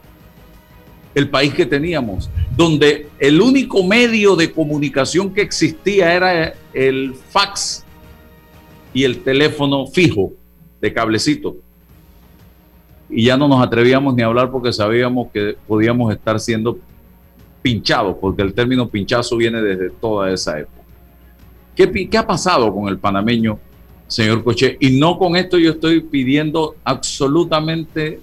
el 1.14 1.30
país 1.30 1.54
que 1.54 1.66
teníamos, 1.66 2.30
donde 2.56 3.08
el 3.18 3.40
único 3.40 3.82
medio 3.84 4.36
de 4.36 4.52
comunicación 4.52 5.32
que 5.32 5.42
existía 5.42 6.12
era 6.14 6.54
el 6.72 7.14
fax 7.30 7.84
y 8.98 9.04
el 9.04 9.22
teléfono 9.22 9.86
fijo 9.86 10.32
de 10.80 10.92
cablecito. 10.92 11.56
Y 13.08 13.26
ya 13.26 13.36
no 13.36 13.46
nos 13.46 13.64
atrevíamos 13.64 14.12
ni 14.12 14.22
a 14.22 14.26
hablar 14.26 14.50
porque 14.50 14.72
sabíamos 14.72 15.28
que 15.32 15.56
podíamos 15.68 16.12
estar 16.12 16.40
siendo 16.40 16.76
pinchados, 17.62 18.16
porque 18.20 18.42
el 18.42 18.52
término 18.52 18.88
pinchazo 18.88 19.36
viene 19.36 19.62
desde 19.62 19.90
toda 19.90 20.32
esa 20.32 20.58
época. 20.58 20.82
¿Qué, 21.76 22.08
qué 22.10 22.18
ha 22.18 22.26
pasado 22.26 22.74
con 22.74 22.88
el 22.88 22.98
panameño, 22.98 23.60
señor 24.08 24.42
Coche? 24.42 24.76
Y 24.80 24.98
no 24.98 25.16
con 25.16 25.36
esto 25.36 25.58
yo 25.58 25.70
estoy 25.70 26.00
pidiendo 26.00 26.74
absolutamente 26.82 28.18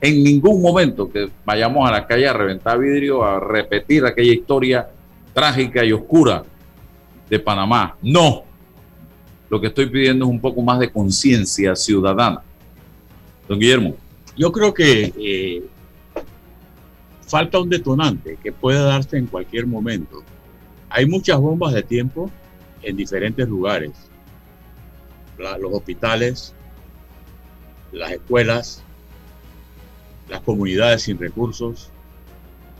en 0.00 0.24
ningún 0.24 0.60
momento 0.60 1.08
que 1.08 1.30
vayamos 1.44 1.88
a 1.88 1.92
la 1.92 2.08
calle 2.08 2.26
a 2.26 2.32
reventar 2.32 2.76
vidrio, 2.80 3.22
a 3.22 3.38
repetir 3.38 4.04
aquella 4.04 4.32
historia 4.32 4.88
trágica 5.32 5.84
y 5.84 5.92
oscura 5.92 6.42
de 7.30 7.38
Panamá. 7.38 7.96
No. 8.02 8.46
Lo 9.48 9.60
que 9.60 9.68
estoy 9.68 9.86
pidiendo 9.86 10.24
es 10.24 10.30
un 10.30 10.40
poco 10.40 10.62
más 10.62 10.78
de 10.78 10.90
conciencia 10.90 11.76
ciudadana. 11.76 12.42
Don 13.48 13.58
Guillermo. 13.58 13.96
Yo 14.36 14.52
creo 14.52 14.74
que 14.74 15.12
eh, 15.16 15.64
falta 17.26 17.58
un 17.58 17.68
detonante 17.68 18.38
que 18.42 18.52
puede 18.52 18.80
darse 18.80 19.16
en 19.16 19.26
cualquier 19.26 19.66
momento. 19.66 20.22
Hay 20.88 21.06
muchas 21.06 21.38
bombas 21.38 21.72
de 21.74 21.82
tiempo 21.82 22.30
en 22.82 22.96
diferentes 22.96 23.48
lugares. 23.48 23.92
los 25.38 25.72
hospitales, 25.72 26.54
las 27.92 28.12
escuelas, 28.12 28.82
las 30.28 30.40
comunidades 30.40 31.02
sin 31.02 31.18
recursos, 31.18 31.90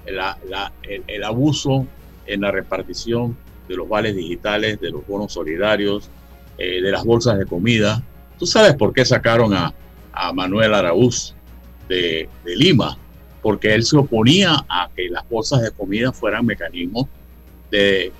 el, 0.06 1.24
abuso 1.24 1.86
en 2.26 2.40
la 2.40 2.50
repartición 2.50 3.36
de 3.68 3.76
los 3.76 3.88
vales 3.88 4.14
digitales, 4.14 4.80
de 4.80 4.90
los 4.90 5.06
bonos 5.06 5.32
solidarios, 5.32 6.10
eh, 6.58 6.80
de 6.80 6.90
las 6.90 7.04
bolsas 7.04 7.38
de 7.38 7.46
comida. 7.46 8.02
¿Tú 8.38 8.46
sabes 8.46 8.74
por 8.74 8.92
qué 8.92 9.04
sacaron 9.04 9.52
a, 9.54 9.72
Manuel 10.34 10.72
Araúz 10.72 11.34
de, 11.88 12.28
Lima? 12.44 12.96
Porque 13.42 13.74
él 13.74 13.84
se 13.84 13.96
oponía 13.96 14.64
a 14.68 14.88
que 14.94 15.08
las 15.10 15.28
bolsas 15.28 15.62
de 15.62 15.70
comida 15.70 16.12
fueran 16.12 16.46
mecanismos 16.46 17.06
de, 17.70 18.12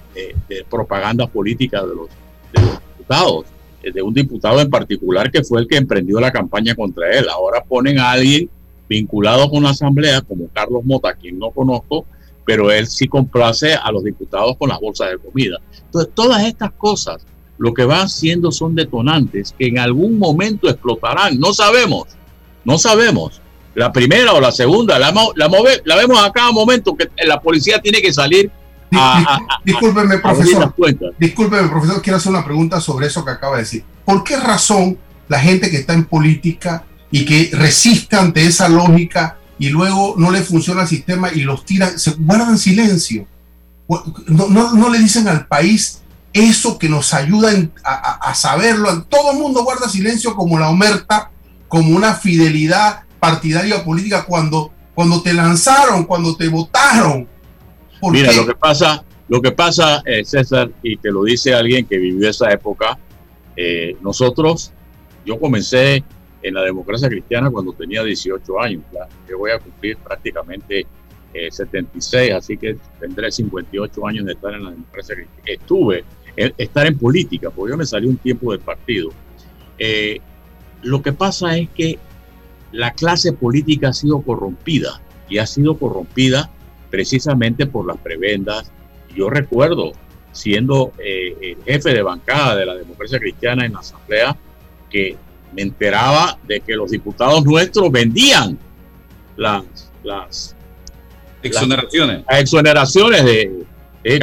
propaganda 0.71 1.27
política 1.27 1.81
de 1.83 1.95
los, 1.95 2.09
de 2.53 2.61
los 2.61 2.81
diputados, 2.99 3.47
eh, 3.83 3.93
de 3.93 4.03
un 4.03 4.13
diputado 4.13 4.61
en 4.61 4.69
particular 4.69 5.31
que 5.31 5.43
fue 5.43 5.61
el 5.61 5.67
que 5.67 5.77
emprendió 5.77 6.21
la 6.21 6.31
campaña 6.31 6.75
contra 6.75 7.11
él. 7.11 7.29
Ahora 7.29 7.65
ponen 7.65 7.99
a 7.99 8.13
alguien 8.13 8.51
vinculado 8.89 9.49
con 9.51 9.63
la 9.63 9.71
Asamblea, 9.71 10.21
como 10.21 10.49
Carlos 10.49 10.85
Mota, 10.85 11.15
quien 11.15 11.39
no 11.39 11.51
conozco, 11.51 12.07
pero 12.45 12.71
él 12.71 12.87
sí 12.87 13.09
complace 13.09 13.75
a 13.75 13.91
los 13.91 14.05
diputados 14.05 14.57
con 14.57 14.69
las 14.69 14.81
bolsas 14.81 15.11
de 15.11 15.19
comida. 15.19 15.59
Entonces, 15.87 16.13
todas 16.15 16.45
estas 16.45 16.73
cosas 16.73 17.27
lo 17.59 17.75
que 17.75 17.85
van 17.85 18.09
siendo 18.09 18.53
son 18.53 18.75
detonantes 18.75 19.55
que 19.59 19.67
en 19.67 19.79
algún 19.79 20.19
momento 20.19 20.69
explotarán. 20.69 21.39
No 21.39 21.53
sabemos, 21.53 22.05
no 22.65 22.79
sabemos. 22.79 23.41
La 23.75 23.93
primera 23.93 24.33
o 24.33 24.41
la 24.41 24.53
segunda, 24.53 24.99
la, 24.99 25.13
la, 25.35 25.51
la 25.85 25.97
vemos 25.97 26.23
a 26.23 26.33
cada 26.33 26.51
momento 26.51 26.97
que 26.97 27.09
la 27.27 27.41
policía 27.41 27.81
tiene 27.81 28.01
que 28.01 28.13
salir 28.13 28.51
a, 28.93 29.39
discúlpeme, 29.65 30.19
profesor. 30.19 30.75
Discúlpeme, 31.19 31.69
profesor, 31.69 32.01
quiero 32.01 32.17
hacer 32.17 32.31
una 32.31 32.45
pregunta 32.45 32.81
sobre 32.81 33.07
eso 33.09 33.25
que 33.25 33.33
acaba 33.33 33.57
de 33.57 33.63
decir. 33.63 33.85
¿Por 34.05 34.25
qué 34.25 34.37
razón 34.37 34.99
la 35.29 35.41
gente 35.41 35.71
que 35.71 35.77
está 35.77 35.93
en 35.93 36.05
política 36.05 36.85
y 37.11 37.25
que 37.25 37.51
resiste 37.53 38.17
ante 38.17 38.45
esa 38.47 38.69
lógica 38.69 39.39
y 39.59 39.69
luego 39.69 40.15
no 40.19 40.31
le 40.31 40.43
funciona 40.43 40.83
el 40.83 40.89
sistema 40.89 41.31
y 41.33 41.41
los 41.41 41.65
tiran, 41.65 41.99
se 41.99 42.13
guardan 42.13 42.59
silencio. 42.59 43.27
No, 44.27 44.49
no, 44.75 44.91
le 44.91 44.99
dicen 44.99 45.29
al 45.29 45.47
país 45.47 46.03
eso 46.37 46.79
que 46.79 46.89
nos 46.89 47.15
ayuda 47.15 47.51
a, 47.85 48.35
saberlo. 48.35 49.03
Todo 49.05 49.33
el 49.33 49.39
mundo 49.39 49.65
guarda 49.65 49.89
silencio 49.89 50.35
como 50.35 50.59
la 50.59 50.69
omerta, 50.69 51.31
como 51.69 51.97
una 51.97 52.15
fidelidad 52.15 53.05
partidaria 53.19 53.85
política 53.85 54.25
cuando, 54.25 54.73
cuando 54.95 55.23
te 55.23 55.33
lanzaron, 55.33 56.05
cuando 56.05 56.37
te 56.37 56.49
votaron. 56.49 57.29
Mira, 58.03 58.33
lo 58.33 58.47
que 58.47 58.55
pasa, 58.55 59.05
lo 59.29 59.41
que 59.41 59.53
pasa, 59.53 60.03
eh, 60.05 60.25
César, 60.25 60.71
y 60.83 60.97
te 60.97 61.11
lo 61.11 61.25
dice 61.25 61.55
alguien 61.55 61.87
que 61.87 61.99
vivió 61.99 62.29
esa 62.29 62.51
época, 62.51 62.99
eh, 63.57 63.97
nosotros, 64.03 64.73
yo 65.25 65.41
comencé 65.41 66.05
en 66.43 66.55
la 66.55 66.63
democracia 66.63 67.09
cristiana 67.09 67.51
cuando 67.51 67.73
tenía 67.73 68.05
18 68.05 68.61
años. 68.61 68.83
Yo 69.29 69.39
voy 69.39 69.51
a 69.51 69.59
cumplir 69.59 69.97
prácticamente 69.97 70.87
76, 71.51 72.31
eh, 72.31 72.33
así 72.33 72.57
que 72.57 72.77
tendré 73.01 73.31
58 73.31 74.07
años 74.07 74.27
de 74.27 74.33
estar 74.33 74.55
en 74.55 74.65
la 74.65 74.71
democracia 74.71 75.15
cristiana. 75.15 75.43
Estuve, 75.45 76.05
estar 76.37 76.87
en 76.87 76.99
política, 76.99 77.51
porque 77.51 77.73
yo 77.73 77.77
me 77.77 77.87
salí 77.87 78.07
un 78.07 78.19
tiempo 78.19 78.53
del 78.53 78.61
partido. 78.61 79.11
Eh, 79.79 80.21
lo 80.83 81.03
que 81.03 81.13
pasa 81.13 81.57
es 81.57 81.69
que 81.71 81.99
la 82.73 82.93
clase 82.93 83.33
política 83.33 83.89
ha 83.89 83.93
sido 83.93 84.21
corrompida 84.21 85.01
y 85.29 85.39
ha 85.39 85.47
sido 85.47 85.77
corrompida 85.77 86.51
precisamente 86.91 87.67
por 87.67 87.87
las 87.87 87.97
prebendas. 87.99 88.71
Yo 89.15 89.31
recuerdo 89.31 89.93
siendo 90.33 90.93
eh, 90.99 91.35
el 91.41 91.65
jefe 91.65 91.95
de 91.95 92.03
bancada 92.03 92.55
de 92.57 92.67
la 92.67 92.75
democracia 92.75 93.19
cristiana 93.19 93.65
en 93.65 93.73
la 93.73 93.79
asamblea 93.81 94.37
que 94.91 95.17
me 95.55 95.63
enteraba 95.63 96.39
de 96.47 96.61
que 96.61 96.77
los 96.77 96.91
diputados 96.91 97.45
nuestros 97.45 97.91
vendían 97.91 98.59
las, 99.37 99.65
las 100.05 100.55
exoneraciones. 101.43 102.25
Las, 102.29 102.41
exoneraciones 102.41 103.25
de, 103.25 103.65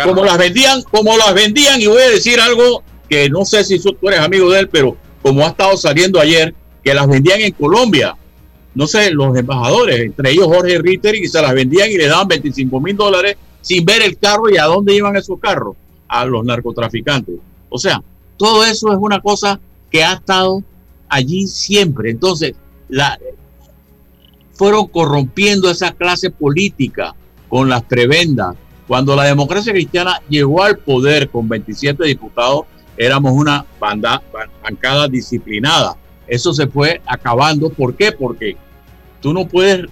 como 0.03 0.23
las 0.23 0.38
vendían, 0.38 0.81
como 0.84 1.17
las 1.17 1.34
vendían, 1.34 1.81
y 1.81 1.88
voy 1.88 2.01
a 2.01 2.09
decir 2.09 2.39
algo 2.39 2.84
que 3.09 3.29
no 3.29 3.45
sé 3.45 3.63
si 3.63 3.79
tú 3.79 3.95
eres 4.03 4.19
amigo 4.19 4.49
de 4.49 4.61
él, 4.61 4.69
pero 4.69 4.95
como 5.21 5.45
ha 5.45 5.49
estado 5.49 5.77
saliendo 5.77 6.19
ayer, 6.19 6.53
que 6.84 6.93
las 6.93 7.07
vendían 7.07 7.41
en 7.41 7.53
Colombia. 7.53 8.15
No 8.75 8.88
sé, 8.88 9.11
los 9.11 9.38
embajadores, 9.38 9.99
entre 9.99 10.31
ellos 10.31 10.47
Jorge 10.47 10.79
Ritter, 10.79 11.15
y 11.15 11.27
se 11.27 11.41
las 11.41 11.53
vendían 11.53 11.91
y 11.91 11.97
le 11.97 12.07
daban 12.07 12.27
25 12.27 12.79
mil 12.79 12.97
dólares 12.97 13.38
sin 13.61 13.86
ver 13.86 14.01
el 14.01 14.17
carro 14.17 14.49
y 14.49 14.57
a 14.57 14.65
dónde 14.65 14.93
iban 14.93 15.15
esos 15.15 15.39
carros, 15.39 15.75
a 16.07 16.25
los 16.25 16.43
narcotraficantes. 16.43 17.36
O 17.69 17.77
sea, 17.77 18.01
todo 18.38 18.65
eso 18.65 18.91
es 18.91 18.97
una 18.99 19.21
cosa 19.21 19.59
que 19.89 20.03
ha 20.03 20.13
estado 20.13 20.63
allí 21.07 21.47
siempre. 21.47 22.09
Entonces, 22.09 22.53
la, 22.89 23.17
fueron 24.53 24.88
corrompiendo 24.88 25.69
esa 25.69 25.91
clase 25.91 26.29
política 26.29 27.15
con 27.49 27.69
las 27.69 27.84
prebendas. 27.84 28.55
Cuando 28.88 29.15
la 29.15 29.23
democracia 29.23 29.71
cristiana 29.71 30.21
llegó 30.29 30.63
al 30.63 30.77
poder 30.77 31.29
con 31.29 31.47
27 31.47 32.03
diputados, 32.05 32.65
éramos 32.97 33.31
una 33.34 33.65
banda, 33.79 34.21
bancada 34.61 35.07
disciplinada. 35.07 35.95
Eso 36.27 36.53
se 36.53 36.67
fue 36.67 37.01
acabando. 37.05 37.69
¿Por 37.69 37.95
qué? 37.95 38.11
Porque 38.11 38.57
tú 39.21 39.34
no 39.34 39.47
puedes 39.47 39.86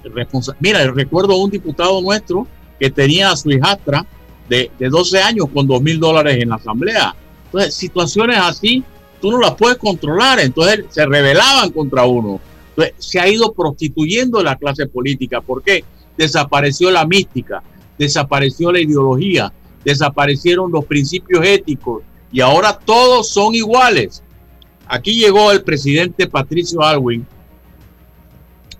Mira, 0.59 0.85
recuerdo 0.91 1.37
un 1.37 1.49
diputado 1.49 2.01
nuestro 2.01 2.47
que 2.79 2.89
tenía 2.89 3.31
a 3.31 3.37
su 3.37 3.49
hijastra 3.51 4.05
de, 4.49 4.71
de 4.77 4.89
12 4.89 5.21
años 5.21 5.45
con 5.53 5.67
2 5.67 5.81
mil 5.81 5.99
dólares 5.99 6.37
en 6.41 6.49
la 6.49 6.55
asamblea. 6.55 7.15
Entonces, 7.45 7.73
situaciones 7.73 8.37
así 8.37 8.83
tú 9.21 9.31
no 9.31 9.39
las 9.39 9.53
puedes 9.53 9.77
controlar, 9.77 10.39
entonces 10.39 10.85
se 10.89 11.05
rebelaban 11.05 11.71
contra 11.71 12.05
uno. 12.05 12.41
Entonces, 12.69 12.95
se 12.97 13.19
ha 13.19 13.27
ido 13.27 13.53
prostituyendo 13.53 14.41
la 14.41 14.55
clase 14.55 14.87
política. 14.87 15.41
¿Por 15.41 15.61
qué? 15.61 15.83
Desapareció 16.17 16.89
la 16.89 17.05
mística, 17.05 17.61
desapareció 18.01 18.71
la 18.71 18.79
ideología, 18.79 19.53
desaparecieron 19.85 20.71
los 20.71 20.85
principios 20.85 21.45
éticos 21.45 22.01
y 22.31 22.41
ahora 22.41 22.73
todos 22.73 23.29
son 23.29 23.53
iguales. 23.53 24.23
Aquí 24.87 25.19
llegó 25.19 25.51
el 25.51 25.63
presidente 25.63 26.27
Patricio 26.27 26.81
Alwin, 26.81 27.27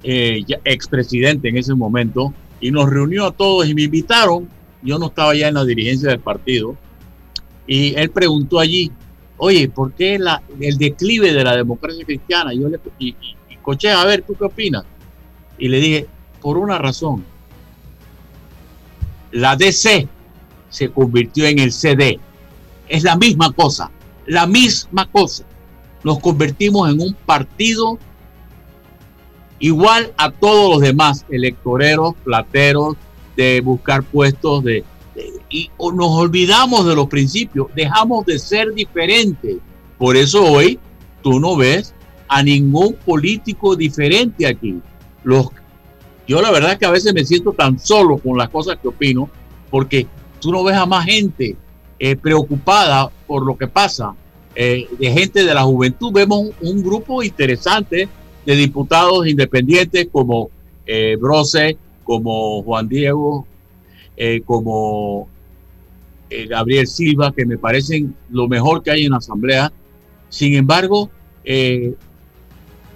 eh, 0.04 0.44
expresidente 0.66 1.50
en 1.50 1.58
ese 1.58 1.76
momento, 1.76 2.34
y 2.60 2.72
nos 2.72 2.90
reunió 2.90 3.28
a 3.28 3.32
todos 3.32 3.68
y 3.70 3.76
me 3.76 3.84
invitaron. 3.84 4.50
Yo 4.82 4.98
no 4.98 5.08
estaba 5.08 5.36
ya 5.36 5.50
en 5.50 5.54
la 5.54 5.66
dirigencia 5.66 6.10
del 6.10 6.20
partido. 6.20 6.76
Y 7.68 7.94
él 7.96 8.10
preguntó 8.10 8.60
allí, 8.60 8.92
oye, 9.38 9.70
¿por 9.70 9.94
qué 9.94 10.16
el 10.16 10.78
declive 10.80 11.32
de 11.32 11.44
la 11.44 11.56
democracia 11.56 12.04
cristiana? 12.04 12.52
Le, 12.52 12.80
y, 12.98 13.10
y, 13.10 13.88
a 13.88 14.06
ver, 14.06 14.24
¿tú 14.24 14.34
qué 14.34 14.46
opinas? 14.46 14.84
Y 15.60 15.68
le 15.68 15.80
dije, 15.80 16.08
por 16.42 16.58
una 16.58 16.80
razón. 16.80 17.24
La 19.32 19.56
DC 19.56 20.08
se 20.70 20.90
convirtió 20.90 21.46
en 21.46 21.60
el 21.60 21.72
CD. 21.72 22.20
Es 22.88 23.04
la 23.04 23.16
misma 23.16 23.52
cosa, 23.52 23.92
la 24.26 24.48
misma 24.48 25.10
cosa. 25.10 25.46
Nos 26.04 26.20
convertimos 26.20 26.90
en 26.92 27.02
un 27.02 27.14
partido 27.14 27.98
igual 29.60 30.12
a 30.18 30.32
todos 30.32 30.72
los 30.72 30.82
demás 30.82 31.26
electoreros, 31.30 32.16
plateros, 32.24 32.98
de 33.38 33.62
buscar 33.62 34.04
puestos 34.04 34.64
de, 34.64 34.84
y 35.50 35.70
nos 35.80 36.10
olvidamos 36.10 36.86
de 36.86 36.96
los 36.96 37.08
principios, 37.08 37.68
dejamos 37.76 38.26
de 38.26 38.40
ser 38.40 38.74
diferentes. 38.74 39.58
Por 39.98 40.16
eso 40.18 40.44
hoy 40.44 40.80
tú 41.22 41.40
no 41.40 41.56
ves 41.56 41.94
a 42.28 42.42
ningún 42.42 42.96
político 43.06 43.76
diferente 43.76 44.48
aquí. 44.48 44.82
Los, 45.24 45.50
yo 46.32 46.42
la 46.42 46.50
verdad 46.50 46.78
que 46.78 46.86
a 46.86 46.92
veces 46.92 47.14
me 47.14 47.26
siento 47.26 47.52
tan 47.52 47.78
solo 47.78 48.18
con 48.18 48.38
las 48.38 48.48
cosas 48.48 48.78
que 48.82 48.88
opino, 48.88 49.30
porque 49.70 50.08
tú 50.40 50.50
no 50.50 50.64
ves 50.64 50.78
a 50.78 50.86
más 50.86 51.04
gente 51.04 51.58
eh, 52.00 52.16
preocupada 52.16 53.12
por 53.28 53.46
lo 53.46 53.58
que 53.58 53.68
pasa, 53.68 54.16
eh, 54.56 54.88
de 54.98 55.12
gente 55.12 55.44
de 55.44 55.54
la 55.54 55.64
juventud. 55.64 56.14
Vemos 56.14 56.52
un, 56.62 56.82
grupo 56.82 57.22
interesante 57.22 58.08
de 58.46 58.56
diputados 58.56 59.28
independientes 59.28 60.08
como 60.10 60.50
eh, 60.86 61.18
Brose, 61.20 61.78
como 62.06 62.64
Juan 62.64 62.88
Diego, 62.88 63.46
eh, 64.16 64.42
como 64.46 65.28
Gabriel 66.48 66.88
Silva, 66.88 67.34
que 67.34 67.46
me 67.46 67.58
parecen 67.58 68.16
lo 68.30 68.48
mejor 68.48 68.84
que 68.84 68.92
hay 68.92 69.04
en 69.04 69.12
la 69.12 69.18
Asamblea. 69.18 69.70
Sin 70.30 70.54
embargo, 70.54 71.10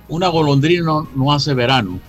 una 0.08 0.30
golondrina 0.30 1.04
no, 1.14 1.34
hace 1.34 1.54
verano. 1.54 2.00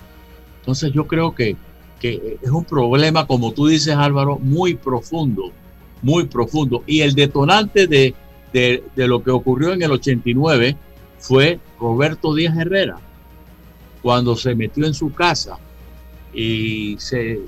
Entonces 0.67 0.91
yo 0.91 1.07
creo 1.07 1.33
que, 1.33 1.55
que 1.97 2.39
es 2.41 2.51
un 2.51 2.65
problema, 2.65 3.25
como 3.25 3.53
tú 3.53 3.67
dices 3.67 3.95
Álvaro, 3.95 4.37
muy 4.37 4.73
profundo, 4.73 5.53
muy 6.01 6.25
profundo. 6.25 6.83
Y 6.85 6.99
el 7.03 7.15
detonante 7.15 7.87
de, 7.87 8.13
de, 8.51 9.07
lo 9.07 9.23
que 9.23 9.31
ocurrió 9.31 9.71
en 9.71 9.81
el 9.81 9.93
89 9.93 10.75
fue 11.19 11.61
Roberto 11.79 12.35
Díaz 12.35 12.57
Herrera, 12.57 12.97
cuando 14.01 14.35
se 14.35 14.55
metió 14.55 14.85
en 14.85 14.93
su 14.93 15.13
casa 15.13 15.57
y 16.33 16.97
se 16.99 17.39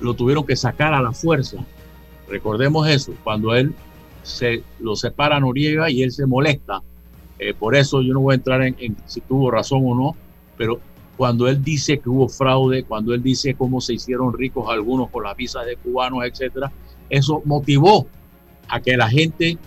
lo 0.00 0.14
tuvieron 0.14 0.46
que 0.46 0.56
sacar 0.56 0.94
a 0.94 1.02
la 1.02 1.12
fuerza. 1.12 1.58
Recordemos 2.30 2.88
eso, 2.88 3.12
cuando 3.24 3.54
él 3.54 3.74
se 4.22 4.62
lo 4.80 4.96
separa 4.96 5.38
Noriega 5.38 5.90
y 5.90 6.02
él 6.02 6.12
se 6.12 6.24
molesta. 6.24 6.80
Eh, 7.38 7.52
por 7.52 7.76
eso 7.76 8.00
yo 8.00 8.14
no 8.14 8.20
voy 8.20 8.32
a 8.32 8.36
entrar 8.36 8.62
en, 8.62 8.74
en, 8.78 8.96
si 9.04 9.20
tuvo 9.20 9.50
razón 9.50 9.82
o 9.84 9.94
no, 9.94 10.16
pero 10.56 10.80
cuando 11.18 11.48
él 11.48 11.64
dice 11.64 11.98
que 11.98 12.08
hubo 12.08 12.28
fraude, 12.28 12.84
cuando 12.84 13.12
él 13.12 13.20
dice 13.20 13.54
cómo 13.54 13.80
se 13.80 13.94
hicieron 13.94 14.32
ricos 14.32 14.70
algunos 14.70 15.10
con 15.10 15.24
las 15.24 15.36
visas 15.36 15.66
de 15.66 15.76
cubanos, 15.76 16.24
etcétera, 16.24 16.70
eso 17.10 17.42
motivó 17.44 18.06
a 18.68 18.80
que 18.80 18.96
la 18.96 19.10
gente 19.10 19.58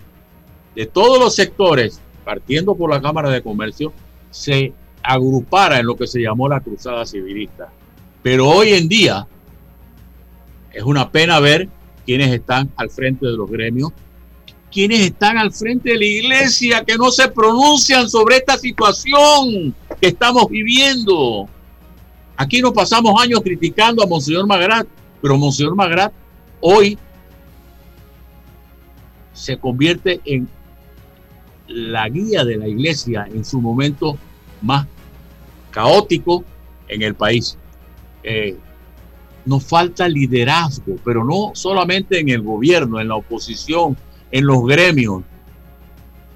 de 0.74 0.86
todos 0.86 1.20
los 1.20 1.34
sectores, 1.34 2.00
partiendo 2.24 2.74
por 2.74 2.88
la 2.88 3.02
Cámara 3.02 3.28
de 3.28 3.42
Comercio, 3.42 3.92
se 4.30 4.72
agrupara 5.02 5.78
en 5.78 5.84
lo 5.84 5.94
que 5.94 6.06
se 6.06 6.22
llamó 6.22 6.48
la 6.48 6.60
cruzada 6.60 7.04
civilista. 7.04 7.70
Pero 8.22 8.48
hoy 8.48 8.70
en 8.70 8.88
día 8.88 9.28
es 10.72 10.82
una 10.84 11.10
pena 11.10 11.38
ver 11.38 11.68
quienes 12.06 12.32
están 12.32 12.70
al 12.76 12.88
frente 12.88 13.26
de 13.26 13.36
los 13.36 13.50
gremios, 13.50 13.92
quienes 14.72 15.00
están 15.00 15.36
al 15.36 15.52
frente 15.52 15.90
de 15.90 15.98
la 15.98 16.04
iglesia, 16.04 16.82
que 16.84 16.96
no 16.96 17.10
se 17.10 17.28
pronuncian 17.28 18.08
sobre 18.08 18.36
esta 18.36 18.56
situación 18.56 19.74
que 20.00 20.08
estamos 20.08 20.48
viviendo. 20.48 21.46
Aquí 22.36 22.62
nos 22.62 22.72
pasamos 22.72 23.20
años 23.22 23.40
criticando 23.42 24.02
a 24.02 24.06
Monseñor 24.06 24.46
Magrat, 24.46 24.86
pero 25.20 25.36
Monseñor 25.36 25.76
Magrat 25.76 26.12
hoy 26.60 26.98
se 29.34 29.58
convierte 29.58 30.20
en 30.24 30.48
la 31.68 32.08
guía 32.08 32.44
de 32.44 32.56
la 32.56 32.66
iglesia 32.66 33.28
en 33.32 33.44
su 33.44 33.60
momento 33.60 34.16
más 34.62 34.86
caótico 35.70 36.44
en 36.88 37.02
el 37.02 37.14
país. 37.14 37.58
Eh, 38.22 38.56
nos 39.44 39.64
falta 39.64 40.08
liderazgo, 40.08 40.96
pero 41.04 41.24
no 41.24 41.50
solamente 41.54 42.20
en 42.20 42.28
el 42.28 42.42
gobierno, 42.42 43.00
en 43.00 43.08
la 43.08 43.16
oposición, 43.16 43.96
en 44.32 44.46
los 44.46 44.66
gremios. 44.66 45.22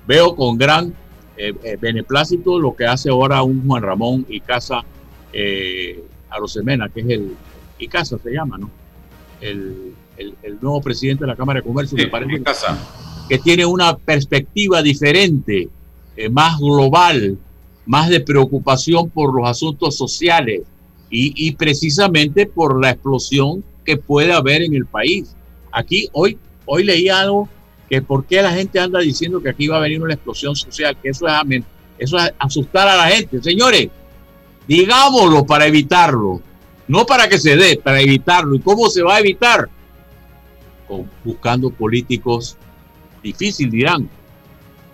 Veo 0.06 0.36
con 0.36 0.56
gran 0.56 0.94
eh, 1.36 1.52
eh, 1.64 1.76
beneplácito 1.80 2.60
lo 2.60 2.76
que 2.76 2.86
hace 2.86 3.10
ahora 3.10 3.42
un 3.42 3.66
Juan 3.66 3.82
Ramón 3.82 4.26
y 4.28 4.40
Casa 4.40 4.84
eh, 5.32 6.04
Arosemena, 6.30 6.88
que 6.88 7.00
es 7.00 7.08
el 7.08 7.34
y 7.78 7.88
Casa 7.88 8.16
se 8.22 8.30
llama, 8.30 8.56
¿no? 8.56 8.70
El, 9.40 9.92
el, 10.16 10.34
el, 10.42 10.58
nuevo 10.62 10.80
presidente 10.80 11.24
de 11.24 11.28
la 11.28 11.36
Cámara 11.36 11.60
de 11.60 11.66
Comercio, 11.66 11.98
Sí, 11.98 12.04
me 12.04 12.10
parece 12.10 12.36
en 12.36 12.44
casa. 12.44 12.78
que 13.28 13.38
tiene 13.38 13.66
una 13.66 13.96
perspectiva 13.98 14.80
diferente, 14.82 15.68
eh, 16.16 16.28
más 16.30 16.58
global, 16.58 17.36
más 17.84 18.08
de 18.08 18.20
preocupación 18.20 19.10
por 19.10 19.34
los 19.38 19.46
asuntos 19.46 19.94
sociales 19.94 20.62
y, 21.10 21.34
y 21.46 21.52
precisamente 21.52 22.46
por 22.46 22.80
la 22.80 22.90
explosión 22.92 23.62
que 23.84 23.98
puede 23.98 24.32
haber 24.32 24.62
en 24.62 24.74
el 24.74 24.86
país. 24.86 25.36
Aquí 25.70 26.08
hoy, 26.12 26.38
hoy 26.64 26.82
leí 26.84 27.10
algo 27.10 27.46
que 27.88 28.02
por 28.02 28.24
qué 28.26 28.42
la 28.42 28.52
gente 28.52 28.80
anda 28.80 29.00
diciendo 29.00 29.40
que 29.40 29.50
aquí 29.50 29.68
va 29.68 29.76
a 29.76 29.80
venir 29.80 30.02
una 30.02 30.14
explosión 30.14 30.56
social, 30.56 30.96
que 31.00 31.10
eso 31.10 31.26
es, 31.28 31.62
eso 31.98 32.18
es 32.18 32.32
asustar 32.38 32.88
a 32.88 32.96
la 32.96 33.08
gente. 33.08 33.42
Señores, 33.42 33.88
digámoslo 34.66 35.46
para 35.46 35.66
evitarlo, 35.66 36.40
no 36.88 37.06
para 37.06 37.28
que 37.28 37.38
se 37.38 37.56
dé, 37.56 37.80
para 37.82 38.00
evitarlo. 38.00 38.54
¿Y 38.54 38.60
cómo 38.60 38.88
se 38.88 39.02
va 39.02 39.16
a 39.16 39.20
evitar? 39.20 39.68
Buscando 41.24 41.70
políticos 41.70 42.56
difícil 43.22 43.70
dirán, 43.70 44.08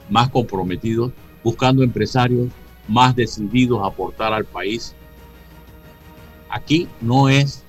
más 0.09 0.31
comprometidos, 0.31 1.13
buscando 1.43 1.83
empresarios 1.83 2.49
más 2.89 3.15
decididos 3.15 3.83
a 3.83 3.87
aportar 3.87 4.33
al 4.33 4.45
país. 4.45 4.95
Aquí 6.49 6.89
no 7.01 7.29
es 7.29 7.65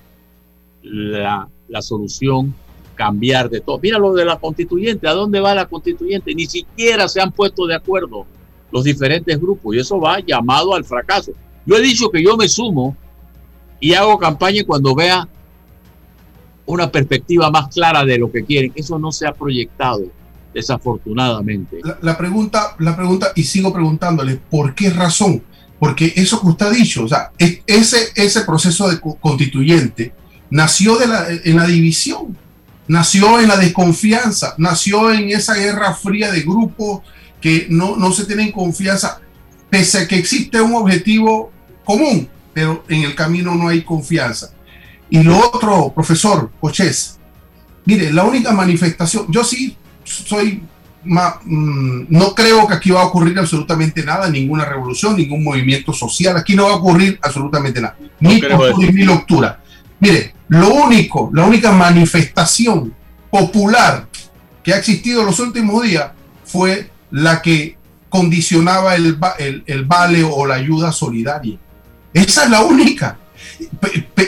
la 0.82 1.48
solución 1.80 2.54
cambiar 2.94 3.48
de 3.50 3.60
todo. 3.60 3.78
Mira 3.82 3.98
lo 3.98 4.12
de 4.14 4.24
la 4.24 4.38
constituyente, 4.38 5.06
¿a 5.08 5.12
dónde 5.12 5.40
va 5.40 5.54
la 5.54 5.66
constituyente? 5.66 6.34
Ni 6.34 6.46
siquiera 6.46 7.08
se 7.08 7.20
han 7.20 7.32
puesto 7.32 7.66
de 7.66 7.74
acuerdo 7.74 8.26
los 8.72 8.84
diferentes 8.84 9.40
grupos 9.40 9.74
y 9.74 9.78
eso 9.78 10.00
va 10.00 10.18
llamado 10.20 10.74
al 10.74 10.84
fracaso. 10.84 11.32
Yo 11.66 11.76
he 11.76 11.80
dicho 11.82 12.10
que 12.10 12.22
yo 12.22 12.36
me 12.36 12.48
sumo 12.48 12.96
y 13.80 13.94
hago 13.94 14.18
campaña 14.18 14.62
cuando 14.66 14.94
vea 14.94 15.28
una 16.66 16.90
perspectiva 16.90 17.50
más 17.50 17.68
clara 17.74 18.04
de 18.04 18.18
lo 18.18 18.30
que 18.32 18.44
quieren. 18.44 18.72
Eso 18.74 18.98
no 18.98 19.12
se 19.12 19.26
ha 19.26 19.32
proyectado 19.32 20.02
desafortunadamente. 20.52 21.80
La, 22.02 22.16
pregunta, 22.16 22.76
la 22.78 22.96
pregunta, 22.96 23.32
y 23.34 23.42
sigo 23.42 23.72
preguntándole, 23.72 24.36
¿por 24.50 24.74
qué 24.74 24.90
razón? 24.90 25.42
Porque 25.78 26.12
eso 26.16 26.40
que 26.40 26.46
usted 26.48 26.66
ha 26.66 26.70
dicho, 26.70 27.04
o 27.04 27.08
sea, 27.08 27.32
es- 27.38 27.60
ese, 27.66 27.98
ese 28.14 28.42
proceso 28.42 28.88
de 28.88 29.00
co- 29.00 29.16
constituyente 29.20 30.14
nació 30.50 30.96
de 30.96 31.06
la, 31.08 31.26
en 31.28 31.56
la 31.56 31.66
división, 31.66 32.36
nació 32.88 33.40
en 33.40 33.48
la 33.48 33.56
desconfianza, 33.56 34.54
nació 34.58 35.12
en 35.12 35.30
esa 35.30 35.54
guerra 35.54 35.94
fría 35.94 36.30
de 36.30 36.42
grupos 36.42 37.00
que 37.40 37.66
no, 37.70 37.96
no 37.96 38.12
se 38.12 38.24
tienen 38.24 38.52
confianza, 38.52 39.20
pese 39.70 39.98
a 39.98 40.08
que 40.08 40.16
existe 40.16 40.60
un 40.60 40.74
objetivo 40.74 41.50
común, 41.84 42.28
pero 42.52 42.84
en 42.88 43.02
el 43.02 43.14
camino 43.14 43.54
no 43.54 43.68
hay 43.68 43.82
confianza. 43.82 44.50
Y 45.10 45.22
lo 45.22 45.38
otro, 45.38 45.92
profesor 45.94 46.50
Cochés, 46.60 47.18
mire, 47.84 48.12
la 48.12 48.24
única 48.24 48.52
manifestación, 48.52 49.26
yo 49.28 49.44
sí 49.44 49.76
soy 50.04 50.62
ma- 51.04 51.38
mm, 51.44 52.06
no 52.08 52.34
creo 52.34 52.66
que 52.66 52.74
aquí 52.74 52.90
va 52.90 53.02
a 53.02 53.06
ocurrir 53.06 53.38
absolutamente 53.38 54.02
nada, 54.04 54.28
ninguna 54.30 54.64
revolución, 54.64 55.16
ningún 55.16 55.44
movimiento 55.44 55.92
social. 55.92 56.36
Aquí 56.36 56.54
no 56.56 56.64
va 56.64 56.70
a 56.72 56.76
ocurrir 56.76 57.18
absolutamente 57.22 57.80
nada. 57.80 57.96
No 58.20 58.30
Ni 58.30 58.40
postura 58.40 58.92
ni 58.92 59.04
lectura. 59.04 59.60
Mire, 60.04 60.34
lo 60.48 60.68
único, 60.74 61.30
la 61.32 61.46
única 61.46 61.72
manifestación 61.72 62.94
popular 63.30 64.06
que 64.62 64.74
ha 64.74 64.76
existido 64.76 65.20
en 65.22 65.26
los 65.28 65.40
últimos 65.40 65.82
días 65.82 66.10
fue 66.44 66.90
la 67.10 67.40
que 67.40 67.78
condicionaba 68.10 68.94
el, 68.96 69.18
el, 69.38 69.64
el 69.66 69.84
vale 69.86 70.22
o 70.22 70.44
la 70.44 70.56
ayuda 70.56 70.92
solidaria. 70.92 71.56
Esa 72.12 72.44
es 72.44 72.50
la 72.50 72.60
única. 72.60 73.16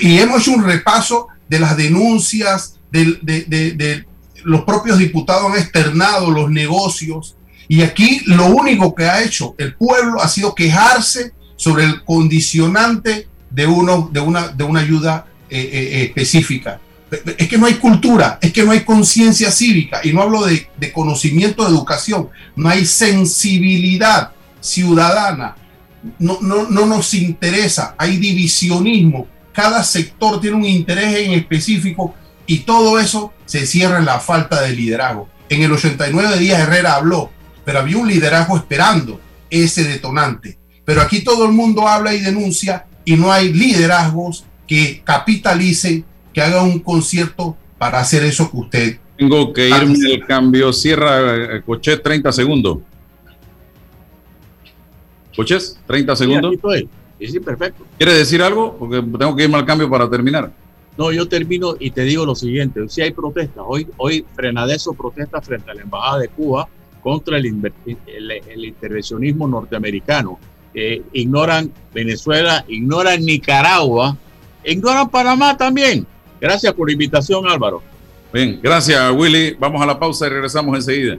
Y 0.01 0.19
hemos 0.19 0.41
hecho 0.41 0.53
un 0.53 0.65
repaso 0.65 1.29
de 1.47 1.59
las 1.61 1.77
denuncias, 1.77 2.79
de, 2.91 3.19
de- 3.21 3.45
de- 3.73 4.05
los 4.45 4.63
propios 4.63 4.97
diputados 4.99 5.53
han 5.53 5.59
externado 5.59 6.31
los 6.31 6.51
negocios. 6.51 7.37
Y 7.69 7.83
aquí 7.83 8.23
lo 8.27 8.47
único 8.47 8.95
que 8.95 9.05
ha 9.05 9.23
hecho 9.23 9.55
el 9.59 9.75
pueblo 9.75 10.23
ha 10.23 10.29
sido 10.29 10.55
quejarse 10.55 11.33
sobre 11.57 11.85
el 11.85 12.03
condicionante 12.05 13.29
de, 13.51 13.67
uno, 13.67 14.09
de, 14.11 14.21
una, 14.21 14.49
de 14.49 14.65
una 14.65 14.81
ayuda 14.81 15.27
eh, 15.61 15.69
eh, 15.73 16.05
específica. 16.05 16.81
Es 17.39 17.49
que 17.49 17.57
no 17.57 17.67
hay 17.67 17.75
cultura, 17.75 18.39
es 18.41 18.53
que 18.53 18.65
no 18.65 18.73
hay 18.73 18.81
conciencia 18.81 19.53
cívica, 19.53 20.01
y 20.03 20.13
no 20.13 20.23
hablo 20.23 20.45
de, 20.45 20.69
conocimiento 20.93 21.63
de 21.63 21.71
educación, 21.71 22.29
no 22.57 22.69
hay 22.69 22.85
sensibilidad 22.85 24.33
ciudadana, 24.61 25.57
no, 26.19 26.39
no, 26.41 26.69
no 26.69 26.87
nos 26.87 27.15
interesa, 27.15 27.95
hay 27.97 28.17
divisionismo, 28.17 29.29
cada 29.53 29.85
sector 29.85 30.41
tiene 30.41 30.57
un 30.57 30.65
interés 30.65 31.27
en 31.27 31.33
específico 31.33 32.15
y 32.47 32.59
todo 32.59 32.99
eso 32.99 33.33
se 33.47 33.67
cierra 33.67 33.99
en 33.99 34.05
la 34.05 34.21
falta 34.21 34.61
de 34.61 34.75
liderazgo. 34.75 35.29
En 35.49 35.63
el 35.63 35.73
89 35.73 36.39
Díaz 36.39 36.61
Herrera 36.61 36.97
habló, 36.97 37.31
pero 37.65 37.79
había 37.79 37.97
un 37.97 38.09
liderazgo 38.09 38.57
esperando 38.57 39.21
ese 39.49 39.85
detonante. 39.85 40.59
Pero 40.85 41.01
aquí 41.01 41.23
todo 41.23 41.47
el 41.47 41.53
mundo 41.53 41.89
habla 41.89 42.15
y 42.15 42.21
denuncia 42.21 42.87
y 43.05 43.17
no 43.17 43.33
hay 43.33 43.53
liderazgos 43.53 44.45
que 44.67 45.01
capitalicen, 45.05 46.05
que 46.33 46.41
hagan 46.41 46.65
un 46.67 46.79
concierto 46.81 47.57
para 47.79 48.01
hacer 48.01 48.25
eso 48.25 48.51
que 48.51 48.57
usted. 48.57 48.99
Tengo 49.17 49.53
que 49.53 49.69
irme 49.69 49.97
al 50.15 50.27
cambio. 50.27 50.73
Cierra, 50.73 51.57
eh, 51.57 51.63
Cochet, 51.65 52.03
30 52.03 52.33
segundos. 52.33 52.79
Coches, 55.35 55.79
30 55.87 56.17
Sí, 56.17 56.25
segundos. 56.25 56.55
estoy. 56.55 56.89
Sí, 57.21 57.27
sí, 57.29 57.41
perfecto. 57.41 57.85
¿Quieres 57.99 58.17
decir 58.17 58.43
algo? 58.43 58.77
Porque 58.79 58.97
tengo 59.19 59.37
que 59.37 59.45
irme 59.45 59.57
al 59.57 59.65
cambio 59.67 59.89
para 59.89 60.09
terminar. 60.09 60.51
No, 60.99 61.13
yo 61.13 61.29
termino 61.29 61.77
y 61.79 61.91
te 61.91 62.03
digo 62.03 62.25
lo 62.25 62.35
siguiente. 62.35 62.89
Si 62.89 63.03
hay 63.03 63.11
protestas, 63.11 63.63
hoy, 63.67 63.87
hoy 63.99 64.25
Frenadeso 64.35 64.95
protesta 64.95 65.43
frente 65.43 65.71
a 65.71 65.75
la 65.75 65.83
Embajada 65.83 66.21
de 66.21 66.29
Cuba 66.29 66.67
contra 67.03 67.37
el, 67.37 67.45
inver- 67.45 67.73
el- 68.07 68.31
el 68.31 68.65
intervencionismo 68.65 69.47
norteamericano. 69.47 70.39
Eh, 70.75 71.03
ignoran 71.13 71.71
Venezuela, 71.95 72.65
ignoran 72.69 73.23
Nicaragua, 73.25 74.17
ignoran 74.67 75.09
Panamá 75.09 75.57
también. 75.57 76.07
Gracias 76.41 76.73
por 76.75 76.89
la 76.89 76.93
invitación, 76.93 77.47
Álvaro. 77.49 77.83
Bien, 78.33 78.61
gracias, 78.63 79.11
Willy. 79.13 79.57
Vamos 79.59 79.81
a 79.81 79.87
la 79.87 79.99
pausa 79.99 80.27
y 80.27 80.31
regresamos 80.31 80.77
enseguida. 80.77 81.19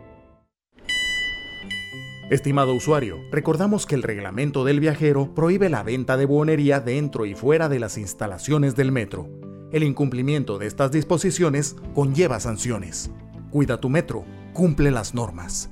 Estimado 2.31 2.73
usuario, 2.73 3.25
recordamos 3.29 3.85
que 3.85 3.93
el 3.93 4.03
reglamento 4.03 4.63
del 4.63 4.79
viajero 4.79 5.35
prohíbe 5.35 5.67
la 5.67 5.83
venta 5.83 6.15
de 6.15 6.23
buonería 6.23 6.79
dentro 6.79 7.25
y 7.25 7.35
fuera 7.35 7.67
de 7.67 7.77
las 7.77 7.97
instalaciones 7.97 8.73
del 8.77 8.89
metro. 8.89 9.27
El 9.73 9.83
incumplimiento 9.83 10.57
de 10.57 10.65
estas 10.65 10.93
disposiciones 10.93 11.75
conlleva 11.93 12.39
sanciones. 12.39 13.11
Cuida 13.49 13.81
tu 13.81 13.89
metro, 13.89 14.23
cumple 14.53 14.91
las 14.91 15.13
normas. 15.13 15.71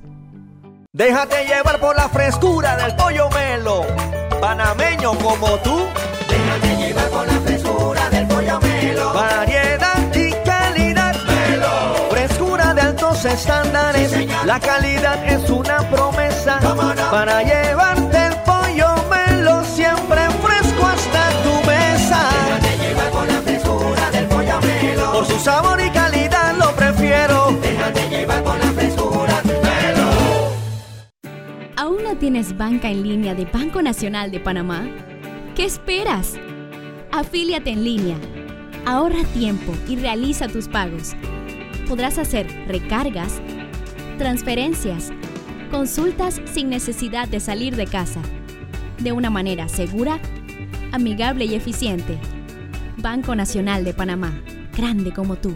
Déjate 0.91 1.45
llevar 1.45 1.79
por 1.79 1.95
la 1.95 2.09
frescura 2.09 2.75
del 2.75 2.93
pollo 2.97 3.29
melo, 3.29 3.83
panameño 4.41 5.17
como 5.17 5.57
tú. 5.59 5.79
Déjate 6.27 6.75
llevar 6.75 7.09
por 7.09 7.25
la 7.25 7.39
frescura 7.39 8.09
del 8.09 8.27
pollo 8.27 8.59
melo. 8.59 9.13
Altos 13.19 13.33
estándares. 13.33 14.11
Sí, 14.11 14.27
la 14.45 14.59
calidad 14.59 15.25
es 15.25 15.49
una 15.49 15.77
promesa 15.89 16.59
no? 16.61 16.75
para 17.11 17.43
llevarte 17.43 18.27
el 18.27 18.35
pollo 18.45 18.87
melo 19.09 19.63
siempre 19.65 20.21
fresco 20.41 20.85
hasta 20.85 21.29
tu 21.43 21.67
mesa. 21.67 22.29
Déjate 22.45 22.77
llevar 22.77 23.11
por 23.11 23.27
la 23.27 23.41
frescura 23.41 24.11
del 24.11 24.25
pollo 24.27 24.61
melo. 24.61 25.11
Por 25.11 25.25
su 25.25 25.39
sabor 25.39 25.81
y 25.81 25.89
calidad 25.89 26.55
lo 26.57 26.71
prefiero. 26.75 27.57
Déjate 27.61 28.09
llevar 28.09 28.43
por 28.43 28.57
la 28.57 28.71
frescura 28.71 29.41
melo. 29.43 30.09
¿Aún 31.75 32.03
no 32.03 32.15
tienes 32.15 32.57
banca 32.57 32.89
en 32.89 33.03
línea 33.03 33.35
de 33.35 33.45
Banco 33.45 33.81
Nacional 33.81 34.31
de 34.31 34.39
Panamá? 34.39 34.87
¿Qué 35.55 35.65
esperas? 35.65 36.35
Afíliate 37.11 37.71
en 37.71 37.83
línea. 37.83 38.17
Ahorra 38.85 39.23
tiempo 39.33 39.73
y 39.89 39.97
realiza 39.97 40.47
tus 40.47 40.69
pagos. 40.69 41.15
Podrás 41.89 42.19
hacer 42.19 42.45
recargas, 42.67 43.41
transferencias, 44.19 45.11
consultas 45.71 46.39
sin 46.45 46.69
necesidad 46.69 47.27
de 47.27 47.39
salir 47.39 47.75
de 47.75 47.87
casa. 47.87 48.21
De 48.99 49.11
una 49.11 49.31
manera 49.31 49.67
segura, 49.67 50.19
amigable 50.91 51.45
y 51.45 51.55
eficiente. 51.55 52.19
Banco 52.97 53.35
Nacional 53.35 53.83
de 53.85 53.95
Panamá. 53.95 54.39
Grande 54.77 55.11
como 55.11 55.37
tú. 55.37 55.55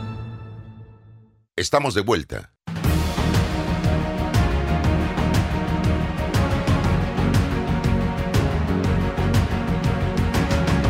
Estamos 1.61 1.93
de 1.93 2.01
vuelta. 2.01 2.51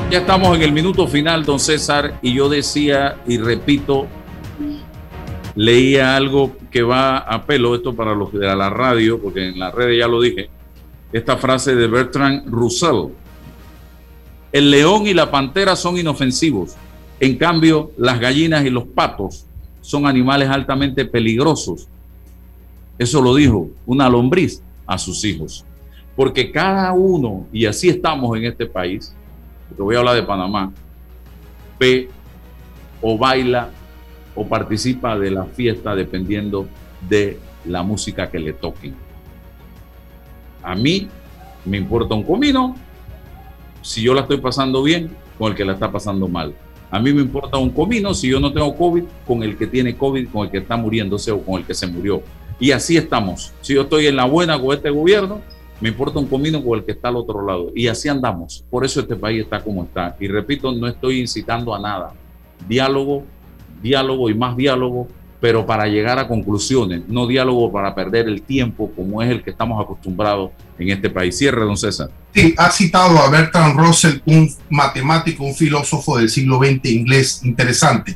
Ya 0.10 0.20
estamos 0.20 0.56
en 0.56 0.62
el 0.62 0.72
minuto 0.72 1.08
final, 1.08 1.44
don 1.44 1.60
César, 1.60 2.18
y 2.22 2.34
yo 2.34 2.48
decía 2.48 3.18
y 3.28 3.38
repito, 3.38 4.08
leía 5.56 6.16
algo 6.16 6.56
que 6.72 6.84
va 6.84 7.18
a 7.18 7.46
pelo, 7.46 7.76
esto 7.76 7.94
para 7.94 8.16
los 8.16 8.32
de 8.32 8.56
la 8.56 8.70
radio, 8.70 9.22
porque 9.22 9.50
en 9.50 9.60
las 9.60 9.76
redes 9.76 10.00
ya 10.00 10.08
lo 10.08 10.22
dije, 10.22 10.50
esta 11.12 11.36
frase 11.36 11.76
de 11.76 11.88
Bertrand 11.88 12.48
Russell. 12.48 13.10
El 14.54 14.72
león 14.72 15.06
y 15.06 15.14
la 15.14 15.30
pantera 15.30 15.76
son 15.76 15.98
inofensivos, 15.98 16.76
en 17.20 17.36
cambio 17.36 17.92
las 17.98 18.22
gallinas 18.22 18.64
y 18.64 18.70
los 18.70 18.86
patos 18.86 19.48
son 19.92 20.08
animales 20.08 20.48
altamente 20.48 21.04
peligrosos. 21.04 21.86
Eso 22.98 23.22
lo 23.22 23.36
dijo 23.36 23.70
una 23.86 24.08
lombriz 24.08 24.64
a 24.88 24.98
sus 24.98 25.26
hijos. 25.26 25.66
Porque 26.16 26.50
cada 26.50 26.94
uno, 26.94 27.46
y 27.52 27.66
así 27.66 27.90
estamos 27.90 28.38
en 28.38 28.46
este 28.46 28.66
país, 28.66 29.14
porque 29.68 29.84
voy 29.84 29.96
a 29.98 30.00
hablar 30.00 30.16
de 30.16 30.24
Panamá, 30.24 30.72
ve 31.78 32.08
o 33.02 33.18
baila 33.18 33.70
o 34.34 34.48
participa 34.48 35.20
de 35.20 35.32
la 35.32 35.44
fiesta 35.44 35.94
dependiendo 35.94 36.68
de 37.10 37.38
la 37.66 37.84
música 37.84 38.32
que 38.32 38.40
le 38.40 38.54
toquen. 38.54 38.96
A 40.64 40.74
mí 40.74 41.10
me 41.66 41.78
importa 41.78 42.16
un 42.16 42.24
comino 42.24 42.78
si 43.82 44.02
yo 44.02 44.14
la 44.14 44.22
estoy 44.22 44.38
pasando 44.38 44.84
bien 44.84 45.12
con 45.38 45.52
el 45.52 45.58
que 45.58 45.66
la 45.66 45.74
está 45.74 45.92
pasando 45.92 46.30
mal. 46.30 46.54
A 46.92 47.00
mí 47.00 47.14
me 47.14 47.22
importa 47.22 47.58
un 47.58 47.70
comino 47.70 48.14
si 48.14 48.30
yo 48.30 48.40
no 48.40 48.52
tengo 48.52 48.76
COVID 48.76 49.04
con 49.26 49.42
el 49.44 49.58
que 49.58 49.66
tiene 49.66 49.96
COVID, 49.96 50.28
con 50.28 50.46
el 50.46 50.52
que 50.52 50.58
está 50.58 50.76
muriéndose 50.76 51.32
o 51.32 51.42
con 51.42 51.62
el 51.62 51.66
que 51.66 51.74
se 51.74 51.88
murió. 51.88 52.22
Y 52.60 52.72
así 52.72 52.98
estamos. 52.98 53.54
Si 53.62 53.74
yo 53.74 53.84
estoy 53.84 54.08
en 54.08 54.18
la 54.18 54.26
buena 54.26 54.60
con 54.60 54.76
este 54.76 54.90
gobierno, 54.90 55.42
me 55.80 55.90
importa 55.90 56.20
un 56.20 56.28
comino 56.28 56.64
con 56.64 56.78
el 56.78 56.86
que 56.86 56.92
está 56.92 57.08
al 57.08 57.16
otro 57.16 57.46
lado. 57.46 57.72
Y 57.74 57.88
así 57.88 58.10
andamos. 58.10 58.66
Por 58.70 58.84
eso 58.84 59.00
este 59.00 59.16
país 59.16 59.44
está 59.44 59.64
como 59.64 59.84
está. 59.84 60.18
Y 60.20 60.28
repito, 60.28 60.72
no 60.74 60.86
estoy 60.86 61.22
incitando 61.22 61.74
a 61.74 61.80
nada. 61.80 62.14
Diálogo, 62.68 63.24
diálogo 63.82 64.30
y 64.30 64.36
más 64.36 64.58
diálogo, 64.58 65.08
pero 65.42 65.66
para 65.66 65.88
llegar 65.88 66.20
a 66.20 66.28
conclusiones, 66.28 67.02
no 67.08 67.26
diálogo 67.26 67.72
para 67.72 67.94
perder 67.96 68.28
el 68.28 68.44
tiempo 68.44 68.92
como 68.96 69.22
es 69.22 69.30
el 69.32 69.44
que 69.44 69.50
estamos 69.50 69.84
acostumbrados 69.84 70.52
en 70.78 70.90
este 70.90 71.10
país. 71.10 71.38
Cierre, 71.38 71.66
don 71.66 71.76
César. 71.76 72.12
Sí, 72.34 72.54
ha 72.58 72.70
citado 72.70 73.18
a 73.18 73.30
Bertrand 73.30 73.78
Russell, 73.78 74.20
un 74.26 74.50
matemático, 74.70 75.44
un 75.44 75.56
filósofo 75.56 76.18
del 76.20 76.30
siglo 76.30 76.60
XX 76.60 76.86
inglés 76.92 77.42
interesante. 77.44 78.16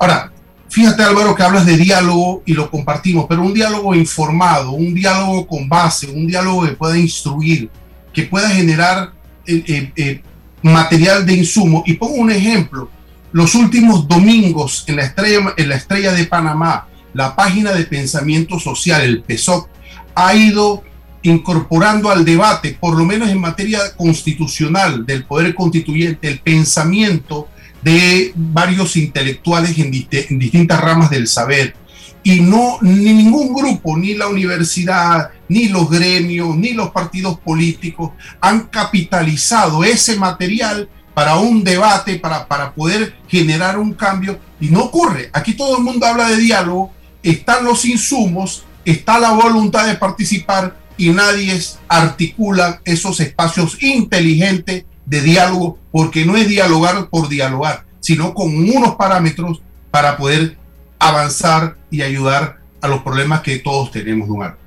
Ahora, 0.00 0.32
Fíjate 0.68 1.02
Álvaro 1.02 1.34
que 1.34 1.42
hablas 1.42 1.64
de 1.64 1.76
diálogo 1.76 2.42
y 2.44 2.52
lo 2.52 2.70
compartimos, 2.70 3.26
pero 3.28 3.42
un 3.42 3.54
diálogo 3.54 3.94
informado, 3.94 4.72
un 4.72 4.92
diálogo 4.94 5.46
con 5.46 5.68
base, 5.68 6.08
un 6.08 6.26
diálogo 6.26 6.66
que 6.66 6.72
pueda 6.72 6.98
instruir, 6.98 7.70
que 8.12 8.24
pueda 8.24 8.50
generar 8.50 9.12
eh, 9.46 9.62
eh, 9.66 9.92
eh, 9.96 10.22
material 10.62 11.24
de 11.24 11.34
insumo. 11.34 11.82
Y 11.86 11.94
pongo 11.94 12.16
un 12.16 12.30
ejemplo, 12.30 12.90
los 13.36 13.54
últimos 13.54 14.08
domingos 14.08 14.84
en 14.86 14.96
la, 14.96 15.02
estrella, 15.02 15.52
en 15.58 15.68
la 15.68 15.74
estrella 15.74 16.12
de 16.12 16.24
Panamá, 16.24 16.88
la 17.12 17.36
página 17.36 17.72
de 17.72 17.84
pensamiento 17.84 18.58
social, 18.58 19.02
el 19.02 19.22
PESOC, 19.24 19.68
ha 20.14 20.34
ido 20.34 20.82
incorporando 21.20 22.10
al 22.10 22.24
debate, 22.24 22.78
por 22.80 22.96
lo 22.96 23.04
menos 23.04 23.28
en 23.28 23.38
materia 23.38 23.94
constitucional 23.94 25.04
del 25.04 25.24
poder 25.26 25.54
constituyente, 25.54 26.28
el 26.28 26.38
pensamiento 26.40 27.48
de 27.82 28.32
varios 28.34 28.96
intelectuales 28.96 29.76
en, 29.76 29.90
distintas 29.90 30.80
ramas 30.80 31.10
del 31.10 31.28
saber. 31.28 31.76
Y 32.22 32.40
no, 32.40 32.78
ni 32.80 33.12
ningún 33.12 33.52
grupo, 33.52 33.98
ni 33.98 34.14
la 34.14 34.28
universidad, 34.28 35.28
ni 35.50 35.68
los 35.68 35.90
gremios, 35.90 36.56
ni 36.56 36.72
los 36.72 36.88
partidos 36.88 37.38
políticos 37.40 38.12
han 38.40 38.68
capitalizado 38.68 39.84
ese 39.84 40.16
material 40.16 40.88
para 41.16 41.36
un 41.36 41.64
debate, 41.64 42.18
para, 42.18 42.46
para 42.46 42.74
poder 42.74 43.14
generar 43.26 43.78
un 43.78 43.94
cambio. 43.94 44.38
Y 44.60 44.68
no 44.68 44.80
ocurre. 44.84 45.30
Aquí 45.32 45.54
todo 45.54 45.78
el 45.78 45.82
mundo 45.82 46.04
habla 46.04 46.28
de 46.28 46.36
diálogo, 46.36 46.92
están 47.22 47.64
los 47.64 47.86
insumos, 47.86 48.64
está 48.84 49.18
la 49.18 49.30
voluntad 49.30 49.86
de 49.86 49.94
participar 49.94 50.76
y 50.98 51.08
nadie 51.08 51.58
articula 51.88 52.82
esos 52.84 53.18
espacios 53.20 53.82
inteligentes 53.82 54.84
de 55.06 55.20
diálogo, 55.22 55.78
porque 55.90 56.26
no 56.26 56.36
es 56.36 56.48
dialogar 56.48 57.08
por 57.08 57.30
dialogar, 57.30 57.86
sino 58.00 58.34
con 58.34 58.54
unos 58.54 58.96
parámetros 58.96 59.62
para 59.90 60.18
poder 60.18 60.58
avanzar 60.98 61.78
y 61.90 62.02
ayudar 62.02 62.58
a 62.82 62.88
los 62.88 63.00
problemas 63.00 63.40
que 63.40 63.58
todos 63.58 63.90
tenemos, 63.90 64.28
lugar. 64.28 64.58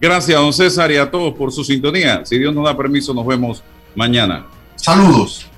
Gracias, 0.00 0.40
don 0.40 0.52
César, 0.52 0.90
y 0.90 0.96
a 0.96 1.08
todos 1.08 1.34
por 1.34 1.52
su 1.52 1.62
sintonía. 1.62 2.22
Si 2.24 2.36
Dios 2.36 2.52
nos 2.52 2.64
da 2.64 2.76
permiso, 2.76 3.14
nos 3.14 3.24
vemos 3.24 3.62
mañana. 3.94 4.44
Saludos. 4.74 5.53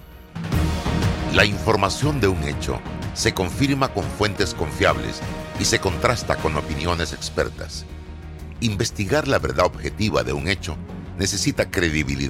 La 1.37 1.45
información 1.45 2.19
de 2.19 2.29
un 2.29 2.43
hecho 2.45 2.81
se 3.13 3.35
confirma 3.35 3.93
con 3.93 4.05
fuentes 4.05 4.55
confiables 4.55 5.21
y 5.61 5.67
se 5.67 5.81
contrasta 5.81 6.37
con 6.37 6.57
opiniones 6.57 7.13
expertas. 7.13 7.85
Investigar 8.61 9.29
la 9.29 9.39
verdad 9.39 9.67
objetiva 9.67 10.25
de 10.25 10.33
un 10.33 10.49
hecho 10.49 10.79
necesita 11.19 11.71
credibilidad 11.71 12.27